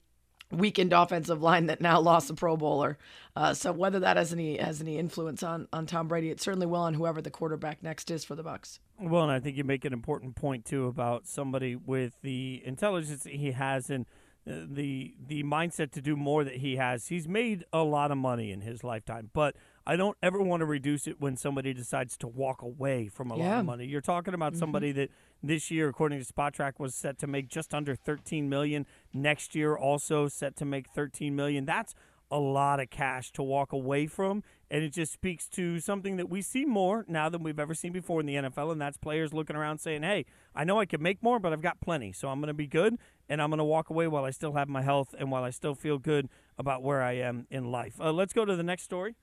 weakened 0.51 0.93
offensive 0.93 1.43
line 1.43 1.67
that 1.67 1.81
now 1.81 2.01
lost 2.01 2.31
a 2.31 2.35
Pro 2.35 2.57
Bowler. 2.57 2.99
Uh, 3.35 3.53
so 3.53 3.73
whether 3.73 3.99
that 4.01 4.17
has 4.17 4.33
any 4.33 4.57
has 4.57 4.81
any 4.81 4.99
influence 4.99 5.43
on 5.43 5.69
on 5.73 5.87
Tom 5.87 6.09
Brady, 6.09 6.31
it 6.31 6.41
certainly 6.41 6.67
will 6.67 6.81
on 6.81 6.95
whoever 6.95 7.21
the 7.21 7.31
quarterback 7.31 7.83
next 7.83 8.11
is 8.11 8.25
for 8.25 8.35
the 8.35 8.45
Bucs. 8.45 8.79
Well, 9.01 9.25
and 9.25 9.33
I 9.33 9.41
think 9.41 9.57
you 9.57 9.65
make 9.65 9.85
an 9.85 9.93
important 9.93 10.37
point 10.37 10.65
too 10.65 10.87
about 10.87 11.27
somebody 11.27 11.77
with 11.77 12.15
the 12.23 12.63
intelligence 12.65 13.25
that 13.25 13.35
he 13.35 13.53
has 13.53 13.91
and 13.91 14.07
uh, 14.49 14.65
the 14.71 15.15
the 15.27 15.43
mindset 15.43 15.91
to 15.93 16.01
do 16.01 16.17
more 16.17 16.45
that 16.45 16.57
he 16.57 16.77
has. 16.77 17.09
He's 17.09 17.29
made 17.29 17.65
a 17.73 17.83
lot 17.83 18.11
of 18.11 18.19
money 18.19 18.53
in 18.53 18.61
his 18.61 18.85
lifetime, 18.85 19.31
but 19.33 19.57
I 19.87 19.95
don't 19.97 20.17
ever 20.23 20.43
want 20.43 20.61
to 20.63 20.67
reduce 20.67 21.07
it 21.07 21.21
when 21.21 21.37
somebody 21.37 21.73
decides 21.73 22.17
to 22.19 22.27
walk 22.27 22.61
away 22.63 23.09
from 23.09 23.31
a 23.31 23.37
lot 23.37 23.45
of 23.61 23.67
money. 23.67 23.87
You're 23.87 24.01
talking 24.01 24.35
about 24.35 24.57
somebody 24.57 24.91
that 24.93 25.11
this 25.43 25.71
year, 25.71 25.89
according 25.89 26.19
to 26.23 26.25
Spotrac, 26.25 26.73
was 26.79 26.95
set 26.95 27.19
to 27.19 27.27
make 27.29 27.49
just 27.49 27.73
under 27.73 27.95
13 27.95 28.49
million. 28.49 28.85
Next 29.13 29.55
year, 29.55 29.77
also 29.77 30.27
set 30.27 30.57
to 30.57 30.65
make 30.65 30.89
13 30.91 31.37
million. 31.37 31.65
That's 31.67 31.95
a 32.31 32.39
lot 32.41 32.81
of 32.81 32.91
cash 32.91 33.31
to 33.33 33.43
walk 33.43 33.73
away 33.73 34.09
from, 34.09 34.43
and 34.69 34.83
it 34.83 34.93
just 34.93 35.13
speaks 35.13 35.47
to 35.51 35.79
something 35.79 36.17
that 36.17 36.29
we 36.29 36.43
see 36.43 36.65
more 36.65 37.05
now 37.07 37.29
than 37.29 37.45
we've 37.45 37.61
ever 37.61 37.73
seen 37.73 37.93
before 37.93 38.19
in 38.19 38.27
the 38.27 38.35
NFL, 38.35 38.73
and 38.73 38.81
that's 38.81 38.97
players 38.97 39.33
looking 39.33 39.55
around 39.55 39.79
saying, 39.79 40.03
"Hey, 40.03 40.25
I 40.53 40.65
know 40.65 40.81
I 40.81 40.87
can 40.87 41.01
make 41.01 41.23
more, 41.23 41.39
but 41.39 41.53
I've 41.53 41.63
got 41.63 41.81
plenty, 41.81 42.13
so 42.13 42.29
I'm 42.29 42.41
going 42.41 42.49
to 42.49 42.55
be 42.55 42.67
good, 42.67 42.97
and 43.29 43.41
I'm 43.41 43.51
going 43.51 43.59
to 43.59 43.65
walk 43.65 43.91
away 43.91 44.09
while 44.09 44.25
I 44.25 44.31
still 44.31 44.55
have 44.55 44.69
my 44.69 44.83
health 44.83 45.15
and 45.17 45.31
while 45.31 45.45
I 45.45 45.51
still 45.51 45.77
feel 45.77 45.99
good 45.99 46.29
about 46.59 46.83
where 46.83 47.01
I 47.01 47.13
am 47.13 47.47
in 47.49 47.71
life." 47.71 48.01
Uh, 48.01 48.11
let's 48.11 48.33
go 48.33 48.45
to 48.45 48.57
the 48.57 48.65
next 48.65 48.83
story. 48.83 49.15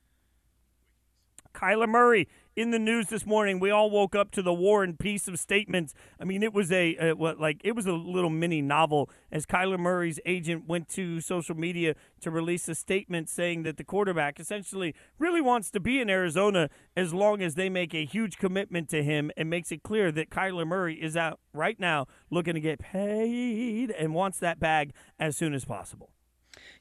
Kyler 1.53 1.87
Murray 1.87 2.27
in 2.55 2.71
the 2.71 2.79
news 2.79 3.07
this 3.07 3.25
morning. 3.25 3.59
We 3.59 3.71
all 3.71 3.89
woke 3.89 4.15
up 4.15 4.31
to 4.31 4.41
the 4.41 4.53
war 4.53 4.83
and 4.83 4.97
peace 4.97 5.27
of 5.27 5.39
statements. 5.39 5.93
I 6.19 6.25
mean, 6.25 6.43
it 6.43 6.53
was 6.53 6.71
a, 6.71 6.95
a 6.99 7.13
what 7.13 7.39
like 7.39 7.61
it 7.63 7.75
was 7.75 7.85
a 7.85 7.93
little 7.93 8.29
mini 8.29 8.61
novel 8.61 9.09
as 9.31 9.45
Kyler 9.45 9.79
Murray's 9.79 10.19
agent 10.25 10.67
went 10.67 10.89
to 10.89 11.21
social 11.21 11.55
media 11.55 11.95
to 12.21 12.31
release 12.31 12.67
a 12.67 12.75
statement 12.75 13.29
saying 13.29 13.63
that 13.63 13.77
the 13.77 13.83
quarterback 13.83 14.39
essentially 14.39 14.93
really 15.17 15.41
wants 15.41 15.71
to 15.71 15.79
be 15.79 15.99
in 15.99 16.09
Arizona 16.09 16.69
as 16.95 17.13
long 17.13 17.41
as 17.41 17.55
they 17.55 17.69
make 17.69 17.93
a 17.93 18.05
huge 18.05 18.37
commitment 18.37 18.89
to 18.89 19.03
him 19.03 19.31
and 19.37 19.49
makes 19.49 19.71
it 19.71 19.83
clear 19.83 20.11
that 20.11 20.29
Kyler 20.29 20.67
Murray 20.67 20.95
is 21.01 21.17
out 21.17 21.39
right 21.53 21.79
now 21.79 22.07
looking 22.29 22.53
to 22.53 22.59
get 22.59 22.79
paid 22.79 23.91
and 23.91 24.13
wants 24.13 24.39
that 24.39 24.59
bag 24.59 24.93
as 25.19 25.37
soon 25.37 25.53
as 25.53 25.65
possible. 25.65 26.11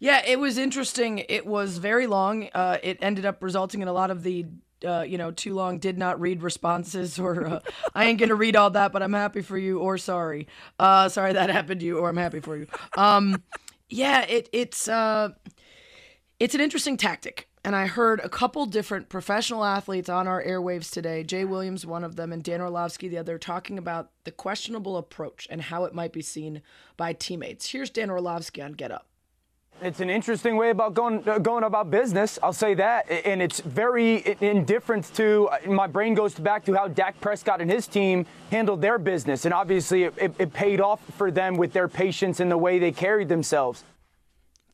Yeah, 0.03 0.21
it 0.27 0.41
was 0.41 0.59
interesting. 0.59 1.19
It 1.29 1.47
was 1.47 1.79
very 1.79 2.09
long. 2.09 2.49
Uh, 2.53 2.77
it 2.83 2.99
ended 3.01 3.25
up 3.25 3.41
resulting 3.41 3.83
in 3.83 3.87
a 3.87 3.93
lot 3.93 4.11
of 4.11 4.25
the 4.25 4.47
uh, 4.85 5.03
you 5.03 5.17
know, 5.17 5.31
too 5.31 5.55
long 5.55 5.79
did 5.79 5.97
not 5.97 6.21
read 6.21 6.43
responses, 6.43 7.21
or 7.21 7.47
uh, 7.47 7.61
I 7.95 8.07
ain't 8.07 8.19
gonna 8.19 8.35
read 8.35 8.57
all 8.57 8.71
that, 8.71 8.91
but 8.91 9.01
I'm 9.01 9.13
happy 9.13 9.43
for 9.43 9.57
you, 9.57 9.79
or 9.79 9.99
sorry, 9.99 10.49
uh, 10.81 11.09
sorry 11.09 11.35
that 11.35 11.51
happened 11.51 11.79
to 11.79 11.87
you, 11.87 11.99
or 12.01 12.09
I'm 12.09 12.17
happy 12.17 12.41
for 12.41 12.57
you. 12.57 12.67
Um, 12.97 13.45
yeah, 13.89 14.23
it 14.23 14.49
it's 14.53 14.89
uh, 14.89 15.29
it's 16.41 16.57
an 16.57 16.61
interesting 16.61 16.97
tactic, 16.97 17.49
and 17.65 17.77
I 17.77 17.87
heard 17.87 18.19
a 18.25 18.29
couple 18.29 18.67
different 18.67 19.09
professional 19.09 19.65
athletes 19.65 20.09
on 20.09 20.27
our 20.27 20.43
airwaves 20.43 20.91
today. 20.91 21.23
Jay 21.23 21.45
Williams, 21.45 21.87
one 21.87 22.03
of 22.03 22.17
them, 22.17 22.33
and 22.33 22.43
Dan 22.43 22.61
Orlovsky, 22.61 23.07
the 23.07 23.19
other, 23.19 23.39
talking 23.39 23.79
about 23.79 24.11
the 24.25 24.33
questionable 24.33 24.97
approach 24.97 25.47
and 25.49 25.63
how 25.63 25.85
it 25.85 25.95
might 25.95 26.13
be 26.13 26.23
seen 26.23 26.61
by 26.97 27.13
teammates. 27.13 27.71
Here's 27.71 27.89
Dan 27.89 28.11
Orlovsky 28.11 28.63
on 28.63 28.73
Get 28.73 28.91
Up. 28.91 29.07
It's 29.85 29.99
an 29.99 30.11
interesting 30.11 30.57
way 30.57 30.70
about 30.70 30.95
going 30.95 31.28
uh, 31.28 31.39
going 31.39 31.64
about 31.64 31.91
business. 31.91 32.39
I'll 32.41 32.53
say 32.53 32.74
that, 32.74 33.11
and 33.11 33.43
it's 33.43 33.59
very 33.59 34.37
indifferent 34.41 35.12
to. 35.14 35.49
Uh, 35.49 35.72
my 35.72 35.89
brain 35.89 36.14
goes 36.14 36.35
back 36.35 36.64
to 36.66 36.74
how 36.74 36.87
Dak 36.87 37.20
Prescott 37.20 37.61
and 37.61 37.68
his 37.68 37.89
team 37.89 38.24
handled 38.53 38.80
their 38.80 38.97
business, 38.97 39.45
and 39.45 39.53
obviously 39.53 40.05
it, 40.05 40.14
it, 40.18 40.35
it 40.39 40.53
paid 40.53 40.80
off 40.80 41.01
for 41.16 41.33
them 41.33 41.57
with 41.57 41.72
their 41.72 41.89
patience 41.89 42.39
and 42.39 42.49
the 42.49 42.57
way 42.57 42.78
they 42.78 42.93
carried 42.93 43.28
themselves. 43.28 43.83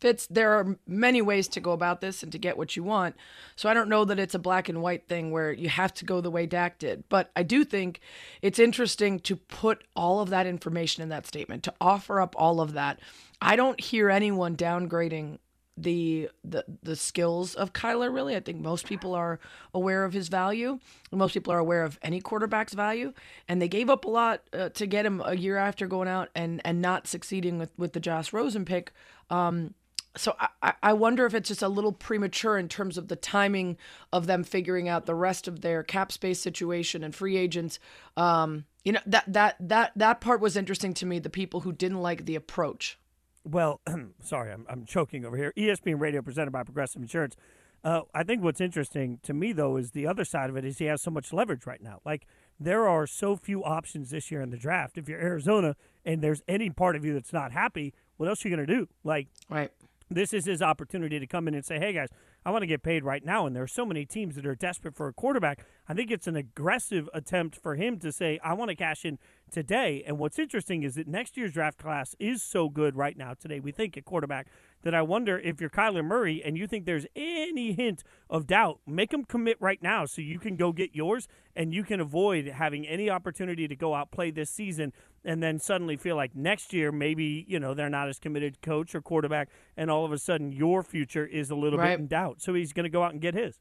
Fitz, 0.01 0.27
there 0.29 0.53
are 0.53 0.77
many 0.87 1.21
ways 1.21 1.49
to 1.49 1.61
go 1.61 1.73
about 1.73 2.01
this 2.01 2.23
and 2.23 2.31
to 2.33 2.39
get 2.39 2.57
what 2.57 2.77
you 2.77 2.83
want. 2.83 3.17
So 3.57 3.69
I 3.69 3.75
don't 3.75 3.89
know 3.89 4.05
that 4.05 4.19
it's 4.19 4.35
a 4.35 4.39
black 4.39 4.69
and 4.69 4.81
white 4.81 5.09
thing 5.09 5.31
where 5.31 5.53
you 5.53 5.69
have 5.69 5.93
to 5.95 6.05
go 6.05 6.21
the 6.21 6.31
way 6.31 6.47
Dak 6.47 6.79
did. 6.79 7.05
But 7.09 7.31
I 7.35 7.43
do 7.43 7.65
think 7.65 8.01
it's 8.43 8.59
interesting 8.59 9.19
to 9.21 9.37
put 9.37 9.85
all 9.97 10.21
of 10.21 10.31
that 10.31 10.47
information 10.47 11.03
in 11.03 11.09
that 11.09 11.27
statement, 11.27 11.63
to 11.65 11.75
offer 11.81 12.21
up 12.21 12.35
all 12.39 12.61
of 12.61 12.75
that. 12.75 13.01
I 13.41 13.57
don't 13.57 13.81
hear 13.81 14.11
anyone 14.11 14.57
downgrading 14.57 15.39
the 15.83 16.29
the 16.45 16.65
the 16.83 16.97
skills 16.97 17.55
of 17.55 17.73
Kyler 17.73 18.13
really. 18.13 18.35
I 18.37 18.41
think 18.41 18.61
most 18.61 18.87
people 18.87 19.15
are 19.15 19.39
aware 19.73 20.05
of 20.05 20.13
his 20.13 20.29
value. 20.29 20.79
Most 21.13 21.33
people 21.33 21.53
are 21.53 21.59
aware 21.59 21.85
of 21.85 21.99
any 22.03 22.21
quarterback's 22.21 22.75
value, 22.75 23.13
and 23.49 23.63
they 23.63 23.69
gave 23.69 23.89
up 23.89 24.05
a 24.05 24.09
lot 24.09 24.43
uh, 24.53 24.71
to 24.71 24.87
get 24.87 25.07
him 25.07 25.23
a 25.25 25.37
year 25.37 25.57
after 25.57 25.87
going 25.87 26.09
out 26.09 26.29
and 26.35 26.61
and 26.65 26.83
not 26.83 27.07
succeeding 27.07 27.59
with 27.59 27.71
with 27.79 27.93
the 27.93 28.01
Josh 28.01 28.33
Rosen 28.33 28.65
pick. 28.65 28.93
Um, 29.31 29.75
so 30.19 30.37
I, 30.63 30.75
I 30.83 30.93
wonder 30.93 31.25
if 31.27 31.35
it's 31.35 31.49
just 31.49 31.63
a 31.63 31.69
little 31.69 31.93
premature 31.93 32.59
in 32.59 32.69
terms 32.69 32.99
of 32.99 33.09
the 33.09 33.17
timing 33.17 33.77
of 34.13 34.27
them 34.27 34.45
figuring 34.45 34.89
out 34.89 35.07
the 35.07 35.15
rest 35.15 35.49
of 35.49 35.61
their 35.61 35.83
cap 35.83 36.13
space 36.13 36.41
situation 36.41 37.05
and 37.05 37.15
free 37.15 37.37
agents. 37.37 37.79
Um, 38.17 38.65
you 38.85 38.93
know 38.93 39.01
that 39.07 39.33
that 39.33 39.57
that 39.61 39.93
that 39.97 40.21
part 40.21 40.41
was 40.41 40.57
interesting 40.57 40.95
to 40.95 41.07
me. 41.07 41.19
The 41.19 41.31
people 41.31 41.61
who 41.61 41.73
didn't 41.73 42.03
like 42.03 42.25
the 42.27 42.35
approach. 42.35 42.99
Well, 43.45 43.81
sorry, 44.23 44.53
I'm 44.53 44.67
I'm 44.69 44.85
choking 44.85 45.25
over 45.25 45.37
here. 45.37 45.53
ESPN 45.57 46.01
Radio 46.01 46.23
presented 46.23 46.51
by 46.51 46.63
Progressive 46.65 47.03
Insurance. 47.03 47.37
Uh, 47.85 48.03
I 48.13 48.25
think 48.25 48.43
what's 48.43 48.61
interesting 48.61 49.21
to 49.23 49.33
me 49.33 49.53
though 49.53 49.77
is 49.77 49.93
the 49.93 50.07
other 50.07 50.25
side 50.25 50.51
of 50.51 50.57
it 50.57 50.65
is 50.65 50.79
he 50.79 50.87
has 50.87 51.01
so 51.01 51.11
much 51.11 51.33
leverage 51.33 51.65
right 51.65 51.83
now. 51.83 52.01
Like 52.05 52.27
there 52.59 52.89
are 52.89 53.07
so 53.07 53.37
few 53.37 53.63
options 53.63 54.11
this 54.11 54.31
year 54.31 54.41
in 54.41 54.51
the 54.51 54.57
draft. 54.57 54.99
If 54.99 55.09
you're 55.09 55.21
Arizona 55.21 55.77
and 56.05 56.21
there's 56.21 56.43
any 56.49 56.71
part 56.71 56.97
of 56.97 57.05
you 57.05 57.15
that's 57.15 57.33
not 57.33 57.53
happy, 57.53 57.95
what 58.17 58.29
else 58.29 58.45
are 58.45 58.49
you 58.49 58.57
going 58.57 58.67
to 58.67 58.75
do? 58.75 58.89
Like, 59.05 59.29
right 59.49 59.71
this 60.11 60.33
is 60.33 60.47
his 60.47 60.63
opportunity 60.63 61.19
to 61.19 61.27
come 61.27 61.49
in 61.49 61.55
and 61.55 61.65
say, 61.65 61.79
hey, 61.79 61.93
guys, 61.93 62.09
I 62.45 62.51
want 62.51 62.63
to 62.63 62.67
get 62.67 62.83
paid 62.83 63.05
right 63.05 63.25
now. 63.25 63.47
And 63.47 63.55
there 63.55 63.63
are 63.63 63.69
so 63.69 63.85
many 63.85 64.07
teams 64.07 64.37
that 64.37 64.47
are 64.47 64.55
desperate 64.55 64.95
for 64.95 65.09
a 65.09 65.13
quarterback. 65.13 65.65
I 65.89 65.95
think 65.95 66.11
it's 66.11 66.27
an 66.27 66.37
aggressive 66.37 67.09
attempt 67.13 67.57
for 67.57 67.75
him 67.75 67.99
to 68.01 68.13
say, 68.13 68.39
I 68.43 68.55
want 68.55 68.71
to 68.71 68.77
cash 68.77 69.05
in 69.05 69.19
today. 69.51 70.03
And 70.07 70.19
what's 70.19 70.39
interesting 70.39 70.83
is 70.83 70.95
that 70.95 71.09
next 71.09 71.37
year's 71.37 71.53
draft 71.53 71.79
class 71.79 72.15
is 72.19 72.43
so 72.43 72.69
good 72.69 72.97
right 72.97 73.17
now 73.17 73.35
today, 73.35 73.61
we 73.61 73.73
think 73.73 73.97
at 73.97 74.05
quarterback, 74.05 74.49
that 74.83 74.95
I 74.95 75.03
wonder 75.03 75.39
if 75.39 75.61
you're 75.61 75.71
Kyler 75.71 76.05
Murray 76.05 76.43
and 76.45 76.57
you 76.57 76.67
think 76.67 76.87
there's 76.87 77.07
any 77.17 77.73
hint 77.73 78.05
of 78.31 78.47
doubt, 78.47 78.81
make 78.87 79.13
him 79.13 79.25
commit 79.25 79.57
right 79.61 79.83
now 79.83 80.07
so 80.07 80.21
you 80.21 80.39
can 80.39 80.57
go 80.57 80.73
get 80.73 80.95
yours 80.95 81.29
and 81.57 81.75
you 81.75 81.83
can 81.83 82.01
avoid 82.01 82.47
having 82.47 82.87
any 82.87 83.11
opportunity 83.11 83.67
to 83.69 83.77
go 83.77 83.95
out 83.95 84.11
play 84.11 84.31
this 84.31 84.51
season 84.51 84.93
and 85.25 85.43
then 85.43 85.59
suddenly 85.59 85.97
feel 85.97 86.17
like 86.17 86.35
next 86.35 86.73
year 86.73 86.93
maybe, 86.93 87.45
you 87.49 87.59
know, 87.59 87.75
they're 87.75 87.91
not 87.91 88.09
as 88.09 88.19
committed 88.19 88.63
coach 88.63 88.95
or 88.95 89.03
quarterback 89.03 89.49
and 89.77 89.91
all 89.91 90.05
of 90.05 90.13
a 90.13 90.19
sudden 90.19 90.53
your 90.53 90.83
future 90.83 91.27
is 91.27 91.51
a 91.51 91.57
little 91.57 91.79
right. 91.79 91.91
bit 91.91 92.01
in 92.01 92.07
doubt. 92.07 92.41
So 92.41 92.55
he's 92.55 92.73
going 92.73 92.85
to 92.85 92.91
go 92.91 93.03
out 93.03 93.13
and 93.13 93.21
get 93.21 93.35
his. 93.35 93.61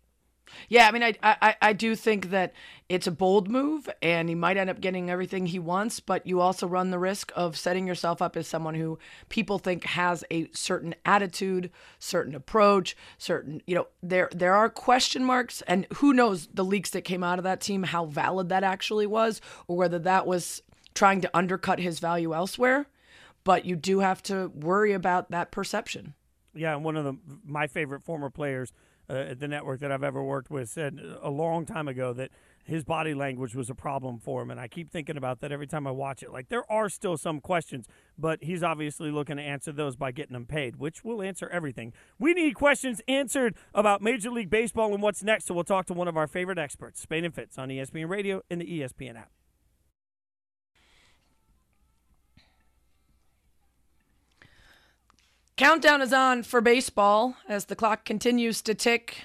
Yeah, 0.69 0.87
I 0.87 0.91
mean, 0.91 1.03
I, 1.03 1.15
I 1.21 1.55
I 1.61 1.73
do 1.73 1.95
think 1.95 2.29
that 2.29 2.53
it's 2.89 3.07
a 3.07 3.11
bold 3.11 3.49
move, 3.49 3.89
and 4.01 4.29
he 4.29 4.35
might 4.35 4.57
end 4.57 4.69
up 4.69 4.79
getting 4.81 5.09
everything 5.09 5.45
he 5.45 5.59
wants. 5.59 5.99
But 5.99 6.25
you 6.25 6.39
also 6.39 6.67
run 6.67 6.91
the 6.91 6.99
risk 6.99 7.31
of 7.35 7.57
setting 7.57 7.87
yourself 7.87 8.21
up 8.21 8.37
as 8.37 8.47
someone 8.47 8.75
who 8.75 8.99
people 9.29 9.59
think 9.59 9.83
has 9.85 10.23
a 10.31 10.49
certain 10.51 10.95
attitude, 11.05 11.71
certain 11.99 12.35
approach, 12.35 12.95
certain 13.17 13.61
you 13.65 13.75
know 13.75 13.87
there 14.01 14.29
there 14.33 14.55
are 14.55 14.69
question 14.69 15.23
marks, 15.23 15.61
and 15.63 15.87
who 15.95 16.13
knows 16.13 16.47
the 16.53 16.65
leaks 16.65 16.89
that 16.91 17.01
came 17.01 17.23
out 17.23 17.39
of 17.39 17.43
that 17.43 17.61
team, 17.61 17.83
how 17.83 18.05
valid 18.05 18.49
that 18.49 18.63
actually 18.63 19.07
was, 19.07 19.41
or 19.67 19.77
whether 19.77 19.99
that 19.99 20.25
was 20.25 20.61
trying 20.93 21.21
to 21.21 21.37
undercut 21.37 21.79
his 21.79 21.99
value 21.99 22.33
elsewhere. 22.33 22.87
But 23.43 23.65
you 23.65 23.75
do 23.75 23.99
have 23.99 24.21
to 24.23 24.49
worry 24.49 24.93
about 24.93 25.31
that 25.31 25.51
perception. 25.51 26.15
Yeah, 26.53 26.75
and 26.75 26.83
one 26.83 26.97
of 26.97 27.05
the 27.05 27.15
my 27.45 27.67
favorite 27.67 28.03
former 28.03 28.29
players 28.29 28.73
uh, 29.09 29.13
at 29.13 29.39
the 29.39 29.47
network 29.47 29.79
that 29.79 29.91
I've 29.91 30.03
ever 30.03 30.23
worked 30.23 30.49
with 30.49 30.69
said 30.69 30.99
a 31.21 31.29
long 31.29 31.65
time 31.65 31.87
ago 31.87 32.13
that 32.13 32.31
his 32.63 32.83
body 32.83 33.13
language 33.13 33.55
was 33.55 33.69
a 33.69 33.75
problem 33.75 34.19
for 34.19 34.41
him. 34.41 34.51
And 34.51 34.59
I 34.59 34.67
keep 34.67 34.91
thinking 34.91 35.15
about 35.15 35.39
that 35.39 35.51
every 35.51 35.67
time 35.67 35.87
I 35.87 35.91
watch 35.91 36.21
it. 36.21 36.31
Like, 36.31 36.49
there 36.49 36.69
are 36.69 36.89
still 36.89 37.15
some 37.15 37.39
questions, 37.39 37.87
but 38.17 38.43
he's 38.43 38.61
obviously 38.61 39.09
looking 39.09 39.37
to 39.37 39.43
answer 39.43 39.71
those 39.71 39.95
by 39.95 40.11
getting 40.11 40.33
them 40.33 40.45
paid, 40.45 40.75
which 40.75 41.03
will 41.03 41.21
answer 41.21 41.47
everything. 41.47 41.93
We 42.19 42.33
need 42.33 42.55
questions 42.55 43.01
answered 43.07 43.55
about 43.73 44.01
Major 44.01 44.29
League 44.29 44.49
Baseball 44.49 44.93
and 44.93 45.01
what's 45.01 45.23
next. 45.23 45.45
So 45.45 45.53
we'll 45.53 45.63
talk 45.63 45.85
to 45.87 45.93
one 45.93 46.09
of 46.09 46.17
our 46.17 46.27
favorite 46.27 46.59
experts, 46.59 47.01
Spain 47.01 47.23
and 47.23 47.33
Fitz, 47.33 47.57
on 47.57 47.69
ESPN 47.69 48.09
Radio 48.09 48.41
and 48.49 48.59
the 48.59 48.65
ESPN 48.65 49.17
app. 49.17 49.31
Countdown 55.57 56.03
is 56.03 56.13
on 56.13 56.43
for 56.43 56.61
baseball 56.61 57.35
as 57.49 57.65
the 57.65 57.75
clock 57.75 58.05
continues 58.05 58.61
to 58.61 58.75
tick. 58.75 59.23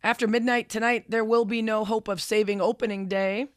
After 0.00 0.28
midnight 0.28 0.68
tonight, 0.68 1.06
there 1.08 1.24
will 1.24 1.44
be 1.44 1.60
no 1.60 1.84
hope 1.84 2.06
of 2.06 2.22
saving 2.22 2.60
opening 2.60 3.08
day. 3.08 3.48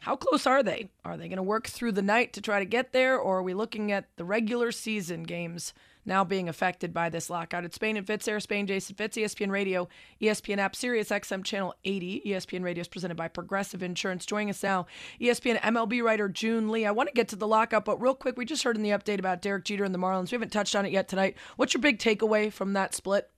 How 0.00 0.16
close 0.16 0.46
are 0.46 0.62
they? 0.62 0.88
Are 1.04 1.18
they 1.18 1.28
going 1.28 1.36
to 1.36 1.42
work 1.42 1.66
through 1.66 1.92
the 1.92 2.00
night 2.00 2.32
to 2.32 2.40
try 2.40 2.58
to 2.58 2.64
get 2.64 2.94
there, 2.94 3.18
or 3.18 3.36
are 3.36 3.42
we 3.42 3.52
looking 3.52 3.92
at 3.92 4.06
the 4.16 4.24
regular 4.24 4.72
season 4.72 5.24
games 5.24 5.74
now 6.10 6.24
being 6.24 6.48
affected 6.48 6.92
by 6.92 7.08
this 7.08 7.30
lockout. 7.30 7.64
It's 7.64 7.76
Spain 7.76 7.96
and 7.96 8.06
Fitz, 8.06 8.26
Sarah 8.26 8.40
Spain, 8.40 8.66
Jason 8.66 8.96
Fitz, 8.96 9.16
ESPN 9.16 9.50
Radio, 9.50 9.88
ESPN 10.20 10.58
app, 10.58 10.76
Sirius 10.76 11.08
XM 11.08 11.42
Channel 11.44 11.72
80. 11.84 12.22
ESPN 12.26 12.62
Radio 12.62 12.80
is 12.82 12.88
presented 12.88 13.16
by 13.16 13.28
Progressive 13.28 13.82
Insurance. 13.82 14.26
Joining 14.26 14.50
us 14.50 14.62
now, 14.62 14.86
ESPN 15.20 15.58
MLB 15.60 16.02
writer 16.02 16.28
Joon 16.28 16.68
Lee. 16.68 16.84
I 16.84 16.90
want 16.90 17.08
to 17.08 17.14
get 17.14 17.28
to 17.28 17.36
the 17.36 17.46
lockout, 17.46 17.84
but 17.84 18.02
real 18.02 18.14
quick, 18.14 18.36
we 18.36 18.44
just 18.44 18.64
heard 18.64 18.76
in 18.76 18.82
the 18.82 18.90
update 18.90 19.20
about 19.20 19.40
Derek 19.40 19.64
Jeter 19.64 19.84
and 19.84 19.94
the 19.94 19.98
Marlins. 19.98 20.32
We 20.32 20.34
haven't 20.34 20.52
touched 20.52 20.74
on 20.74 20.84
it 20.84 20.92
yet 20.92 21.08
tonight. 21.08 21.36
What's 21.56 21.72
your 21.72 21.80
big 21.80 22.00
takeaway 22.00 22.52
from 22.52 22.72
that 22.72 22.92
split? 22.94 23.30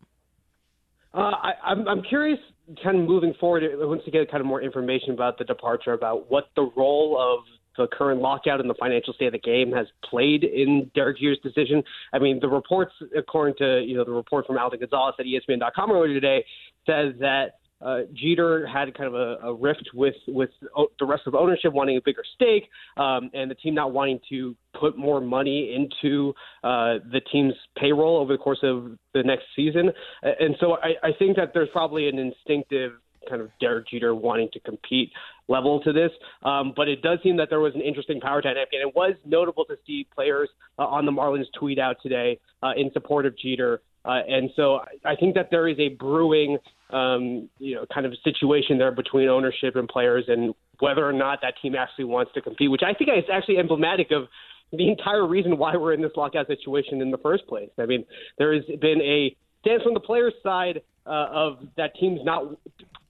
Uh, 1.13 1.19
I, 1.19 1.53
I'm, 1.63 1.87
I'm 1.87 2.03
curious, 2.03 2.39
kind 2.83 2.99
of 2.99 3.07
moving 3.07 3.35
forward, 3.39 3.65
once 3.75 4.01
you 4.07 4.13
get 4.13 4.31
kind 4.31 4.41
of 4.41 4.47
more 4.47 4.63
information 4.63 5.11
about 5.11 5.37
the 5.37 5.45
departure, 5.45 5.93
about 5.93 6.31
what 6.31 6.45
the 6.57 6.71
role 6.75 7.19
of 7.21 7.45
the 7.77 7.87
current 7.87 8.21
lockout 8.21 8.61
and 8.61 8.69
the 8.69 8.75
financial 8.75 9.13
state 9.15 9.27
of 9.27 9.33
the 9.33 9.39
game 9.39 9.73
has 9.73 9.87
played 10.05 10.45
in 10.45 10.91
Derek 10.95 11.19
Jeter's 11.19 11.39
decision. 11.43 11.83
I 12.13 12.19
mean, 12.19 12.39
the 12.41 12.49
reports, 12.49 12.93
according 13.17 13.57
to 13.59 13.83
you 13.83 13.97
know 13.97 14.05
the 14.05 14.13
report 14.13 14.47
from 14.47 14.59
Alden 14.59 14.81
Gonzalez 14.81 15.15
at 15.19 15.27
ESPN.com 15.27 15.91
earlier 15.91 16.15
today, 16.15 16.45
says 16.87 17.15
that 17.21 17.55
uh, 17.85 18.03
Jeter 18.15 18.67
had 18.67 18.95
kind 18.97 19.09
of 19.09 19.15
a, 19.15 19.49
a 19.49 19.55
rift 19.55 19.91
with 19.95 20.15
with 20.29 20.51
the 20.99 21.05
rest 21.05 21.23
of 21.27 21.35
ownership 21.35 21.73
wanting 21.73 21.97
a 21.97 22.01
bigger 22.01 22.23
stake, 22.35 22.69
um, 22.97 23.31
and 23.35 23.51
the 23.51 23.55
team 23.57 23.75
not 23.75 23.93
wanting 23.93 24.21
to 24.29 24.57
put 24.79 24.97
more 24.97 25.21
money 25.21 25.75
into 25.75 26.33
uh, 26.63 26.99
the 27.11 27.21
team's 27.33 27.55
payroll 27.77 28.19
over 28.19 28.33
the 28.33 28.39
course 28.39 28.61
of 28.63 28.93
the 29.15 29.23
next 29.23 29.45
season. 29.57 29.91
And 30.23 30.55
so 30.61 30.77
I, 30.77 31.09
I 31.09 31.11
think 31.19 31.37
that 31.37 31.53
there's 31.55 31.69
probably 31.73 32.09
an 32.09 32.19
instinctive 32.19 32.93
kind 33.29 33.41
of 33.41 33.51
Derek 33.61 33.89
Jeter 33.89 34.15
wanting 34.15 34.49
to 34.53 34.61
compete 34.61 35.11
level 35.49 35.81
to 35.81 35.93
this. 35.93 36.11
Um, 36.43 36.73
but 36.75 36.89
it 36.89 37.03
does 37.03 37.19
seem 37.23 37.37
that 37.37 37.49
there 37.51 37.61
was 37.61 37.75
an 37.75 37.81
interesting 37.81 38.21
power 38.21 38.41
dynamic, 38.41 38.69
and 38.73 38.89
it 38.89 38.95
was 38.95 39.15
notable 39.25 39.65
to 39.67 39.77
see 39.87 40.07
players 40.15 40.49
uh, 40.79 40.87
on 40.87 41.07
the 41.07 41.13
Marlins 41.13 41.47
tweet 41.59 41.79
out 41.79 41.97
today 42.03 42.39
uh, 42.63 42.73
in 42.77 42.91
support 42.93 43.27
of 43.27 43.37
Jeter. 43.39 43.81
Uh, 44.05 44.21
and 44.29 44.51
so 44.57 44.81
I 45.05 45.15
think 45.15 45.35
that 45.37 45.49
there 45.51 45.69
is 45.69 45.79
a 45.79 45.89
brewing 45.91 46.59
um, 46.91 47.49
you 47.59 47.75
know, 47.75 47.87
kind 47.93 48.05
of 48.05 48.13
situation 48.23 48.79
there 48.79 48.93
between 48.93 49.29
ownership 49.29 49.77
and 49.77 49.89
players, 49.89 50.25
and 50.29 50.55
whether 50.81 51.07
or 51.07 51.13
not 51.13 51.41
that 51.43 51.55
team 51.63 51.75
actually 51.75 52.05
wants 52.05 52.33
to 52.35 52.43
compete, 52.43 52.71
which 52.71 52.83
I 52.85 52.93
think 52.93 53.11
is 53.11 53.25
actually 53.33 53.59
emblematic 53.59 54.11
of 54.11 54.25
the 54.73 54.89
entire 54.89 55.27
reason 55.27 55.59
why 55.59 55.77
we're 55.77 55.93
in 55.93 56.03
this 56.03 56.13
lockout 56.17 56.47
situation 56.47 57.01
in 57.01 57.11
the 57.11 57.19
first 57.19 57.47
place. 57.47 57.71
I 57.79 57.87
mean, 57.87 58.05
there 58.39 58.55
has 58.55 58.65
been 58.81 59.01
a 59.03 59.37
stance 59.61 59.83
from 59.83 59.95
the 59.95 60.01
players' 60.01 60.35
side 60.43 60.83
uh, 61.07 61.29
of 61.31 61.59
that 61.77 61.95
teams 61.97 62.21
not 62.25 62.57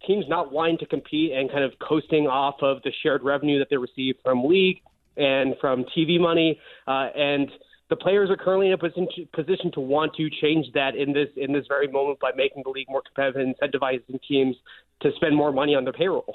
teams 0.07 0.24
not 0.28 0.53
wanting 0.53 0.78
to 0.78 0.86
compete 0.86 1.32
and 1.32 1.50
kind 1.50 1.64
of 1.64 1.72
coasting 1.86 2.26
off 2.26 2.57
of 2.62 2.82
the 2.82 2.92
shared 3.03 3.22
revenue 3.22 3.59
that 3.59 3.68
they 3.70 3.76
receive 3.76 4.16
from 4.22 4.44
league 4.44 4.80
and 5.16 5.55
from 5.61 5.84
TV 5.96 6.18
money, 6.18 6.59
uh, 6.86 7.09
and 7.14 7.50
the 7.90 7.96
players 7.96 8.30
are 8.30 8.36
currently 8.36 8.68
in 8.68 8.72
a 8.72 8.78
position 8.78 9.70
to, 9.72 9.80
want 9.80 10.14
to 10.14 10.30
change 10.40 10.66
that 10.72 10.96
in 10.96 11.12
this 11.12 11.28
in 11.36 11.53
this 11.53 11.66
very 11.68 11.88
moment 11.88 12.18
by 12.20 12.30
making 12.34 12.62
the 12.64 12.70
league 12.70 12.86
more 12.88 13.03
competitive 13.03 13.42
and 13.42 13.55
incentivizing 13.61 14.18
teams 14.26 14.57
to 15.03 15.11
spend 15.16 15.36
more 15.36 15.53
money 15.53 15.74
on 15.74 15.84
their 15.84 15.92
payroll. 15.92 16.34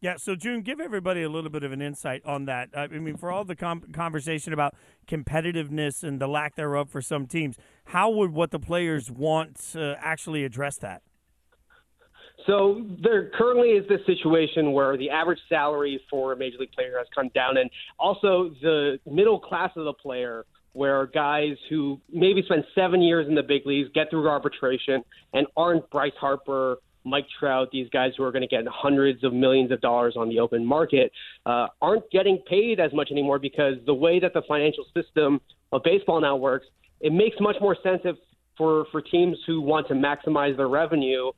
Yeah, 0.00 0.16
so 0.18 0.36
Joon, 0.36 0.60
give 0.60 0.78
everybody 0.78 1.22
a 1.22 1.28
little 1.28 1.50
bit 1.50 1.64
of 1.64 1.72
an 1.72 1.80
insight 1.82 2.24
on 2.24 2.44
that. 2.44 2.68
I 2.76 2.86
mean, 2.86 3.16
for 3.16 3.32
all 3.32 3.44
the 3.44 3.56
com- 3.56 3.80
conversation 3.92 4.52
about 4.52 4.74
competitiveness 5.08 6.04
and 6.04 6.20
the 6.20 6.28
lack 6.28 6.54
thereof 6.54 6.90
for 6.90 7.00
some 7.00 7.26
teams, 7.26 7.56
how 7.86 8.10
would 8.10 8.32
what 8.32 8.50
the 8.50 8.60
players 8.60 9.10
want 9.10 9.56
to 9.72 9.96
actually 10.00 10.44
address 10.44 10.76
that? 10.78 11.02
So 12.46 12.84
there 13.02 13.30
currently 13.30 13.70
is 13.70 13.88
this 13.88 14.00
situation 14.06 14.72
where 14.72 14.96
the 14.96 15.10
average 15.10 15.38
salary 15.48 16.00
for 16.10 16.32
a 16.32 16.36
major 16.36 16.58
league 16.58 16.72
player 16.72 16.96
has 16.98 17.06
come 17.14 17.28
down, 17.34 17.56
and 17.56 17.70
also 17.98 18.50
the 18.60 19.00
middle 19.10 19.40
class 19.40 19.70
of 19.76 19.84
the 19.84 19.94
player, 19.94 20.44
where 20.74 21.06
guys 21.06 21.56
who 21.70 21.98
maybe 22.12 22.42
spend 22.42 22.62
seven 22.74 23.00
years 23.00 23.26
in 23.26 23.34
the 23.34 23.42
big 23.42 23.64
leagues 23.64 23.88
get 23.94 24.10
through 24.10 24.28
arbitration 24.28 25.02
and 25.32 25.46
aren't 25.56 25.88
Bryce 25.90 26.12
Harper, 26.20 26.76
Mike 27.06 27.26
Trout, 27.38 27.68
these 27.72 27.88
guys 27.90 28.12
who 28.16 28.24
are 28.24 28.32
going 28.32 28.42
to 28.42 28.48
get 28.48 28.66
hundreds 28.68 29.24
of 29.24 29.32
millions 29.32 29.70
of 29.70 29.80
dollars 29.80 30.14
on 30.18 30.28
the 30.28 30.38
open 30.38 30.66
market, 30.66 31.12
uh, 31.46 31.68
aren't 31.80 32.08
getting 32.10 32.38
paid 32.46 32.78
as 32.78 32.92
much 32.92 33.10
anymore 33.10 33.38
because 33.38 33.74
the 33.86 33.94
way 33.94 34.20
that 34.20 34.34
the 34.34 34.42
financial 34.46 34.84
system 34.94 35.40
of 35.72 35.82
baseball 35.82 36.20
now 36.20 36.36
works, 36.36 36.66
it 37.00 37.12
makes 37.12 37.36
much 37.40 37.56
more 37.60 37.76
sense 37.82 38.02
if 38.04 38.16
for 38.56 38.86
for 38.90 39.00
teams 39.00 39.36
who 39.46 39.60
want 39.60 39.88
to 39.88 39.94
maximize 39.94 40.56
their 40.56 40.68
revenue 40.68 41.30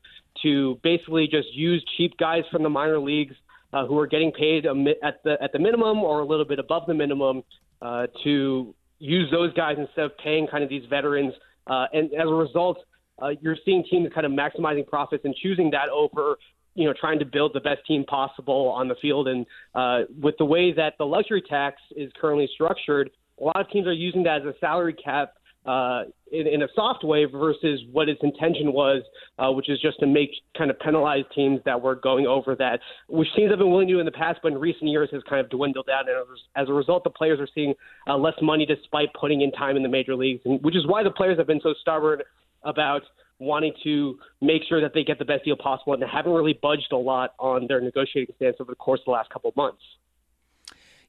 to 0.43 0.79
basically 0.83 1.27
just 1.27 1.53
use 1.53 1.85
cheap 1.97 2.17
guys 2.19 2.43
from 2.51 2.63
the 2.63 2.69
minor 2.69 2.99
leagues 2.99 3.35
uh, 3.73 3.87
who 3.87 3.99
are 3.99 4.07
getting 4.07 4.33
paid 4.33 4.67
at 4.67 5.23
the 5.25 5.37
at 5.43 5.53
the 5.53 5.59
minimum 5.59 5.99
or 5.99 6.21
a 6.21 6.27
little 6.27 6.45
bit 6.45 6.59
above 6.59 6.85
the 6.87 6.95
minimum 6.95 7.43
uh, 7.83 8.07
to 8.25 8.75
use 8.99 9.31
those 9.31 9.53
guys 9.55 9.77
instead 9.79 10.05
of 10.05 10.17
paying 10.19 10.47
kind 10.47 10.65
of 10.65 10.71
these 10.71 10.85
veterans. 10.89 11.33
Uh, 11.67 11.87
and 11.93 12.13
as 12.15 12.27
a 12.27 12.35
result, 12.35 12.79
uh, 13.23 13.29
you're 13.41 13.57
seeing 13.65 13.85
teams 13.91 14.09
kind 14.15 14.27
of 14.27 14.33
maximizing 14.33 14.87
profits 14.87 15.25
and 15.25 15.35
choosing 15.37 15.71
that 15.71 15.89
over 15.91 16.37
you 16.75 16.85
know 16.85 16.95
trying 16.99 17.19
to 17.19 17.25
build 17.25 17.53
the 17.55 17.61
best 17.61 17.85
team 17.87 18.05
possible 18.05 18.69
on 18.69 18.89
the 18.89 18.95
field. 19.03 19.29
And 19.29 19.47
uh, 19.75 20.01
with 20.21 20.37
the 20.39 20.45
way 20.45 20.73
that 20.73 20.95
the 20.99 21.05
luxury 21.05 21.43
tax 21.49 21.77
is 21.97 22.11
currently 22.21 22.49
structured, 22.55 23.11
a 23.41 23.45
lot 23.45 23.61
of 23.61 23.71
teams 23.71 23.87
are 23.87 23.93
using 23.93 24.23
that 24.25 24.43
as 24.43 24.47
a 24.47 24.55
salary 24.61 24.95
cap 24.95 25.35
uh, 25.69 26.05
in, 26.33 26.47
in, 26.47 26.63
a 26.63 26.69
soft 26.75 27.05
way 27.05 27.27
versus 27.27 27.83
what 27.93 28.09
its 28.09 28.21
intention 28.23 28.73
was, 28.73 29.03
uh, 29.39 29.53
which 29.53 29.69
is 29.69 29.79
just 29.83 30.01
to 30.01 30.07
make 30.07 30.31
kind 30.57 30.71
of 30.71 30.79
penalize 30.81 31.25
teams 31.35 31.61
that 31.67 31.79
were 31.79 31.95
going 31.95 32.27
over 32.27 32.55
that, 32.55 32.81
which 33.09 33.29
teams 33.37 33.51
have 33.51 33.59
been 33.59 33.71
willing 33.71 33.87
to 33.87 33.93
do 33.93 34.01
in 34.01 34.07
the 34.07 34.13
past, 34.13 34.39
but 34.43 34.53
in 34.53 34.59
recent 34.59 34.89
years 34.89 35.11
has 35.13 35.23
kind 35.29 35.45
of 35.45 35.51
dwindled 35.51 35.87
down. 35.87 36.05
And 36.09 36.17
as 36.57 36.71
a 36.71 36.73
result, 36.73 37.05
the 37.05 37.11
players 37.11 37.39
are 37.39 37.49
seeing 37.55 37.75
uh, 38.07 38.17
less 38.17 38.33
money 38.41 38.65
despite 38.65 39.11
putting 39.13 39.43
in 39.43 39.53
time 39.53 39.77
in 39.77 39.83
the 39.83 39.91
major 39.91 40.17
leagues, 40.17 40.41
and, 40.47 40.59
which 40.63 40.75
is 40.75 40.87
why 40.87 41.03
the 41.03 41.11
players 41.11 41.37
have 41.37 41.47
been 41.47 41.61
so 41.63 41.75
stubborn 41.83 42.21
about 42.63 43.03
wanting 43.39 43.75
to 43.85 44.19
make 44.41 44.63
sure 44.71 44.81
that 44.81 44.95
they 44.95 45.05
get 45.05 45.19
the 45.19 45.25
best 45.27 45.45
deal 45.45 45.57
possible, 45.57 45.93
and 45.93 46.01
they 46.01 46.07
haven't 46.11 46.33
really 46.33 46.59
budged 46.63 46.93
a 46.93 46.97
lot 46.97 47.35
on 47.39 47.67
their 47.69 47.83
negotiating 47.83 48.35
stance 48.37 48.57
over 48.59 48.73
the 48.73 48.77
course 48.77 49.01
of 49.01 49.05
the 49.05 49.11
last 49.11 49.29
couple 49.29 49.51
of 49.51 49.57
months. 49.57 49.83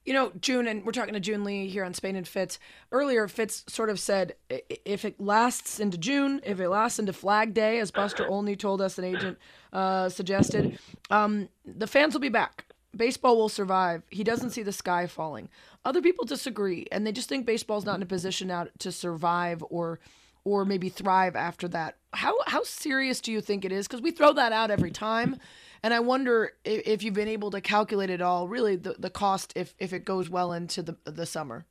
You 0.06 0.14
know, 0.14 0.32
Joon, 0.40 0.68
and 0.68 0.86
we're 0.86 0.92
talking 0.92 1.14
to 1.14 1.20
Joon 1.20 1.44
Lee 1.44 1.68
here 1.68 1.84
on 1.84 1.94
Spain 1.94 2.16
and 2.16 2.28
Fitz. 2.28 2.58
Earlier, 2.92 3.28
Fitz 3.28 3.64
sort 3.68 3.90
of 3.90 4.00
said 4.00 4.34
if 4.50 5.06
it 5.06 5.20
lasts 5.20 5.80
into 5.80 5.98
June, 5.98 6.42
if 6.44 6.60
it 6.60 6.70
lasts 6.70 7.00
into 7.00 7.14
Flag 7.14 7.54
Day, 7.54 7.80
as 7.80 7.92
Buster 7.92 8.26
Olney 8.30 8.56
told 8.56 8.82
us, 8.82 8.98
an 8.98 9.04
agent 9.04 9.38
uh, 9.74 10.10
suggested, 10.10 10.80
um, 11.10 11.50
the 11.66 11.88
fans 11.88 12.14
will 12.14 12.22
be 12.22 12.30
back. 12.30 12.66
Baseball 12.96 13.38
will 13.38 13.50
survive. 13.50 14.02
He 14.10 14.24
doesn't 14.24 14.50
see 14.50 14.64
the 14.64 14.72
sky 14.72 15.06
falling. 15.06 15.50
Other 15.86 16.02
people 16.02 16.26
disagree, 16.26 16.88
and 16.92 17.06
they 17.06 17.12
just 17.12 17.30
think 17.30 17.46
baseball's 17.46 17.86
not 17.86 17.98
in 17.98 18.02
a 18.02 18.08
position 18.08 18.48
now 18.48 18.68
to 18.80 18.92
survive 18.92 19.64
or 19.70 20.00
or 20.44 20.66
maybe 20.66 20.90
thrive 20.90 21.36
after 21.36 21.68
that. 21.70 21.98
How 22.14 22.36
how 22.48 22.64
serious 22.64 23.22
do 23.22 23.32
you 23.32 23.42
think 23.42 23.66
it 23.66 23.72
is? 23.72 23.88
Because 23.88 24.02
we 24.02 24.12
throw 24.12 24.34
that 24.34 24.52
out 24.52 24.72
every 24.72 24.92
time, 24.92 25.38
and 25.84 25.94
I 25.94 26.00
wonder 26.00 26.54
if, 26.64 26.88
if, 26.88 27.04
you've 27.04 27.14
been 27.14 27.28
able 27.28 27.52
to 27.52 27.62
calculate 27.62 28.10
it 28.10 28.22
all. 28.22 28.48
Really, 28.48 28.76
the, 28.76 28.96
the 28.98 29.10
cost 29.10 29.54
if 29.56 29.76
if 29.78 29.94
it 29.94 30.06
goes 30.06 30.30
well 30.30 30.54
into 30.54 30.82
the 30.82 30.98
the 31.06 31.26
summer. 31.26 31.66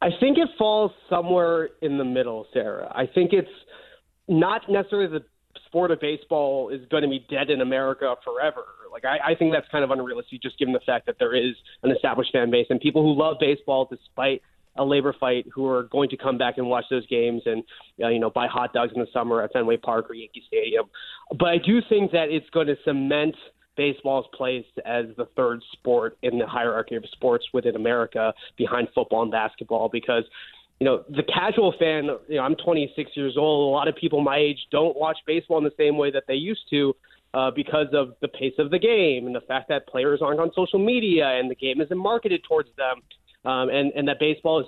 I 0.00 0.08
think 0.20 0.38
it 0.38 0.48
falls 0.58 0.92
somewhere 1.08 1.70
in 1.82 1.98
the 1.98 2.04
middle, 2.04 2.46
Sarah. 2.52 2.92
I 2.94 3.06
think 3.06 3.32
it's 3.32 3.48
not 4.28 4.62
necessarily 4.68 5.08
the 5.08 5.24
sport 5.66 5.90
of 5.90 6.00
baseball 6.00 6.68
is 6.68 6.80
going 6.90 7.02
to 7.02 7.08
be 7.08 7.26
dead 7.30 7.50
in 7.50 7.60
America 7.60 8.14
forever. 8.24 8.64
Like 8.92 9.04
I, 9.04 9.32
I 9.32 9.34
think 9.34 9.52
that's 9.52 9.66
kind 9.72 9.82
of 9.82 9.90
unrealistic, 9.90 10.40
just 10.42 10.58
given 10.58 10.72
the 10.72 10.80
fact 10.86 11.06
that 11.06 11.16
there 11.18 11.34
is 11.34 11.54
an 11.82 11.90
established 11.90 12.32
fan 12.32 12.50
base 12.50 12.66
and 12.70 12.80
people 12.80 13.02
who 13.02 13.18
love 13.18 13.36
baseball 13.40 13.88
despite 13.90 14.42
a 14.76 14.84
labor 14.84 15.14
fight 15.18 15.46
who 15.52 15.66
are 15.66 15.84
going 15.84 16.08
to 16.10 16.16
come 16.16 16.38
back 16.38 16.58
and 16.58 16.66
watch 16.66 16.84
those 16.90 17.06
games 17.06 17.42
and 17.46 17.62
uh, 18.02 18.08
you 18.08 18.18
know 18.18 18.30
buy 18.30 18.46
hot 18.46 18.72
dogs 18.72 18.92
in 18.94 19.00
the 19.00 19.06
summer 19.12 19.42
at 19.42 19.52
Fenway 19.52 19.76
Park 19.76 20.10
or 20.10 20.14
Yankee 20.14 20.42
Stadium. 20.46 20.86
But 21.30 21.48
I 21.48 21.58
do 21.58 21.80
think 21.88 22.12
that 22.12 22.28
it's 22.30 22.48
going 22.50 22.66
to 22.66 22.76
cement 22.84 23.34
baseball's 23.76 24.26
place 24.34 24.64
as 24.84 25.06
the 25.16 25.26
third 25.36 25.60
sport 25.72 26.16
in 26.22 26.38
the 26.38 26.46
hierarchy 26.46 26.94
of 26.94 27.04
sports 27.12 27.44
within 27.52 27.76
America 27.76 28.32
behind 28.56 28.88
football 28.94 29.22
and 29.22 29.32
basketball 29.32 29.88
because 29.88 30.24
you 30.80 30.84
know 30.84 31.04
the 31.08 31.22
casual 31.22 31.74
fan 31.78 32.08
you 32.28 32.36
know 32.36 32.42
I'm 32.42 32.56
26 32.56 33.10
years 33.14 33.36
old 33.36 33.68
a 33.68 33.72
lot 33.72 33.88
of 33.88 33.96
people 33.96 34.20
my 34.20 34.38
age 34.38 34.58
don't 34.70 34.96
watch 34.96 35.18
baseball 35.26 35.58
in 35.58 35.64
the 35.64 35.72
same 35.76 35.96
way 35.96 36.10
that 36.10 36.24
they 36.28 36.34
used 36.34 36.62
to 36.70 36.94
uh, 37.32 37.50
because 37.50 37.88
of 37.92 38.14
the 38.20 38.28
pace 38.28 38.54
of 38.58 38.70
the 38.70 38.78
game 38.78 39.26
and 39.26 39.34
the 39.34 39.40
fact 39.40 39.68
that 39.68 39.88
players 39.88 40.20
aren't 40.22 40.38
on 40.38 40.50
social 40.54 40.78
media 40.78 41.26
and 41.38 41.50
the 41.50 41.54
game 41.54 41.80
isn't 41.80 41.98
marketed 41.98 42.42
towards 42.48 42.68
them 42.76 43.02
um, 43.44 43.68
and 43.68 43.92
and 43.94 44.08
that 44.08 44.18
baseball 44.18 44.60
is 44.60 44.66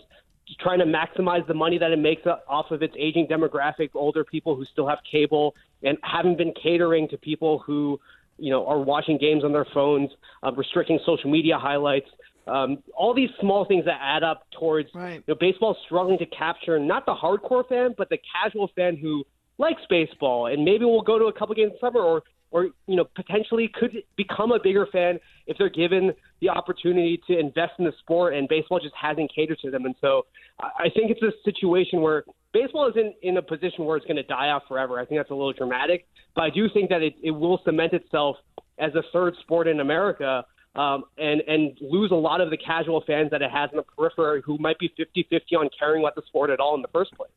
trying 0.60 0.78
to 0.78 0.84
maximize 0.84 1.46
the 1.46 1.54
money 1.54 1.78
that 1.78 1.90
it 1.90 1.98
makes 1.98 2.22
off 2.48 2.70
of 2.70 2.82
its 2.82 2.94
aging 2.98 3.26
demographic, 3.26 3.90
older 3.94 4.24
people 4.24 4.54
who 4.54 4.64
still 4.64 4.86
have 4.86 4.98
cable, 5.10 5.54
and 5.82 5.98
haven't 6.02 6.38
been 6.38 6.52
catering 6.52 7.08
to 7.08 7.18
people 7.18 7.58
who 7.58 8.00
you 8.38 8.50
know 8.50 8.66
are 8.66 8.78
watching 8.78 9.18
games 9.18 9.44
on 9.44 9.52
their 9.52 9.66
phones, 9.72 10.10
uh, 10.42 10.52
restricting 10.52 10.98
social 11.04 11.30
media 11.30 11.58
highlights. 11.58 12.08
Um, 12.46 12.78
all 12.96 13.12
these 13.12 13.30
small 13.40 13.64
things 13.64 13.86
that 13.86 13.98
add 14.00 14.22
up 14.22 14.46
towards 14.56 14.88
right. 14.94 15.14
you 15.14 15.22
know, 15.26 15.34
baseball 15.34 15.76
struggling 15.84 16.18
to 16.18 16.26
capture 16.26 16.78
not 16.78 17.04
the 17.04 17.14
hardcore 17.14 17.68
fan, 17.68 17.94
but 17.98 18.08
the 18.08 18.18
casual 18.32 18.70
fan 18.76 18.96
who 18.96 19.24
likes 19.58 19.82
baseball 19.90 20.46
and 20.46 20.64
maybe 20.64 20.84
will 20.84 21.02
go 21.02 21.18
to 21.18 21.24
a 21.24 21.32
couple 21.32 21.56
games 21.56 21.72
in 21.72 21.78
summer 21.80 22.00
or 22.00 22.22
or 22.50 22.68
you 22.86 22.96
know 22.96 23.04
potentially 23.14 23.70
could 23.72 24.02
become 24.16 24.52
a 24.52 24.58
bigger 24.62 24.86
fan 24.92 25.18
if 25.46 25.56
they're 25.58 25.68
given 25.68 26.12
the 26.40 26.48
opportunity 26.48 27.20
to 27.26 27.38
invest 27.38 27.72
in 27.78 27.84
the 27.84 27.92
sport 28.00 28.34
and 28.34 28.48
baseball 28.48 28.78
just 28.78 28.94
hasn't 29.00 29.30
catered 29.34 29.58
to 29.60 29.70
them. 29.70 29.84
And 29.84 29.94
so 30.00 30.26
i 30.60 30.88
think 30.94 31.10
it's 31.10 31.22
a 31.22 31.32
situation 31.44 32.00
where 32.00 32.24
baseball 32.52 32.88
isn't 32.88 33.14
in 33.22 33.36
a 33.36 33.42
position 33.42 33.84
where 33.84 33.96
it's 33.96 34.06
going 34.06 34.16
to 34.16 34.22
die 34.22 34.48
out 34.48 34.62
forever. 34.66 34.98
I 34.98 35.04
think 35.04 35.18
that's 35.20 35.30
a 35.30 35.34
little 35.34 35.52
dramatic 35.52 36.06
but 36.34 36.42
i 36.42 36.50
do 36.50 36.68
think 36.72 36.90
that 36.90 37.02
it, 37.02 37.14
it 37.22 37.32
will 37.32 37.60
cement 37.64 37.92
itself 37.92 38.36
as 38.78 38.94
a 38.94 39.02
third 39.12 39.34
sport 39.42 39.66
in 39.66 39.80
america 39.80 40.44
um, 40.76 41.04
and 41.18 41.40
and 41.48 41.76
lose 41.80 42.10
a 42.10 42.16
lot 42.16 42.40
of 42.40 42.50
the 42.50 42.56
casual 42.56 43.02
fans 43.06 43.30
that 43.30 43.42
it 43.42 43.50
has 43.50 43.70
in 43.72 43.78
the 43.78 43.82
periphery 43.82 44.42
who 44.44 44.58
might 44.58 44.78
be 44.78 44.92
50-50 44.98 45.58
on 45.58 45.70
caring 45.76 46.02
about 46.02 46.14
the 46.14 46.22
sport 46.26 46.50
at 46.50 46.60
all 46.60 46.74
in 46.74 46.82
the 46.82 46.88
first 46.88 47.12
place. 47.14 47.30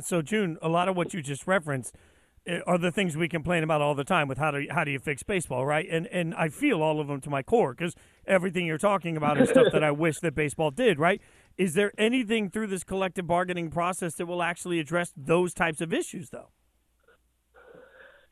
So 0.00 0.22
Joon 0.22 0.56
a 0.62 0.68
lot 0.68 0.88
of 0.88 0.96
what 0.96 1.12
you 1.12 1.20
just 1.20 1.46
referenced 1.46 1.96
Eh, 2.46 2.60
are 2.66 2.78
the 2.78 2.92
things 2.92 3.16
we 3.16 3.28
complain 3.28 3.64
about 3.64 3.80
all 3.80 3.94
the 3.94 4.04
time 4.04 4.28
with 4.28 4.38
how 4.38 4.50
do 4.50 4.60
you, 4.60 4.68
how 4.70 4.84
do 4.84 4.90
you 4.90 4.98
fix 4.98 5.22
baseball, 5.22 5.66
right? 5.66 5.86
And 5.90 6.06
and 6.08 6.34
I 6.34 6.48
feel 6.48 6.80
all 6.80 7.00
of 7.00 7.08
them 7.08 7.20
to 7.22 7.30
my 7.30 7.42
core 7.42 7.74
because 7.74 7.94
everything 8.26 8.66
you're 8.66 8.78
talking 8.78 9.16
about 9.16 9.40
is 9.40 9.50
stuff 9.50 9.68
that 9.72 9.82
I 9.82 9.90
wish 10.04 10.20
that 10.22 10.34
baseball 10.34 10.70
did, 10.70 10.98
right? 10.98 11.20
Is 11.58 11.74
there 11.74 11.92
anything 11.98 12.50
through 12.50 12.68
this 12.68 12.84
collective 12.84 13.26
bargaining 13.26 13.70
process 13.70 14.14
that 14.16 14.26
will 14.26 14.42
actually 14.42 14.78
address 14.78 15.12
those 15.16 15.54
types 15.54 15.80
of 15.80 15.92
issues, 15.92 16.30
though? 16.30 16.50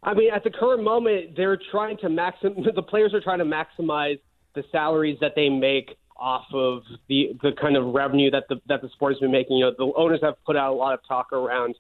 I 0.03 0.13
mean, 0.13 0.31
at 0.33 0.45
the 0.45 0.51
current 0.51 0.85
moment, 0.85 1.35
they're 1.37 1.59
trying 1.71 1.97
to 1.99 2.09
maxim. 2.09 2.55
The 2.75 2.83
players 2.83 3.15
are 3.15 3.21
trying 3.21 3.39
to 3.39 3.45
maximize 3.45 4.21
the 4.55 4.63
salaries 4.71 5.19
that 5.21 5.33
they 5.35 5.49
make 5.49 5.97
off 6.17 6.45
of 6.53 6.83
the 7.09 7.37
the 7.43 7.51
kind 7.61 7.77
of 7.77 7.93
revenue 7.93 8.31
that 8.31 8.45
the 8.49 8.61
that 8.69 8.81
the 8.81 8.89
sport 8.91 9.15
has 9.15 9.19
been 9.19 9.33
making. 9.33 9.57
You 9.57 9.65
know, 9.65 9.73
the 9.77 9.93
owners 9.97 10.21
have 10.23 10.35
put 10.45 10.57
out 10.57 10.73
a 10.73 10.77
lot 10.77 10.95
of 10.95 11.01
talk 11.09 11.33
around 11.33 11.75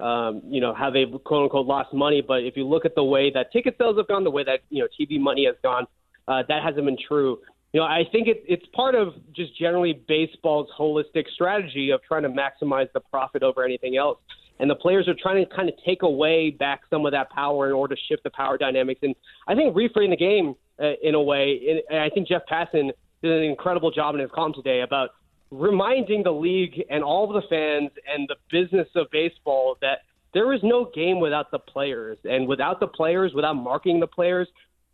um, 0.00 0.42
you 0.48 0.60
know, 0.60 0.74
how 0.74 0.90
they've 0.90 1.12
quote 1.24 1.44
unquote 1.44 1.66
lost 1.66 1.92
money. 1.92 2.22
But 2.26 2.44
if 2.44 2.56
you 2.56 2.66
look 2.66 2.84
at 2.84 2.94
the 2.94 3.04
way 3.04 3.30
that 3.32 3.52
ticket 3.52 3.76
sales 3.78 3.96
have 3.98 4.08
gone, 4.08 4.24
the 4.24 4.30
way 4.30 4.44
that 4.44 4.60
you 4.70 4.82
know 4.82 4.88
TV 4.98 5.20
money 5.20 5.46
has 5.46 5.56
gone, 5.62 5.86
uh, 6.28 6.42
that 6.48 6.62
hasn't 6.62 6.84
been 6.84 6.98
true. 7.06 7.38
You 7.72 7.80
know, 7.80 7.86
I 7.86 8.02
think 8.10 8.26
it, 8.26 8.42
it's 8.48 8.66
part 8.74 8.94
of 8.94 9.14
just 9.34 9.56
generally 9.56 10.02
baseball's 10.08 10.68
holistic 10.76 11.26
strategy 11.34 11.90
of 11.90 12.00
trying 12.02 12.24
to 12.24 12.28
maximize 12.28 12.88
the 12.92 13.00
profit 13.00 13.42
over 13.42 13.64
anything 13.64 13.96
else. 13.96 14.18
and 14.58 14.68
the 14.68 14.74
players 14.74 15.08
are 15.08 15.14
trying 15.14 15.44
to 15.44 15.54
kind 15.54 15.68
of 15.68 15.74
take 15.86 16.02
away 16.02 16.50
back 16.50 16.80
some 16.90 17.06
of 17.06 17.12
that 17.12 17.30
power 17.30 17.68
in 17.68 17.72
order 17.72 17.94
to 17.94 18.00
shift 18.08 18.24
the 18.24 18.30
power 18.30 18.58
dynamics. 18.58 19.00
And 19.02 19.14
I 19.46 19.54
think 19.54 19.74
reframing 19.74 20.10
the 20.10 20.16
game 20.16 20.54
uh, 20.82 20.92
in 21.02 21.14
a 21.14 21.22
way, 21.22 21.82
and 21.88 21.98
I 21.98 22.10
think 22.10 22.28
Jeff 22.28 22.42
Passan 22.50 22.90
did 23.22 23.32
an 23.32 23.44
incredible 23.44 23.90
job 23.90 24.14
in 24.14 24.20
his 24.20 24.30
column 24.34 24.52
today 24.54 24.80
about 24.80 25.10
reminding 25.50 26.22
the 26.22 26.30
league 26.30 26.82
and 26.90 27.02
all 27.02 27.24
of 27.24 27.42
the 27.42 27.48
fans 27.48 27.90
and 28.06 28.28
the 28.28 28.36
business 28.50 28.88
of 28.94 29.06
baseball 29.10 29.76
that 29.80 30.00
there 30.32 30.52
is 30.52 30.60
no 30.62 30.90
game 30.94 31.20
without 31.20 31.50
the 31.50 31.58
players. 31.58 32.18
And 32.24 32.46
without 32.46 32.80
the 32.80 32.86
players, 32.86 33.32
without 33.34 33.54
marking 33.54 34.00
the 34.00 34.06
players, 34.06 34.48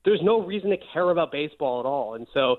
there's 0.04 0.20
no 0.22 0.40
reason 0.40 0.70
to 0.70 0.76
care 0.92 1.10
about 1.10 1.30
baseball 1.30 1.80
at 1.80 1.86
all. 1.86 2.14
And 2.14 2.26
so, 2.32 2.56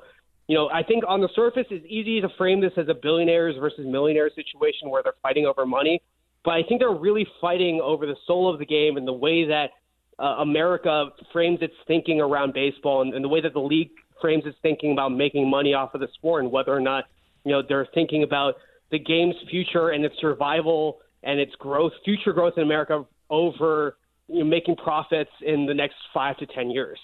you 0.48 0.56
know, 0.56 0.70
I 0.70 0.84
think 0.84 1.04
on 1.08 1.22
the 1.22 1.30
surface 1.36 1.66
it's 1.72 1.86
easy 1.88 2.22
to 2.22 2.30
frame 2.38 2.62
this 2.62 2.74
as 2.78 2.88
a 2.88 2.94
billionaires 2.94 3.56
versus 3.60 3.86
millionaires 3.86 4.34
situation 4.36 4.90
where 4.90 5.02
they're 5.02 5.14
fighting 5.24 5.46
over 5.46 5.66
money. 5.66 6.02
But 6.46 6.52
I 6.52 6.64
think 6.64 6.80
they're 6.80 6.92
really 6.92 7.26
fighting 7.42 7.82
over 7.84 8.06
the 8.06 8.16
soul 8.28 8.52
of 8.52 8.60
the 8.60 8.66
game 8.66 8.98
and 8.98 9.08
the 9.08 9.14
way 9.14 9.46
that 9.48 9.72
uh, 10.20 10.38
America 10.40 11.10
frames 11.34 11.60
its 11.62 11.74
thinking 11.88 12.22
around 12.22 12.54
baseball 12.54 13.02
and, 13.02 13.14
and 13.14 13.24
the 13.24 13.30
way 13.30 13.42
that 13.42 13.54
the 13.54 13.60
league 13.60 13.90
frames 14.22 14.44
its 14.46 14.58
thinking 14.62 14.92
about 14.92 15.10
making 15.10 15.50
money 15.50 15.74
off 15.74 15.94
of 15.94 16.02
the 16.02 16.08
sport 16.16 16.44
and 16.44 16.52
whether 16.52 16.74
or 16.74 16.80
not 16.80 17.06
you 17.44 17.52
know 17.52 17.62
they're 17.68 17.88
thinking 17.94 18.24
about 18.24 18.56
the 18.92 19.00
game's 19.00 19.36
future 19.50 19.90
and 19.90 20.06
its 20.06 20.16
survival 20.20 21.00
and 21.24 21.40
its 21.40 21.54
growth, 21.56 21.92
future 22.06 22.34
growth 22.34 22.54
in 22.58 22.64
America 22.64 23.06
over 23.30 23.98
you 24.28 24.40
know, 24.40 24.46
making 24.46 24.76
profits 24.76 25.32
in 25.42 25.66
the 25.66 25.74
next 25.74 25.96
five 26.14 26.38
to 26.38 26.46
ten 26.46 26.70
years. 26.70 27.00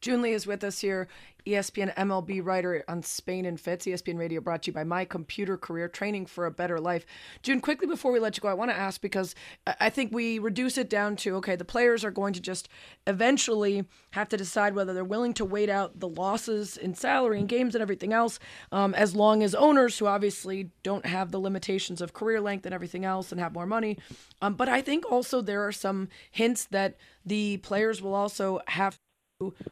Joon 0.00 0.22
Lee 0.22 0.32
is 0.32 0.46
with 0.46 0.62
us 0.62 0.80
here, 0.80 1.08
ESPN 1.46 1.94
MLB 1.94 2.44
writer 2.44 2.84
on 2.88 3.02
Spain 3.02 3.44
and 3.44 3.60
Fitz. 3.60 3.86
ESPN 3.86 4.18
Radio 4.18 4.40
brought 4.40 4.62
to 4.62 4.68
you 4.68 4.72
by 4.72 4.84
My 4.84 5.04
Computer 5.04 5.56
Career, 5.56 5.88
training 5.88 6.26
for 6.26 6.44
a 6.44 6.50
better 6.50 6.78
life. 6.78 7.06
Joon, 7.42 7.60
quickly 7.60 7.86
before 7.86 8.12
we 8.12 8.18
let 8.18 8.36
you 8.36 8.40
go, 8.40 8.48
I 8.48 8.54
want 8.54 8.70
to 8.70 8.76
ask 8.76 9.00
because 9.00 9.34
I 9.66 9.88
think 9.90 10.12
we 10.12 10.38
reduce 10.38 10.76
it 10.76 10.90
down 10.90 11.16
to 11.16 11.36
okay, 11.36 11.56
the 11.56 11.64
players 11.64 12.04
are 12.04 12.10
going 12.10 12.32
to 12.32 12.40
just 12.40 12.68
eventually 13.06 13.84
have 14.10 14.28
to 14.30 14.36
decide 14.36 14.74
whether 14.74 14.92
they're 14.92 15.04
willing 15.04 15.34
to 15.34 15.44
wait 15.44 15.70
out 15.70 16.00
the 16.00 16.08
losses 16.08 16.76
in 16.76 16.94
salary 16.94 17.38
and 17.38 17.48
games 17.48 17.74
and 17.74 17.82
everything 17.82 18.12
else, 18.12 18.38
um, 18.72 18.94
as 18.94 19.14
long 19.14 19.42
as 19.42 19.54
owners 19.54 19.98
who 19.98 20.06
obviously 20.06 20.70
don't 20.82 21.06
have 21.06 21.30
the 21.30 21.40
limitations 21.40 22.00
of 22.00 22.12
career 22.12 22.40
length 22.40 22.66
and 22.66 22.74
everything 22.74 23.04
else 23.04 23.30
and 23.30 23.40
have 23.40 23.54
more 23.54 23.66
money. 23.66 23.98
Um, 24.42 24.54
but 24.54 24.68
I 24.68 24.82
think 24.82 25.10
also 25.10 25.40
there 25.40 25.66
are 25.66 25.72
some 25.72 26.08
hints 26.30 26.64
that 26.66 26.96
the 27.24 27.58
players 27.58 28.02
will 28.02 28.14
also 28.14 28.60
have 28.68 28.98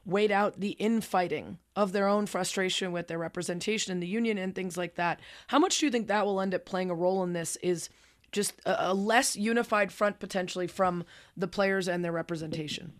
wait 0.05 0.31
out 0.31 0.61
the 0.61 0.73
infighting 0.73 1.59
of 1.75 1.93
their 1.93 2.07
own 2.07 2.27
frustration 2.27 2.93
with 2.93 3.09
their 3.09 3.19
representation 3.19 3.93
in 3.93 4.01
the 4.01 4.07
union 4.07 4.37
and 4.37 4.55
things 4.55 4.77
like 4.77 4.97
that. 4.97 5.21
How 5.47 5.59
much 5.59 5.79
do 5.79 5.87
you 5.87 5.93
think 5.93 6.09
that 6.09 6.27
will 6.27 6.41
end 6.41 6.55
up 6.55 6.65
playing 6.65 6.91
a 6.91 6.95
role 6.95 7.23
in 7.23 7.33
this? 7.33 7.57
Is 7.62 7.89
just 8.31 8.61
a, 8.67 8.91
a 8.91 8.95
less 8.95 9.37
unified 9.37 9.91
front 9.91 10.19
potentially 10.19 10.67
from 10.67 11.05
the 11.37 11.49
players 11.49 11.89
and 11.89 12.05
their 12.05 12.12
representation? 12.12 12.93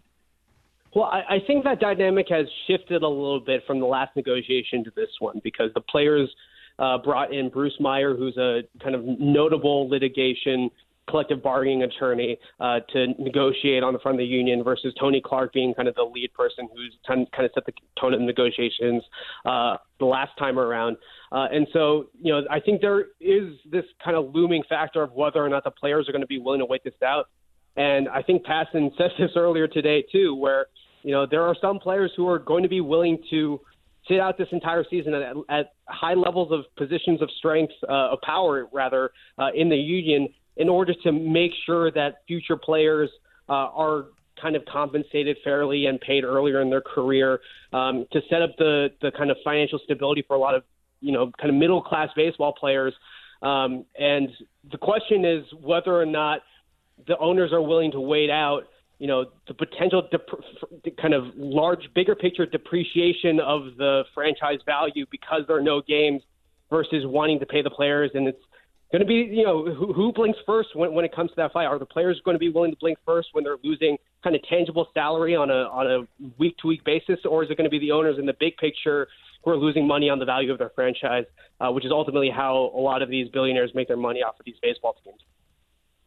Well, 0.95 1.05
I, 1.05 1.35
I 1.35 1.39
think 1.47 1.65
that 1.65 1.81
dynamic 1.81 2.27
has 2.31 2.47
shifted 2.67 3.03
a 3.03 3.09
little 3.09 3.41
bit 3.41 3.63
from 3.67 3.81
the 3.81 3.87
last 3.87 4.17
negotiation 4.17 4.85
to 4.85 4.93
this 4.97 5.11
one 5.19 5.41
because 5.45 5.71
the 5.75 5.81
players 5.83 6.31
uh, 6.79 6.99
brought 6.99 7.35
in 7.35 7.51
Bruce 7.51 7.77
Meyer, 7.79 8.17
who's 8.17 8.37
a 8.39 8.63
kind 8.83 8.95
of 8.95 9.05
notable 9.05 9.89
litigation 9.89 10.71
collective 11.09 11.43
bargaining 11.43 11.83
attorney 11.83 12.39
uh, 12.61 12.81
to 12.93 13.09
negotiate 13.19 13.83
on 13.83 13.93
the 13.93 13.99
front 13.99 14.17
of 14.17 14.19
the 14.19 14.25
union 14.25 14.63
versus 14.65 14.95
Tony 14.99 15.21
Clark 15.25 15.53
being 15.53 15.75
kind 15.75 15.89
of 15.89 15.95
the 15.95 16.03
lead 16.03 16.33
person 16.33 16.69
who's 16.75 16.95
kind 17.07 17.27
of 17.39 17.51
set 17.55 17.67
the 17.67 17.73
tone 18.01 18.15
of 18.15 18.21
the 18.21 18.27
negotiations 18.27 19.03
uh, 19.45 19.77
the 19.99 20.07
last 20.07 20.33
time 20.39 20.59
around. 20.59 20.97
Uh, 21.33 21.47
and 21.53 21.67
so, 21.73 22.07
you 22.21 22.33
know, 22.33 22.43
I 22.51 22.61
think 22.61 22.81
there 22.81 23.07
is 23.21 23.55
this 23.71 23.85
kind 24.03 24.17
of 24.17 24.35
looming 24.35 24.63
factor 24.69 25.03
of 25.03 25.13
whether 25.13 25.45
or 25.45 25.49
not 25.49 25.65
the 25.65 25.71
players 25.71 26.09
are 26.09 26.13
going 26.13 26.23
to 26.23 26.27
be 26.27 26.39
willing 26.39 26.61
to 26.61 26.67
wait 26.67 26.85
this 26.85 26.95
out. 27.05 27.27
And 27.77 28.09
I 28.09 28.23
think 28.23 28.45
Passan 28.47 28.91
said 28.99 29.11
this 29.19 29.31
earlier 29.37 29.67
today 29.69 30.05
too, 30.11 30.35
where 30.35 30.67
you 31.03 31.13
know 31.13 31.27
there 31.31 31.43
are 31.43 31.57
some 31.61 31.79
players 31.79 32.13
who 32.17 32.29
are 32.29 32.39
going 32.39 32.63
to 32.63 32.69
be 32.69 32.81
willing 32.81 33.19
to 33.31 33.61
sit 34.09 34.21
out 34.21 34.37
this 34.37 34.49
entire 34.53 34.85
season 34.89 35.15
at, 35.15 35.35
at 35.49 35.73
high 35.89 36.15
levels 36.15 36.53
of 36.53 36.61
positions 36.77 37.23
of 37.23 37.31
strength, 37.39 37.73
uh, 37.89 38.13
of 38.13 38.21
power 38.23 38.67
rather, 38.73 39.11
uh, 39.39 39.49
in 39.55 39.69
the 39.69 39.77
union 39.77 40.29
in 40.57 40.69
order 40.69 40.95
to 41.03 41.13
make 41.13 41.53
sure 41.67 41.91
that 41.91 42.23
future 42.27 42.57
players 42.57 43.11
uh, 43.49 43.53
are 43.53 44.07
kind 44.41 44.57
of 44.57 44.65
compensated 44.67 45.37
fairly 45.45 45.87
and 45.87 46.01
paid 46.01 46.25
earlier 46.25 46.61
in 46.61 46.71
their 46.71 46.81
career 46.81 47.41
um, 47.73 48.07
to 48.13 48.21
set 48.29 48.43
up 48.43 48.51
the 48.59 48.89
the 49.01 49.11
kind 49.13 49.31
of 49.31 49.37
financial 49.45 49.79
stability 49.85 50.23
for 50.27 50.37
a 50.37 50.39
lot 50.39 50.55
of 50.55 50.63
you 51.01 51.13
know 51.13 51.31
kind 51.41 51.51
of 51.51 51.57
middle 51.57 51.83
class 51.83 52.09
baseball 52.17 52.53
players. 52.53 52.95
Um, 53.43 53.85
and 53.99 54.31
the 54.71 54.79
question 54.79 55.25
is 55.25 55.45
whether 55.61 55.95
or 55.95 56.07
not 56.07 56.41
the 57.07 57.19
owners 57.19 57.53
are 57.53 57.61
willing 57.61 57.93
to 57.93 58.01
wait 58.01 58.31
out 58.31 58.65
you 58.99 59.07
know 59.07 59.27
the 59.49 59.55
potential 59.55 60.09
dep- 60.11 60.97
kind 61.01 61.15
of 61.15 61.25
large 61.37 61.93
bigger 61.95 62.15
picture 62.15 62.47
depreciation 62.47 63.41
of 63.41 63.77
the 63.77 64.05
franchise 64.15 64.61
value 64.65 65.05
because 65.11 65.43
there 65.47 65.57
are 65.57 65.63
no 65.63 65.83
games 65.83 66.23
versus 66.71 67.05
wanting 67.05 67.39
to 67.41 67.47
pay 67.47 67.63
the 67.63 67.71
players 67.71 68.11
and 68.15 68.29
it's 68.29 68.43
going 68.95 69.01
to 69.01 69.07
be, 69.07 69.35
you 69.35 69.45
know, 69.45 69.65
who, 69.65 69.93
who 69.93 70.13
blinks 70.13 70.39
first 70.47 70.69
when, 70.77 70.95
when 70.95 71.05
it 71.05 71.13
comes 71.13 71.29
to 71.31 71.37
that 71.37 71.53
fight? 71.53 71.65
Are 71.65 71.81
the 71.81 71.85
players 71.85 72.21
going 72.25 72.37
to 72.37 72.39
be 72.39 72.49
willing 72.49 72.71
to 72.71 72.77
blink 72.79 72.97
first 73.05 73.31
when 73.33 73.43
they're 73.43 73.57
losing 73.65 73.97
kind 74.23 74.37
of 74.37 74.43
tangible 74.49 74.87
salary 74.95 75.35
on 75.35 75.51
a 75.51 75.65
on 75.65 75.91
a 75.91 76.29
week 76.39 76.57
to 76.59 76.69
week 76.69 76.85
basis, 76.85 77.19
or 77.29 77.43
is 77.43 77.51
it 77.51 77.57
going 77.57 77.65
to 77.65 77.71
be 77.71 77.81
the 77.81 77.91
owners 77.91 78.21
in 78.21 78.27
the 78.27 78.37
big 78.39 78.57
picture 78.57 79.09
who 79.43 79.51
are 79.51 79.57
losing 79.57 79.85
money 79.85 80.09
on 80.09 80.21
the 80.21 80.25
value 80.25 80.53
of 80.53 80.59
their 80.59 80.71
franchise, 80.77 81.25
uh, 81.61 81.73
which 81.73 81.85
is 81.85 81.91
ultimately 81.91 82.31
how 82.31 82.71
a 82.73 82.79
lot 82.79 83.03
of 83.03 83.09
these 83.09 83.29
billionaires 83.31 83.73
make 83.75 83.89
their 83.89 83.97
money 83.97 84.23
off 84.23 84.39
of 84.39 84.47
these 84.47 84.55
baseball 84.63 84.95
teams? 85.03 85.19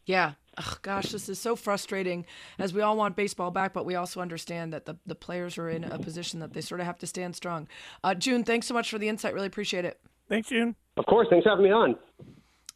Yeah. 0.05 0.33
Oh, 0.57 0.77
gosh, 0.81 1.11
this 1.11 1.27
is 1.27 1.37
so 1.39 1.57
frustrating 1.57 2.25
as 2.57 2.73
we 2.73 2.81
all 2.81 2.95
want 2.95 3.17
baseball 3.17 3.51
back, 3.51 3.73
but 3.73 3.85
we 3.85 3.95
also 3.95 4.21
understand 4.21 4.71
that 4.71 4.85
the, 4.85 4.95
the 5.05 5.13
players 5.13 5.57
are 5.57 5.69
in 5.69 5.83
a 5.83 5.99
position 5.99 6.39
that 6.39 6.53
they 6.53 6.61
sort 6.61 6.79
of 6.79 6.87
have 6.87 6.97
to 6.99 7.05
stand 7.05 7.35
strong. 7.35 7.67
Uh, 8.01 8.15
Joon, 8.15 8.45
thanks 8.45 8.65
so 8.65 8.73
much 8.73 8.89
for 8.89 8.97
the 8.97 9.09
insight. 9.09 9.33
Really 9.33 9.45
appreciate 9.45 9.83
it. 9.83 9.99
Thanks, 10.29 10.47
Joon. 10.47 10.75
Of 10.95 11.05
course. 11.05 11.27
Thanks 11.29 11.43
for 11.43 11.49
having 11.49 11.65
me 11.65 11.71
on. 11.71 11.95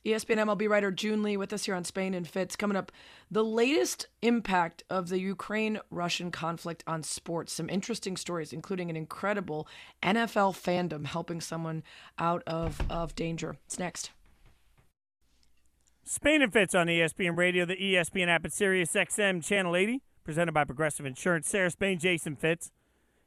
ESPN 0.05 0.37
MLB 0.37 0.67
writer 0.67 0.89
Joon 0.89 1.21
Lee 1.21 1.37
with 1.37 1.53
us 1.53 1.65
here 1.65 1.75
on 1.75 1.83
Spain 1.83 2.15
and 2.15 2.27
Fitz. 2.27 2.55
Coming 2.55 2.75
up, 2.75 2.91
the 3.29 3.43
latest 3.43 4.07
impact 4.23 4.83
of 4.89 5.09
the 5.09 5.19
Ukraine 5.19 5.79
Russian 5.91 6.31
conflict 6.31 6.83
on 6.87 7.03
sports. 7.03 7.53
Some 7.53 7.69
interesting 7.69 8.17
stories, 8.17 8.51
including 8.51 8.89
an 8.89 8.95
incredible 8.95 9.67
NFL 10.01 10.55
fandom 10.55 11.05
helping 11.05 11.39
someone 11.39 11.83
out 12.17 12.41
of, 12.47 12.81
of 12.89 13.13
danger. 13.13 13.57
It's 13.67 13.77
next. 13.77 14.09
Spain 16.03 16.41
and 16.41 16.51
Fitz 16.51 16.73
on 16.73 16.87
ESPN 16.87 17.37
Radio, 17.37 17.63
the 17.63 17.75
ESPN 17.75 18.27
app 18.27 18.43
at 18.43 18.53
Sirius 18.53 18.93
XM 18.93 19.43
Channel 19.43 19.75
80, 19.75 20.01
presented 20.23 20.51
by 20.51 20.63
Progressive 20.63 21.05
Insurance. 21.05 21.47
Sarah 21.47 21.69
Spain, 21.69 21.99
Jason 21.99 22.35
Fitz. 22.35 22.71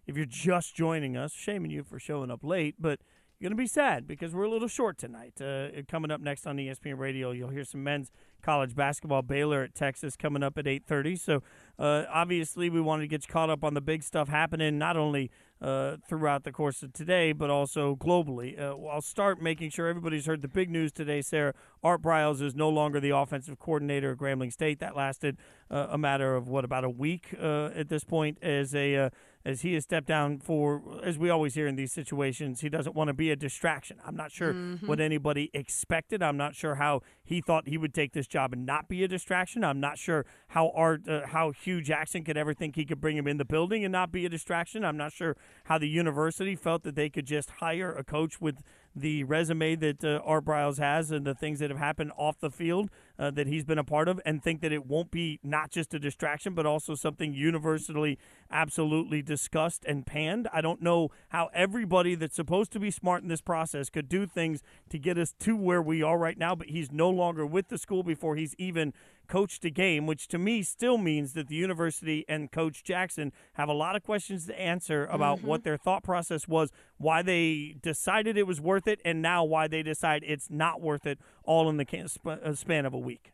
If 0.09 0.17
you're 0.17 0.27
just 0.27 0.75
joining 0.75 1.17
us, 1.17 1.33
shaming 1.33 1.71
you 1.71 1.85
for 1.85 2.01
showing 2.01 2.33
up 2.33 2.43
late, 2.43 2.75
but– 2.81 2.99
going 3.45 3.53
to 3.53 3.57
be 3.57 3.67
sad 3.67 4.07
because 4.07 4.35
we're 4.35 4.45
a 4.45 4.49
little 4.49 4.69
short 4.69 4.97
tonight. 4.97 5.39
Uh, 5.39 5.69
coming 5.87 6.11
up 6.11 6.19
next 6.19 6.47
on 6.47 6.57
ESPN 6.57 6.97
Radio, 6.97 7.31
you'll 7.31 7.51
hear 7.51 7.63
some 7.63 7.85
men's 7.85 8.11
college 8.41 8.75
basketball. 8.75 9.21
Baylor 9.21 9.63
at 9.63 9.75
Texas 9.75 10.17
coming 10.17 10.43
up 10.43 10.57
at 10.57 10.65
8:30. 10.65 11.19
So 11.19 11.43
uh, 11.79 12.05
obviously, 12.11 12.71
we 12.71 12.81
wanted 12.81 13.03
to 13.03 13.09
get 13.09 13.29
you 13.29 13.31
caught 13.31 13.51
up 13.51 13.63
on 13.63 13.75
the 13.75 13.83
big 13.83 14.03
stuff 14.03 14.29
happening, 14.29 14.79
not 14.79 14.97
only 14.97 15.31
uh, 15.61 15.99
throughout 16.09 16.45
the 16.45 16.53
course 16.53 16.83
of 16.83 16.95
today, 16.95 17.33
but 17.33 17.51
also 17.51 17.97
globally. 17.97 18.59
Uh, 18.59 18.79
I'll 18.87 19.03
start 19.03 19.43
making 19.43 19.69
sure 19.69 19.89
everybody's 19.89 20.25
heard 20.25 20.41
the 20.41 20.49
big 20.49 20.71
news 20.71 20.91
today, 20.91 21.21
Sarah. 21.21 21.53
Art 21.83 22.01
Briles 22.01 22.41
is 22.41 22.55
no 22.55 22.71
longer 22.71 22.99
the 22.99 23.11
offensive 23.11 23.59
coordinator 23.59 24.13
at 24.13 24.17
Grambling 24.17 24.55
State. 24.55 24.79
That 24.79 24.97
lasted 24.97 25.37
uh, 25.71 25.89
a 25.91 25.99
matter 25.99 26.35
of, 26.35 26.49
what, 26.49 26.65
about 26.65 26.85
a 26.85 26.91
week 26.91 27.35
uh, 27.39 27.67
at 27.75 27.91
this 27.91 28.05
point 28.05 28.39
as 28.41 28.75
a 28.75 29.11
as 29.45 29.61
he 29.61 29.75
has 29.75 29.85
stepped 29.85 30.07
down 30.07 30.39
for, 30.39 30.83
as 31.05 31.19
we 31.19 31.29
always 31.29 31.55
hear 31.55 31.67
in 31.67 31.77
these 31.77 31.93
situations, 31.93 32.61
he 32.61 32.71
doesn't 32.71 32.97
want 32.97 33.09
to 33.09 33.15
be 33.15 33.31
a 33.31 33.37
distraction. 33.37 33.99
I'm 34.05 34.17
not 34.17 34.33
sure 34.33 34.55
mm-hmm. 34.55 34.87
what 34.87 35.01
anybody 35.01 35.51
expected. 35.53 36.23
I'm 36.23 36.39
not 36.39 36.55
sure 36.55 36.77
how 36.77 37.03
he 37.23 37.43
thought 37.43 37.69
he 37.69 37.77
would 37.77 37.93
take 37.93 38.13
this 38.13 38.27
job 38.27 38.55
and 38.55 38.65
not 38.65 38.89
be 38.89 39.05
a 39.05 39.09
distraction. 39.09 39.63
I'm 39.63 39.81
not 39.81 39.99
sure 39.99 40.25
how 40.49 40.71
Art, 40.75 41.07
uh, 41.07 41.27
how 41.27 41.51
Hue 41.51 41.83
Jackson 41.83 42.25
could 42.25 42.39
ever 42.39 42.55
think 42.55 42.77
he 42.77 42.87
could 42.87 43.01
bring 43.01 43.19
him 43.19 43.27
in 43.27 43.37
the 43.37 43.45
building 43.45 43.85
and 43.85 43.93
not 43.93 44.11
be 44.11 44.25
a 44.25 44.31
distraction. 44.31 44.83
I'm 44.83 44.97
not 44.97 45.13
sure 45.13 45.37
how 45.65 45.77
the 45.77 45.89
university 45.89 46.57
felt 46.57 46.83
that 46.85 46.95
they 46.95 47.11
could 47.11 47.27
just 47.27 47.51
hire 47.51 47.93
a 47.93 48.03
coach 48.03 48.41
with 48.41 48.63
the 48.97 49.25
resume 49.25 49.75
that 49.77 50.05
uh, 50.05 50.21
Art 50.25 50.45
Briles 50.45 50.79
has 50.79 51.11
and 51.11 51.27
the 51.27 51.35
things 51.35 51.59
that 51.59 51.69
have 51.69 51.79
happened 51.79 52.13
off 52.17 52.39
the 52.39 52.51
field 52.51 52.91
uh, 53.19 53.31
that 53.31 53.47
he's 53.47 53.65
been 53.65 53.79
a 53.79 53.85
part 53.85 54.09
of, 54.09 54.21
and 54.25 54.43
think 54.43 54.61
that 54.61 54.73
it 54.73 54.87
won't 54.87 55.11
be 55.11 55.41
not 55.43 55.71
just 55.71 55.95
a 55.95 55.99
distraction, 55.99 56.55
but 56.55 56.67
also 56.67 56.95
something 56.95 57.33
universally, 57.33 58.19
absolutely 58.51 59.23
discussed 59.23 59.85
and 59.85 60.07
panned. 60.07 60.49
I 60.53 60.61
don't 60.61 60.83
know 60.83 61.11
how 61.29 61.51
everybody 61.55 62.15
that's 62.15 62.37
supposed 62.37 62.73
to 62.73 62.81
be 62.81 62.91
smart 62.91 63.23
in 63.23 63.29
this 63.29 63.41
process 63.41 63.91
could 63.91 64.09
do 64.09 64.27
things 64.27 64.63
to 64.91 64.99
get 64.99 65.19
us 65.19 65.35
to 65.41 65.57
where 65.57 65.83
we 65.83 66.03
are 66.03 66.19
right 66.19 66.39
now, 66.39 66.55
but 66.55 66.69
he's 66.69 66.91
no 66.91 67.11
longer 67.11 67.47
with 67.47 67.69
the 67.69 67.79
school 67.79 68.03
before 68.03 68.37
he's 68.37 68.55
even 68.59 68.93
coached 69.27 69.65
a 69.65 69.71
game, 69.71 70.07
which 70.07 70.29
to 70.29 70.39
me 70.39 70.63
still 70.63 70.99
means 70.99 71.33
that 71.33 71.49
the 71.49 71.55
university 71.55 72.25
and 72.29 72.51
Coach 72.51 72.85
Jackson 72.85 73.33
have 73.55 73.69
a 73.69 73.73
lot 73.73 73.97
of 73.97 74.03
questions 74.03 74.47
to 74.47 74.61
answer 74.61 75.07
about 75.07 75.39
mm-hmm. 75.39 75.49
what 75.49 75.65
their 75.65 75.77
thought 75.77 76.03
process 76.03 76.49
was, 76.49 76.71
why 76.99 77.23
they 77.23 77.77
decided 77.83 78.37
it 78.37 78.47
was 78.47 78.61
worth 78.61 78.87
it, 78.87 79.01
and 79.05 79.23
now 79.23 79.45
why 79.45 79.69
they 79.69 79.83
decide 79.83 80.23
it's 80.27 80.51
not 80.51 80.81
worth 80.81 81.07
it, 81.07 81.19
all 81.45 81.69
in 81.69 81.77
the 81.77 82.09
uh, 82.27 82.55
span 82.55 82.87
of 82.87 82.95
a 82.95 82.99
week. 82.99 83.33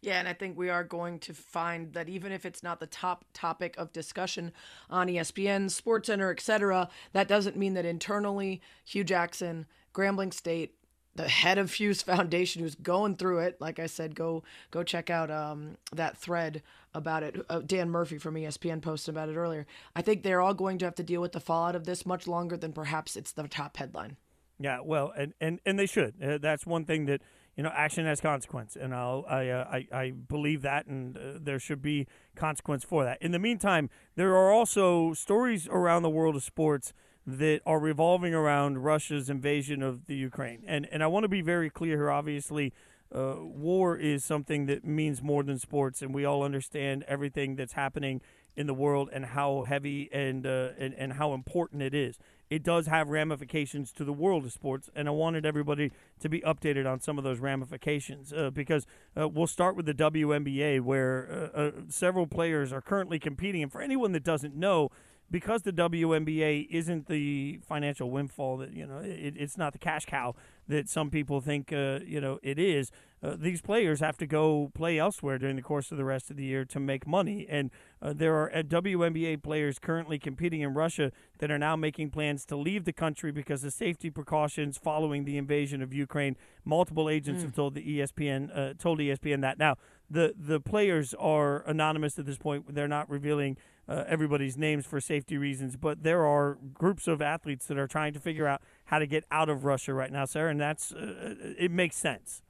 Yeah, 0.00 0.18
and 0.18 0.26
I 0.26 0.32
think 0.32 0.56
we 0.56 0.70
are 0.70 0.84
going 0.84 1.18
to 1.20 1.34
find 1.34 1.92
that 1.92 2.08
even 2.08 2.32
if 2.32 2.46
it's 2.46 2.62
not 2.62 2.80
the 2.80 2.86
top 2.86 3.24
topic 3.34 3.74
of 3.76 3.92
discussion 3.92 4.52
on 4.88 5.08
ESPN, 5.08 5.66
SportsCenter, 5.66 6.30
etc., 6.32 6.88
that 7.12 7.28
doesn't 7.28 7.56
mean 7.56 7.74
that 7.74 7.84
internally 7.84 8.62
Hue 8.84 9.04
Jackson, 9.04 9.66
Grambling 9.94 10.32
State, 10.32 10.74
the 11.14 11.28
head 11.28 11.58
of 11.58 11.70
Fuse 11.70 12.02
Foundation, 12.02 12.62
who's 12.62 12.74
going 12.74 13.16
through 13.16 13.40
it, 13.40 13.60
like 13.60 13.78
I 13.78 13.86
said, 13.86 14.14
go 14.14 14.42
go 14.70 14.82
check 14.82 15.10
out 15.10 15.30
um, 15.30 15.76
that 15.92 16.16
thread 16.16 16.62
about 16.94 17.22
it. 17.22 17.36
Uh, 17.48 17.60
Dan 17.60 17.90
Murphy 17.90 18.18
from 18.18 18.34
ESPN 18.34 18.82
posted 18.82 19.14
about 19.14 19.28
it 19.28 19.36
earlier. 19.36 19.66
I 19.96 20.02
think 20.02 20.22
they're 20.22 20.40
all 20.40 20.54
going 20.54 20.78
to 20.78 20.84
have 20.84 20.94
to 20.96 21.02
deal 21.02 21.20
with 21.20 21.32
the 21.32 21.40
fallout 21.40 21.76
of 21.76 21.84
this 21.84 22.06
much 22.06 22.26
longer 22.26 22.56
than 22.56 22.72
perhaps 22.72 23.16
it's 23.16 23.32
the 23.32 23.48
top 23.48 23.76
headline. 23.76 24.16
Yeah, 24.58 24.80
well, 24.84 25.12
and 25.16 25.34
and 25.40 25.60
and 25.66 25.78
they 25.78 25.86
should. 25.86 26.14
Uh, 26.22 26.38
that's 26.38 26.66
one 26.66 26.84
thing 26.84 27.06
that 27.06 27.22
you 27.56 27.62
know, 27.62 27.72
action 27.74 28.06
has 28.06 28.20
consequence, 28.20 28.76
and 28.76 28.94
I'll, 28.94 29.26
I, 29.28 29.48
uh, 29.48 29.64
I, 29.70 29.86
I 29.92 30.10
believe 30.10 30.62
that, 30.62 30.86
and 30.86 31.16
uh, 31.16 31.20
there 31.38 31.58
should 31.58 31.82
be 31.82 32.06
consequence 32.34 32.82
for 32.82 33.04
that. 33.04 33.20
In 33.20 33.32
the 33.32 33.38
meantime, 33.38 33.90
there 34.16 34.34
are 34.34 34.50
also 34.50 35.12
stories 35.12 35.68
around 35.68 36.02
the 36.02 36.10
world 36.10 36.34
of 36.34 36.42
sports 36.42 36.94
that 37.26 37.60
are 37.64 37.78
revolving 37.78 38.34
around 38.34 38.78
Russia's 38.78 39.30
invasion 39.30 39.82
of 39.82 40.06
the 40.06 40.14
Ukraine, 40.14 40.62
and 40.66 40.88
and 40.90 41.02
I 41.02 41.06
want 41.06 41.24
to 41.24 41.28
be 41.28 41.42
very 41.42 41.70
clear 41.70 41.96
here. 41.96 42.10
Obviously, 42.10 42.72
uh, 43.14 43.36
war 43.38 43.96
is 43.96 44.24
something 44.24 44.66
that 44.66 44.84
means 44.84 45.22
more 45.22 45.42
than 45.42 45.58
sports, 45.58 46.02
and 46.02 46.14
we 46.14 46.24
all 46.24 46.42
understand 46.42 47.04
everything 47.06 47.56
that's 47.56 47.74
happening 47.74 48.20
in 48.56 48.66
the 48.66 48.74
world 48.74 49.08
and 49.12 49.24
how 49.24 49.64
heavy 49.66 50.10
and, 50.12 50.46
uh, 50.46 50.70
and 50.78 50.94
and 50.94 51.14
how 51.14 51.32
important 51.32 51.82
it 51.82 51.94
is 51.94 52.18
it 52.52 52.62
does 52.62 52.86
have 52.86 53.08
ramifications 53.08 53.92
to 53.92 54.04
the 54.04 54.12
world 54.12 54.44
of 54.44 54.52
sports, 54.52 54.90
and 54.94 55.08
I 55.08 55.10
wanted 55.10 55.46
everybody 55.46 55.90
to 56.20 56.28
be 56.28 56.42
updated 56.42 56.86
on 56.86 57.00
some 57.00 57.16
of 57.16 57.24
those 57.24 57.38
ramifications 57.38 58.30
uh, 58.30 58.50
because 58.50 58.86
uh, 59.18 59.26
we'll 59.26 59.46
start 59.46 59.74
with 59.74 59.86
the 59.86 59.94
WNBA, 59.94 60.82
where 60.82 61.50
uh, 61.54 61.58
uh, 61.58 61.70
several 61.88 62.26
players 62.26 62.70
are 62.70 62.82
currently 62.82 63.18
competing. 63.18 63.62
And 63.62 63.72
for 63.72 63.80
anyone 63.80 64.12
that 64.12 64.22
doesn't 64.22 64.54
know, 64.54 64.90
because 65.32 65.62
the 65.62 65.72
WNBA 65.72 66.68
isn't 66.70 67.08
the 67.08 67.58
financial 67.66 68.10
windfall 68.10 68.58
that 68.58 68.72
you 68.72 68.86
know, 68.86 68.98
it, 68.98 69.34
it's 69.36 69.56
not 69.56 69.72
the 69.72 69.78
cash 69.78 70.04
cow 70.04 70.34
that 70.68 70.88
some 70.88 71.10
people 71.10 71.40
think 71.40 71.72
uh, 71.72 71.98
you 72.06 72.20
know 72.20 72.38
it 72.42 72.58
is. 72.58 72.92
Uh, 73.22 73.36
these 73.38 73.60
players 73.60 74.00
have 74.00 74.16
to 74.16 74.26
go 74.26 74.70
play 74.74 74.98
elsewhere 74.98 75.38
during 75.38 75.54
the 75.56 75.62
course 75.62 75.92
of 75.92 75.96
the 75.96 76.04
rest 76.04 76.30
of 76.30 76.36
the 76.36 76.44
year 76.44 76.64
to 76.64 76.78
make 76.78 77.06
money, 77.06 77.46
and 77.48 77.70
uh, 78.02 78.12
there 78.12 78.34
are 78.34 78.54
uh, 78.54 78.62
WNBA 78.62 79.42
players 79.42 79.78
currently 79.78 80.18
competing 80.18 80.60
in 80.60 80.74
Russia 80.74 81.10
that 81.38 81.50
are 81.50 81.58
now 81.58 81.76
making 81.76 82.10
plans 82.10 82.44
to 82.44 82.56
leave 82.56 82.84
the 82.84 82.92
country 82.92 83.32
because 83.32 83.64
of 83.64 83.72
safety 83.72 84.10
precautions 84.10 84.76
following 84.76 85.24
the 85.24 85.38
invasion 85.38 85.82
of 85.82 85.94
Ukraine. 85.94 86.36
Multiple 86.64 87.08
agents 87.08 87.40
mm. 87.40 87.46
have 87.46 87.54
told 87.54 87.74
the 87.74 87.98
ESPN 87.98 88.50
uh, 88.56 88.74
told 88.78 88.98
ESPN 88.98 89.40
that 89.40 89.58
now 89.58 89.76
the 90.10 90.34
the 90.36 90.60
players 90.60 91.14
are 91.14 91.62
anonymous 91.66 92.18
at 92.18 92.26
this 92.26 92.38
point. 92.38 92.74
They're 92.74 92.86
not 92.86 93.08
revealing 93.08 93.56
uh, 93.88 94.04
everybody's 94.06 94.56
names 94.56 94.86
for 94.86 95.00
safety 95.00 95.36
reasons, 95.36 95.76
but 95.76 96.02
there 96.02 96.24
are 96.24 96.58
groups 96.74 97.08
of 97.08 97.20
athletes 97.20 97.66
that 97.66 97.78
are 97.78 97.88
trying 97.88 98.12
to 98.12 98.20
figure 98.20 98.46
out 98.46 98.62
how 98.86 98.98
to 98.98 99.06
get 99.06 99.24
out 99.30 99.48
of 99.48 99.64
Russia 99.64 99.92
right 99.92 100.12
now, 100.12 100.24
Sarah, 100.24 100.50
and 100.50 100.60
that's 100.60 100.92
uh, 100.92 101.34
it 101.58 101.70
makes 101.70 101.96
sense. 101.96 102.42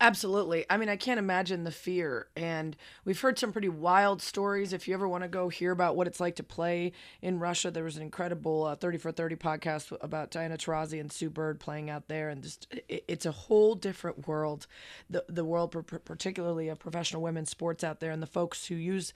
Absolutely. 0.00 0.64
I 0.70 0.76
mean, 0.76 0.88
I 0.88 0.94
can't 0.94 1.18
imagine 1.18 1.64
the 1.64 1.72
fear. 1.72 2.28
And 2.36 2.76
we've 3.04 3.20
heard 3.20 3.36
some 3.36 3.50
pretty 3.50 3.68
wild 3.68 4.22
stories. 4.22 4.72
If 4.72 4.86
you 4.86 4.94
ever 4.94 5.08
want 5.08 5.24
to 5.24 5.28
go 5.28 5.48
hear 5.48 5.72
about 5.72 5.96
what 5.96 6.06
it's 6.06 6.20
like 6.20 6.36
to 6.36 6.44
play 6.44 6.92
in 7.20 7.40
Russia, 7.40 7.72
there 7.72 7.82
was 7.82 7.96
an 7.96 8.02
incredible 8.02 8.62
uh, 8.62 8.76
30 8.76 8.98
for 8.98 9.10
30 9.10 9.34
podcast 9.34 9.96
about 10.00 10.30
Diana 10.30 10.56
Taurasi 10.56 11.00
and 11.00 11.10
Sue 11.10 11.30
Bird 11.30 11.58
playing 11.58 11.90
out 11.90 12.06
there. 12.06 12.28
And 12.28 12.44
just, 12.44 12.68
it, 12.88 13.04
it's 13.08 13.26
a 13.26 13.32
whole 13.32 13.74
different 13.74 14.28
world. 14.28 14.68
The, 15.10 15.24
the 15.28 15.44
world, 15.44 15.74
particularly 16.04 16.68
of 16.68 16.78
professional 16.78 17.20
women's 17.20 17.50
sports 17.50 17.82
out 17.82 17.98
there, 17.98 18.12
and 18.12 18.22
the 18.22 18.26
folks 18.26 18.66
who 18.68 18.76
use 18.76 19.12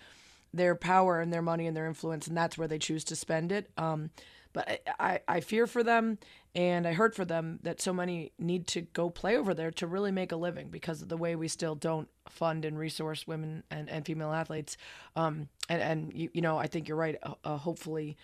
their 0.52 0.74
power 0.74 1.20
and 1.20 1.32
their 1.32 1.42
money 1.42 1.66
and 1.66 1.76
their 1.76 1.86
influence, 1.86 2.26
and 2.26 2.36
that's 2.36 2.58
where 2.58 2.68
they 2.68 2.78
choose 2.78 3.04
to 3.04 3.16
spend 3.16 3.52
it. 3.52 3.70
Um, 3.76 4.10
but 4.52 4.68
I, 4.68 4.80
I, 4.98 5.20
I 5.28 5.40
fear 5.40 5.66
for 5.66 5.82
them 5.82 6.18
and 6.54 6.86
I 6.86 6.92
hurt 6.92 7.14
for 7.14 7.24
them 7.24 7.58
that 7.62 7.80
so 7.80 7.92
many 7.92 8.32
need 8.38 8.66
to 8.68 8.82
go 8.82 9.08
play 9.08 9.36
over 9.36 9.54
there 9.54 9.70
to 9.72 9.86
really 9.86 10.12
make 10.12 10.32
a 10.32 10.36
living 10.36 10.68
because 10.68 11.00
of 11.00 11.08
the 11.08 11.16
way 11.16 11.34
we 11.34 11.48
still 11.48 11.74
don't 11.74 12.08
fund 12.28 12.64
and 12.64 12.78
resource 12.78 13.26
women 13.26 13.62
and, 13.70 13.88
and 13.88 14.04
female 14.04 14.32
athletes. 14.32 14.76
Um, 15.16 15.48
and, 15.68 15.80
and 15.80 16.12
you, 16.14 16.28
you 16.34 16.42
know, 16.42 16.58
I 16.58 16.66
think 16.66 16.88
you're 16.88 16.96
right. 16.96 17.16
Uh, 17.22 17.34
uh, 17.44 17.56
hopefully, 17.56 18.16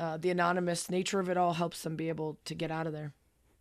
uh, 0.00 0.16
the 0.16 0.30
anonymous 0.30 0.90
nature 0.90 1.20
of 1.20 1.28
it 1.28 1.36
all 1.36 1.52
helps 1.52 1.82
them 1.82 1.96
be 1.96 2.08
able 2.08 2.38
to 2.46 2.54
get 2.54 2.70
out 2.70 2.86
of 2.86 2.92
there. 2.92 3.12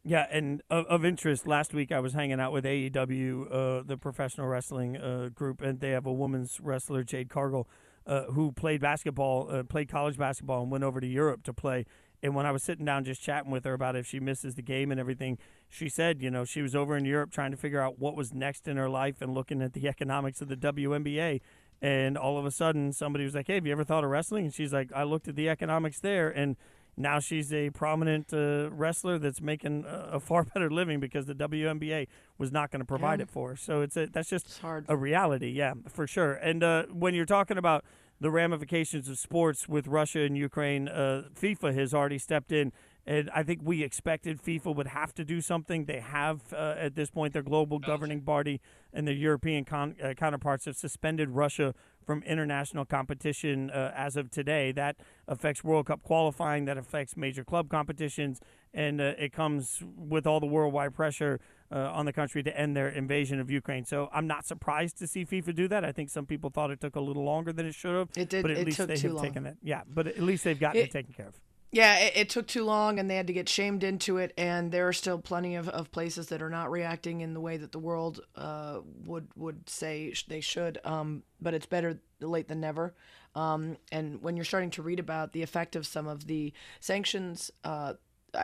Yeah, 0.06 0.26
and 0.32 0.62
of, 0.70 0.86
of 0.88 1.06
interest, 1.06 1.48
last 1.48 1.74
week 1.74 1.92
I 1.92 2.00
was 2.00 2.14
hanging 2.14 2.40
out 2.40 2.52
with 2.52 2.66
AEW, 2.66 3.48
uh, 3.50 3.84
the 3.86 3.98
professional 3.98 4.48
wrestling 4.48 4.98
uh, 4.98 5.30
group, 5.34 5.62
and 5.62 5.80
they 5.80 5.92
have 5.92 6.06
a 6.06 6.12
women's 6.12 6.60
wrestler, 6.60 7.04
Jade 7.04 7.30
Cargill, 7.30 7.70
uh, 8.06 8.24
who 8.26 8.52
played 8.52 8.82
basketball, 8.82 9.50
uh, 9.50 9.64
played 9.64 9.90
college 9.90 10.18
basketball, 10.18 10.64
and 10.64 10.72
went 10.72 10.84
over 10.84 11.00
to 11.00 11.08
Europe 11.08 11.44
to 11.44 11.54
play. 11.54 11.86
And 12.22 12.34
when 12.36 12.46
I 12.46 12.52
was 12.52 12.64
sitting 12.64 12.86
down 12.86 13.04
just 13.04 13.22
chatting 13.22 13.52
with 13.52 13.66
her 13.66 13.74
about 13.74 13.98
if 13.98 14.08
she 14.08 14.20
misses 14.20 14.56
the 14.56 14.62
game 14.62 14.92
and 14.92 15.00
everything, 15.00 15.38
she 15.68 15.90
said, 15.90 16.22
you 16.22 16.32
know, 16.32 16.46
she 16.46 16.62
was 16.62 16.74
over 16.74 16.96
in 16.96 17.04
Europe 17.04 17.32
trying 17.32 17.52
to 17.52 17.58
figure 17.58 17.82
out 17.82 18.00
what 18.00 18.16
was 18.16 18.34
next 18.34 18.66
in 18.68 18.78
her 18.78 18.90
life 18.90 19.22
and 19.22 19.34
looking 19.34 19.62
at 19.62 19.74
the 19.74 19.88
economics 19.90 20.42
of 20.42 20.48
the 20.48 20.56
WNBA. 20.56 21.42
And 21.82 22.18
all 22.18 22.38
of 22.38 22.46
a 22.46 22.52
sudden, 22.52 22.94
somebody 22.94 23.26
was 23.26 23.36
like, 23.36 23.48
"Hey, 23.48 23.56
have 23.56 23.66
you 23.66 23.74
ever 23.74 23.84
thought 23.84 24.06
of 24.06 24.10
wrestling?" 24.10 24.46
And 24.46 24.54
she's 24.54 24.72
like, 24.72 24.90
"I 24.96 25.04
looked 25.04 25.28
at 25.28 25.36
the 25.36 25.50
economics 25.50 26.00
there, 26.00 26.30
and 26.30 26.56
now 26.96 27.20
she's 27.20 27.52
a 27.52 27.70
prominent 27.72 28.34
uh, 28.34 28.70
wrestler 28.72 29.18
that's 29.18 29.42
making 29.42 29.86
a, 29.86 30.10
a, 30.14 30.20
far 30.20 30.44
better 30.54 30.70
living 30.70 31.00
because 31.00 31.26
the 31.26 31.36
WNBA 31.36 32.08
was 32.38 32.52
not 32.52 32.72
going 32.72 32.82
to 32.82 32.86
provide 32.86 33.20
yeah. 33.20 33.24
it 33.24 33.30
for 33.30 33.50
her. 33.50 33.56
So 33.56 33.82
it's 33.82 33.98
a, 33.98 34.08
that's 34.08 34.30
just 34.30 34.62
a 34.88 34.96
reality, 34.96 35.50
yeah, 35.50 35.74
for 35.90 36.08
sure. 36.08 36.34
And 36.34 36.64
uh, 36.64 36.84
when 36.92 37.14
you're 37.14 37.26
talking 37.26 37.58
about 37.58 37.84
the 38.20 38.32
ramifications 38.32 39.10
of 39.10 39.18
sports 39.18 39.68
with 39.68 39.88
Russia 39.88 40.22
and 40.22 40.38
Ukraine, 40.38 40.88
uh, 40.88 41.24
FIFA 41.40 41.74
has 41.76 41.94
already 41.94 42.18
stepped 42.18 42.52
in. 42.52 42.72
And 43.06 43.30
I 43.36 43.44
think 43.44 43.60
we 43.64 43.84
expected 43.84 44.42
FIFA 44.42 44.76
would 44.78 44.88
have 44.88 45.14
to 45.16 45.26
do 45.26 45.42
something. 45.42 45.86
They 45.86 46.00
have, 46.00 46.54
uh, 46.54 46.76
at 46.78 46.96
this 46.96 47.10
point, 47.10 47.34
their 47.34 47.44
global 47.44 47.80
governing 47.80 48.22
body 48.22 48.62
and 48.94 49.06
their 49.06 49.16
European 49.16 49.66
con- 49.66 49.96
uh, 50.02 50.14
counterparts 50.14 50.66
have 50.66 50.78
suspended 50.78 51.32
Russia 51.32 51.74
from 52.06 52.24
international 52.24 52.86
competition 52.86 53.70
uh, 53.70 53.92
as 53.96 54.16
of 54.16 54.30
today. 54.30 54.72
That 54.72 54.98
affects 55.28 55.64
World 55.64 55.88
Cup 55.88 56.04
qualifying, 56.04 56.66
that 56.66 56.78
affects 56.78 57.16
major 57.18 57.44
club 57.44 57.70
competitions, 57.70 58.40
and 58.74 59.02
uh, 59.02 59.14
it 59.18 59.32
comes 59.34 59.82
with 59.98 60.28
all 60.28 60.40
the 60.40 60.46
worldwide 60.46 60.94
pressure 60.94 61.40
uh, 61.72 61.92
on 61.92 62.06
the 62.06 62.14
country 62.14 62.44
to 62.44 62.58
end 62.58 62.76
their 62.76 62.90
invasion 62.90 63.40
of 63.40 63.50
Ukraine. 63.50 63.86
So 63.86 64.10
I'm 64.14 64.28
not 64.28 64.46
surprised 64.46 64.98
to 65.00 65.08
see 65.08 65.26
FIFA 65.26 65.56
do 65.56 65.68
that. 65.70 65.84
I 65.84 65.92
think 65.92 66.10
some 66.10 66.26
people 66.26 66.50
thought 66.50 66.72
it 66.72 66.80
took 66.80 66.96
a 66.96 67.02
little 67.02 67.24
longer 67.24 67.52
than 67.52 67.66
it 67.66 67.76
should 67.76 67.96
have. 67.96 68.10
It 68.16 68.30
did. 68.30 68.42
But 68.42 68.52
at 68.52 68.58
it 68.60 68.66
least 68.66 68.78
took 68.78 68.88
they 68.88 68.96
too 68.96 69.08
have 69.08 69.16
long. 69.16 69.26
taken 69.26 69.46
it. 69.46 69.58
Yeah, 69.64 69.82
but 69.88 70.08
at 70.08 70.20
least 70.22 70.44
they've 70.44 70.60
gotten 70.60 70.82
it, 70.82 70.86
it 70.86 70.92
taken 70.92 71.14
care 71.14 71.28
of. 71.28 71.40
Yeah, 71.74 71.98
it, 71.98 72.14
it, 72.16 72.30
took 72.30 72.46
too 72.46 72.64
long 72.66 73.00
and 73.00 73.10
they 73.10 73.16
had 73.16 73.26
to 73.26 73.34
get 73.34 73.50
shamed 73.50 73.84
into 73.84 74.18
it. 74.18 74.32
And 74.38 74.72
there 74.72 74.88
are 74.88 74.94
still 74.94 75.18
plenty 75.18 75.56
of, 75.56 75.68
of 75.70 75.92
places 75.92 76.28
that 76.28 76.40
are 76.40 76.50
not 76.50 76.70
reacting 76.70 77.22
in 77.22 77.34
the 77.34 77.40
way 77.40 77.58
that 77.58 77.72
the 77.72 77.80
world 77.80 78.22
uh, 78.36 78.82
would 79.08 79.28
would 79.36 79.68
say 79.68 80.14
they 80.28 80.40
should. 80.40 80.78
Um, 80.86 81.24
but 81.42 81.56
it's 81.56 81.66
better 81.66 82.00
late 82.22 82.48
than 82.48 82.60
never. 82.60 82.94
Um, 83.34 83.78
and 83.92 84.22
when 84.22 84.38
you're 84.38 84.46
starting 84.46 84.70
to 84.70 84.84
read 84.84 85.00
about 85.00 85.34
the 85.34 85.42
effect 85.42 85.76
of 85.76 85.88
some 85.88 86.08
of 86.08 86.28
the 86.28 86.54
sanctions, 86.80 87.50
uh, 87.64 87.94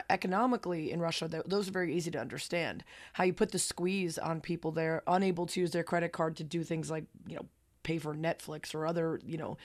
economically 0.08 0.90
in 0.90 0.98
Russia, 1.00 1.28
those 1.46 1.68
are 1.68 1.72
very 1.72 1.94
easy 1.94 2.10
to 2.10 2.18
understand. 2.18 2.82
How 3.12 3.22
you 3.22 3.32
put 3.32 3.52
the 3.52 3.60
squeeze 3.60 4.18
on 4.18 4.40
people 4.40 4.72
there, 4.72 5.04
unable 5.06 5.46
to 5.46 5.60
use 5.60 5.70
their 5.70 5.84
credit 5.84 6.10
card 6.10 6.36
to 6.38 6.44
do 6.44 6.64
things 6.64 6.90
like, 6.90 7.04
you 7.28 7.36
know, 7.36 7.46
pay 7.84 7.98
for 7.98 8.12
Netflix 8.12 8.74
or 8.74 8.86
other, 8.86 9.20
you 9.24 9.38
know, 9.38 9.56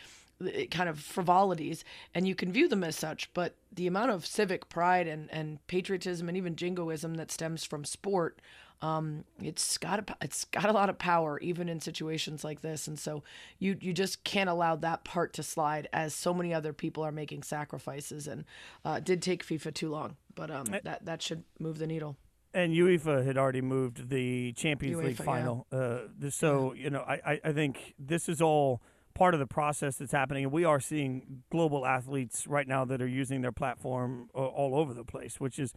kind 0.71 0.89
of 0.89 0.99
frivolities, 0.99 1.83
and 2.13 2.27
you 2.27 2.35
can 2.35 2.51
view 2.51 2.67
them 2.67 2.83
as 2.83 2.95
such. 2.95 3.33
But 3.33 3.55
the 3.71 3.87
amount 3.87 4.11
of 4.11 4.25
civic 4.25 4.69
pride 4.69 5.07
and, 5.07 5.31
and 5.31 5.65
patriotism 5.67 6.27
and 6.27 6.37
even 6.37 6.55
jingoism 6.55 7.15
that 7.15 7.31
stems 7.31 7.63
from 7.63 7.85
sport 7.85 8.39
um, 8.81 9.23
it's 9.41 9.77
got 9.77 9.99
a, 9.99 10.15
it's 10.21 10.45
got 10.45 10.65
a 10.65 10.71
lot 10.71 10.89
of 10.89 10.97
power 10.97 11.39
even 11.39 11.69
in 11.69 11.79
situations 11.79 12.43
like 12.43 12.61
this, 12.61 12.87
and 12.87 12.99
so 12.99 13.23
you 13.57 13.77
you 13.79 13.93
just 13.93 14.23
can't 14.23 14.49
allow 14.49 14.75
that 14.75 15.03
part 15.03 15.33
to 15.33 15.43
slide 15.43 15.87
as 15.93 16.13
so 16.13 16.33
many 16.33 16.53
other 16.53 16.73
people 16.73 17.03
are 17.03 17.11
making 17.11 17.43
sacrifices, 17.43 18.27
and 18.27 18.45
uh, 18.83 18.99
did 18.99 19.21
take 19.21 19.45
FIFA 19.45 19.73
too 19.73 19.89
long, 19.89 20.17
but 20.35 20.51
um, 20.51 20.67
eh. 20.73 20.79
that 20.83 21.05
that 21.05 21.21
should 21.21 21.43
move 21.59 21.77
the 21.77 21.87
needle. 21.87 22.17
And 22.53 22.73
UEFA 22.73 23.25
had 23.25 23.37
already 23.37 23.61
moved 23.61 24.09
the 24.09 24.53
Champions 24.53 24.97
UEFA, 24.97 25.05
League 25.05 25.17
final, 25.17 25.67
yeah. 25.71 25.79
uh, 25.79 26.29
so 26.29 26.73
you 26.73 26.89
know 26.89 27.01
I, 27.01 27.39
I 27.43 27.53
think 27.53 27.95
this 27.97 28.27
is 28.27 28.41
all 28.41 28.81
part 29.15 29.33
of 29.33 29.39
the 29.39 29.47
process 29.47 29.97
that's 29.97 30.11
happening. 30.11 30.43
And 30.43 30.53
we 30.53 30.63
are 30.63 30.79
seeing 30.79 31.43
global 31.49 31.85
athletes 31.85 32.45
right 32.45 32.67
now 32.67 32.85
that 32.85 33.01
are 33.01 33.07
using 33.07 33.41
their 33.41 33.51
platform 33.51 34.29
uh, 34.35 34.45
all 34.45 34.75
over 34.75 34.93
the 34.93 35.03
place, 35.03 35.39
which 35.39 35.57
is 35.57 35.73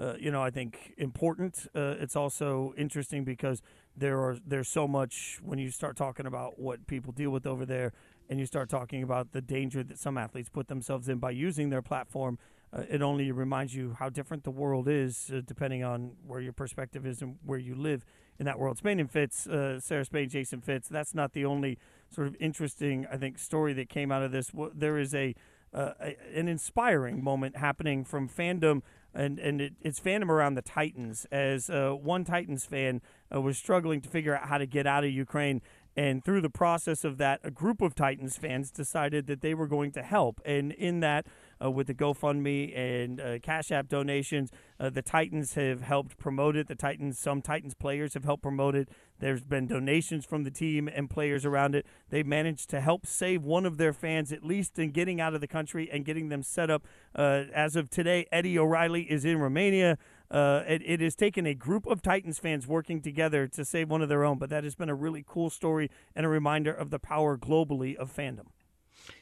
uh, 0.00 0.14
you 0.18 0.30
know, 0.30 0.42
I 0.42 0.50
think 0.50 0.94
important. 0.96 1.66
Uh, 1.74 1.96
it's 1.98 2.16
also 2.16 2.72
interesting 2.76 3.24
because 3.24 3.60
there 3.96 4.18
are 4.18 4.36
there's 4.46 4.68
so 4.68 4.86
much 4.88 5.38
when 5.42 5.58
you 5.58 5.70
start 5.70 5.96
talking 5.96 6.26
about 6.26 6.58
what 6.58 6.86
people 6.86 7.12
deal 7.12 7.30
with 7.30 7.46
over 7.46 7.66
there, 7.66 7.92
and 8.28 8.38
you 8.38 8.46
start 8.46 8.68
talking 8.68 9.02
about 9.02 9.32
the 9.32 9.40
danger 9.40 9.82
that 9.82 9.98
some 9.98 10.16
athletes 10.16 10.48
put 10.48 10.68
themselves 10.68 11.08
in 11.08 11.18
by 11.18 11.30
using 11.30 11.70
their 11.70 11.82
platform. 11.82 12.38
Uh, 12.72 12.82
it 12.88 13.02
only 13.02 13.32
reminds 13.32 13.74
you 13.74 13.96
how 13.98 14.08
different 14.08 14.44
the 14.44 14.50
world 14.50 14.88
is, 14.88 15.30
uh, 15.34 15.40
depending 15.44 15.82
on 15.82 16.12
where 16.24 16.40
your 16.40 16.52
perspective 16.52 17.04
is 17.04 17.20
and 17.20 17.36
where 17.44 17.58
you 17.58 17.74
live 17.74 18.04
in 18.38 18.46
that 18.46 18.58
world. 18.60 18.78
Spain 18.78 19.00
and 19.00 19.10
Fitz, 19.10 19.48
uh, 19.48 19.80
Sarah 19.80 20.04
Spain, 20.04 20.28
Jason 20.28 20.60
Fitz. 20.60 20.88
That's 20.88 21.14
not 21.14 21.32
the 21.32 21.44
only 21.44 21.78
sort 22.10 22.26
of 22.26 22.36
interesting, 22.40 23.06
I 23.10 23.16
think, 23.16 23.38
story 23.38 23.72
that 23.74 23.88
came 23.88 24.10
out 24.12 24.22
of 24.22 24.32
this. 24.32 24.50
There 24.74 24.98
is 24.98 25.14
a, 25.14 25.34
uh, 25.72 25.92
a 26.00 26.16
an 26.34 26.48
inspiring 26.48 27.22
moment 27.22 27.56
happening 27.56 28.04
from 28.04 28.28
fandom 28.28 28.82
and 29.14 29.38
and 29.38 29.60
it, 29.60 29.74
it's 29.80 30.00
fandom 30.00 30.28
around 30.28 30.54
the 30.54 30.62
Titans. 30.62 31.26
As 31.30 31.70
uh, 31.70 31.90
one 31.90 32.24
Titans 32.24 32.64
fan 32.64 33.00
uh, 33.34 33.40
was 33.40 33.58
struggling 33.58 34.00
to 34.02 34.08
figure 34.08 34.36
out 34.36 34.48
how 34.48 34.58
to 34.58 34.66
get 34.66 34.86
out 34.86 35.04
of 35.04 35.10
Ukraine, 35.10 35.62
and 35.96 36.24
through 36.24 36.40
the 36.40 36.50
process 36.50 37.04
of 37.04 37.18
that, 37.18 37.40
a 37.42 37.50
group 37.50 37.80
of 37.82 37.94
Titans 37.94 38.36
fans 38.36 38.70
decided 38.70 39.26
that 39.26 39.40
they 39.40 39.54
were 39.54 39.66
going 39.66 39.92
to 39.92 40.02
help. 40.02 40.40
And 40.44 40.72
in 40.72 41.00
that, 41.00 41.26
uh, 41.62 41.70
with 41.70 41.86
the 41.86 41.94
GoFundMe 41.94 42.76
and 42.76 43.20
uh, 43.20 43.38
Cash 43.38 43.70
App 43.70 43.88
donations, 43.88 44.50
uh, 44.78 44.90
the 44.90 45.02
Titans 45.02 45.54
have 45.54 45.82
helped 45.82 46.18
promote 46.18 46.56
it. 46.56 46.68
The 46.68 46.74
Titans, 46.74 47.18
some 47.18 47.42
Titans 47.42 47.74
players 47.74 48.14
have 48.14 48.24
helped 48.24 48.42
promote 48.42 48.74
it. 48.74 48.88
There's 49.18 49.44
been 49.44 49.66
donations 49.66 50.24
from 50.24 50.44
the 50.44 50.50
team 50.50 50.88
and 50.88 51.10
players 51.10 51.44
around 51.44 51.74
it. 51.74 51.86
They've 52.08 52.26
managed 52.26 52.70
to 52.70 52.80
help 52.80 53.06
save 53.06 53.42
one 53.44 53.66
of 53.66 53.76
their 53.76 53.92
fans, 53.92 54.32
at 54.32 54.44
least 54.44 54.78
in 54.78 54.90
getting 54.90 55.20
out 55.20 55.34
of 55.34 55.40
the 55.40 55.46
country 55.46 55.90
and 55.90 56.04
getting 56.04 56.30
them 56.30 56.42
set 56.42 56.70
up. 56.70 56.84
Uh, 57.14 57.44
as 57.54 57.76
of 57.76 57.90
today, 57.90 58.26
Eddie 58.32 58.58
O'Reilly 58.58 59.02
is 59.02 59.24
in 59.24 59.38
Romania. 59.38 59.98
Uh, 60.30 60.62
it, 60.66 60.82
it 60.84 61.00
has 61.00 61.16
taken 61.16 61.44
a 61.44 61.54
group 61.54 61.86
of 61.86 62.02
Titans 62.02 62.38
fans 62.38 62.66
working 62.66 63.02
together 63.02 63.46
to 63.48 63.64
save 63.64 63.90
one 63.90 64.00
of 64.00 64.08
their 64.08 64.24
own, 64.24 64.38
but 64.38 64.48
that 64.48 64.64
has 64.64 64.74
been 64.74 64.88
a 64.88 64.94
really 64.94 65.24
cool 65.26 65.50
story 65.50 65.90
and 66.14 66.24
a 66.24 66.28
reminder 66.28 66.72
of 66.72 66.90
the 66.90 66.98
power 66.98 67.36
globally 67.36 67.96
of 67.96 68.14
fandom. 68.14 68.46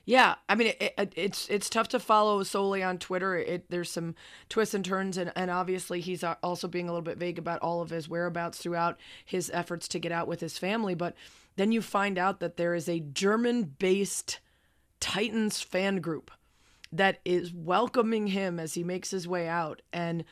Yeah, 0.04 0.36
I 0.48 0.54
mean 0.54 0.68
it, 0.68 0.94
it, 0.96 1.12
it's 1.16 1.48
it's 1.48 1.68
tough 1.68 1.88
to 1.88 2.00
follow 2.00 2.42
solely 2.42 2.82
on 2.82 2.98
Twitter. 2.98 3.36
It, 3.36 3.70
there's 3.70 3.90
some 3.90 4.14
twists 4.48 4.74
and 4.74 4.84
turns, 4.84 5.16
and, 5.16 5.32
and 5.36 5.50
obviously 5.50 6.00
he's 6.00 6.24
uh, 6.24 6.36
also 6.42 6.68
being 6.68 6.88
a 6.88 6.92
little 6.92 7.02
bit 7.02 7.18
vague 7.18 7.38
about 7.38 7.60
all 7.60 7.80
of 7.82 7.90
his 7.90 8.08
whereabouts 8.08 8.58
throughout 8.58 8.98
his 9.24 9.50
efforts 9.52 9.88
to 9.88 9.98
get 9.98 10.12
out 10.12 10.28
with 10.28 10.40
his 10.40 10.58
family. 10.58 10.94
But 10.94 11.14
then 11.56 11.72
you 11.72 11.82
find 11.82 12.18
out 12.18 12.40
that 12.40 12.56
there 12.56 12.74
is 12.74 12.88
a 12.88 13.00
German-based 13.00 14.40
Titans 15.00 15.60
fan 15.60 15.96
group 15.96 16.30
that 16.92 17.20
is 17.24 17.52
welcoming 17.52 18.28
him 18.28 18.58
as 18.58 18.74
he 18.74 18.82
makes 18.82 19.10
his 19.10 19.28
way 19.28 19.46
out, 19.46 19.82
and 19.92 20.24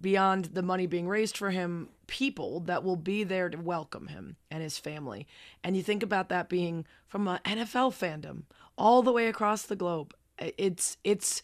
beyond 0.00 0.46
the 0.46 0.62
money 0.62 0.86
being 0.86 1.08
raised 1.08 1.36
for 1.36 1.50
him, 1.50 1.88
people 2.06 2.60
that 2.60 2.84
will 2.84 2.96
be 2.96 3.24
there 3.24 3.48
to 3.48 3.58
welcome 3.58 4.08
him 4.08 4.36
and 4.50 4.62
his 4.62 4.78
family. 4.78 5.26
And 5.64 5.76
you 5.76 5.82
think 5.82 6.02
about 6.02 6.28
that 6.28 6.48
being 6.48 6.86
from 7.06 7.28
an 7.28 7.40
NFL 7.44 7.92
fandom 7.92 8.42
all 8.80 9.02
the 9.02 9.12
way 9.12 9.28
across 9.28 9.62
the 9.62 9.76
globe. 9.76 10.14
It's 10.38 10.96
it's 11.04 11.42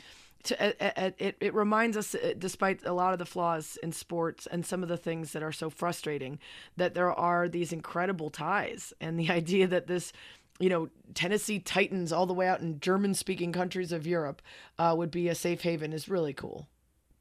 it, 0.49 1.37
it 1.41 1.55
reminds 1.55 1.97
us, 1.97 2.15
uh, 2.15 2.35
despite 2.39 2.85
a 2.87 2.93
lot 2.93 3.13
of 3.13 3.19
the 3.19 3.27
flaws 3.27 3.79
in 3.83 3.91
sports 3.91 4.47
and 4.47 4.65
some 4.65 4.83
of 4.83 4.89
the 4.89 4.97
things 4.97 5.33
that 5.33 5.43
are 5.43 5.53
so 5.53 5.69
frustrating, 5.69 6.39
that 6.77 6.95
there 6.95 7.13
are 7.13 7.49
these 7.49 7.73
incredible 7.73 8.31
ties. 8.31 8.93
And 9.01 9.19
the 9.19 9.31
idea 9.41 9.67
that 9.67 9.87
this 9.87 10.13
you 10.59 10.71
know, 10.71 10.89
Tennessee 11.13 11.59
Titans 11.59 12.13
all 12.13 12.25
the 12.25 12.33
way 12.33 12.49
out 12.49 12.61
in 12.61 12.81
German 12.81 13.13
speaking 13.13 13.53
countries 13.53 13.93
of 13.93 14.07
Europe 14.07 14.41
uh, 14.79 14.95
would 14.97 15.11
be 15.11 15.29
a 15.29 15.35
safe 15.35 15.61
haven 15.61 15.93
is 15.93 16.09
really 16.09 16.33
cool. 16.33 16.67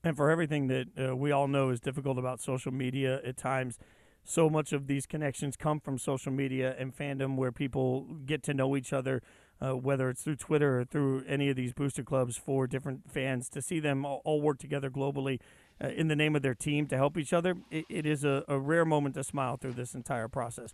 And 0.06 0.16
for 0.16 0.30
everything 0.30 0.68
that 0.68 0.88
uh, 0.98 1.16
we 1.18 1.34
all 1.34 1.50
know 1.50 1.70
is 1.70 1.82
difficult 1.82 2.18
about 2.18 2.40
social 2.40 2.72
media 2.72 3.20
at 3.26 3.36
times, 3.36 3.78
so 4.24 4.50
much 4.50 4.72
of 4.72 4.88
these 4.88 5.06
connections 5.06 5.58
come 5.58 5.82
from 5.82 5.98
social 5.98 6.32
media 6.32 6.76
and 6.80 6.96
fandom 6.96 7.36
where 7.36 7.52
people 7.52 8.04
get 8.26 8.42
to 8.44 8.54
know 8.54 8.78
each 8.78 8.94
other, 8.94 9.22
uh, 9.62 9.72
whether 9.72 10.10
it's 10.10 10.24
through 10.24 10.36
Twitter 10.36 10.80
or 10.80 10.86
through 10.86 11.24
any 11.28 11.50
of 11.50 11.56
these 11.56 11.74
booster 11.74 12.04
clubs 12.04 12.38
for 12.38 12.68
different 12.68 13.12
fans, 13.12 13.50
to 13.50 13.62
see 13.62 13.80
them 13.80 14.06
all, 14.06 14.22
all 14.24 14.42
work 14.42 14.60
together 14.60 14.90
globally 14.90 15.40
uh, 15.84 15.88
in 15.88 16.08
the 16.08 16.16
name 16.16 16.36
of 16.36 16.42
their 16.42 16.56
team 16.56 16.88
to 16.88 16.96
help 16.96 17.18
each 17.18 17.34
other. 17.34 17.56
it, 17.70 17.86
it 17.90 18.06
is 18.06 18.24
a, 18.24 18.44
a 18.48 18.58
rare 18.58 18.86
moment 18.86 19.16
to 19.16 19.24
smile 19.24 19.58
through 19.58 19.74
this 19.74 19.94
entire 19.94 20.28
process. 20.28 20.74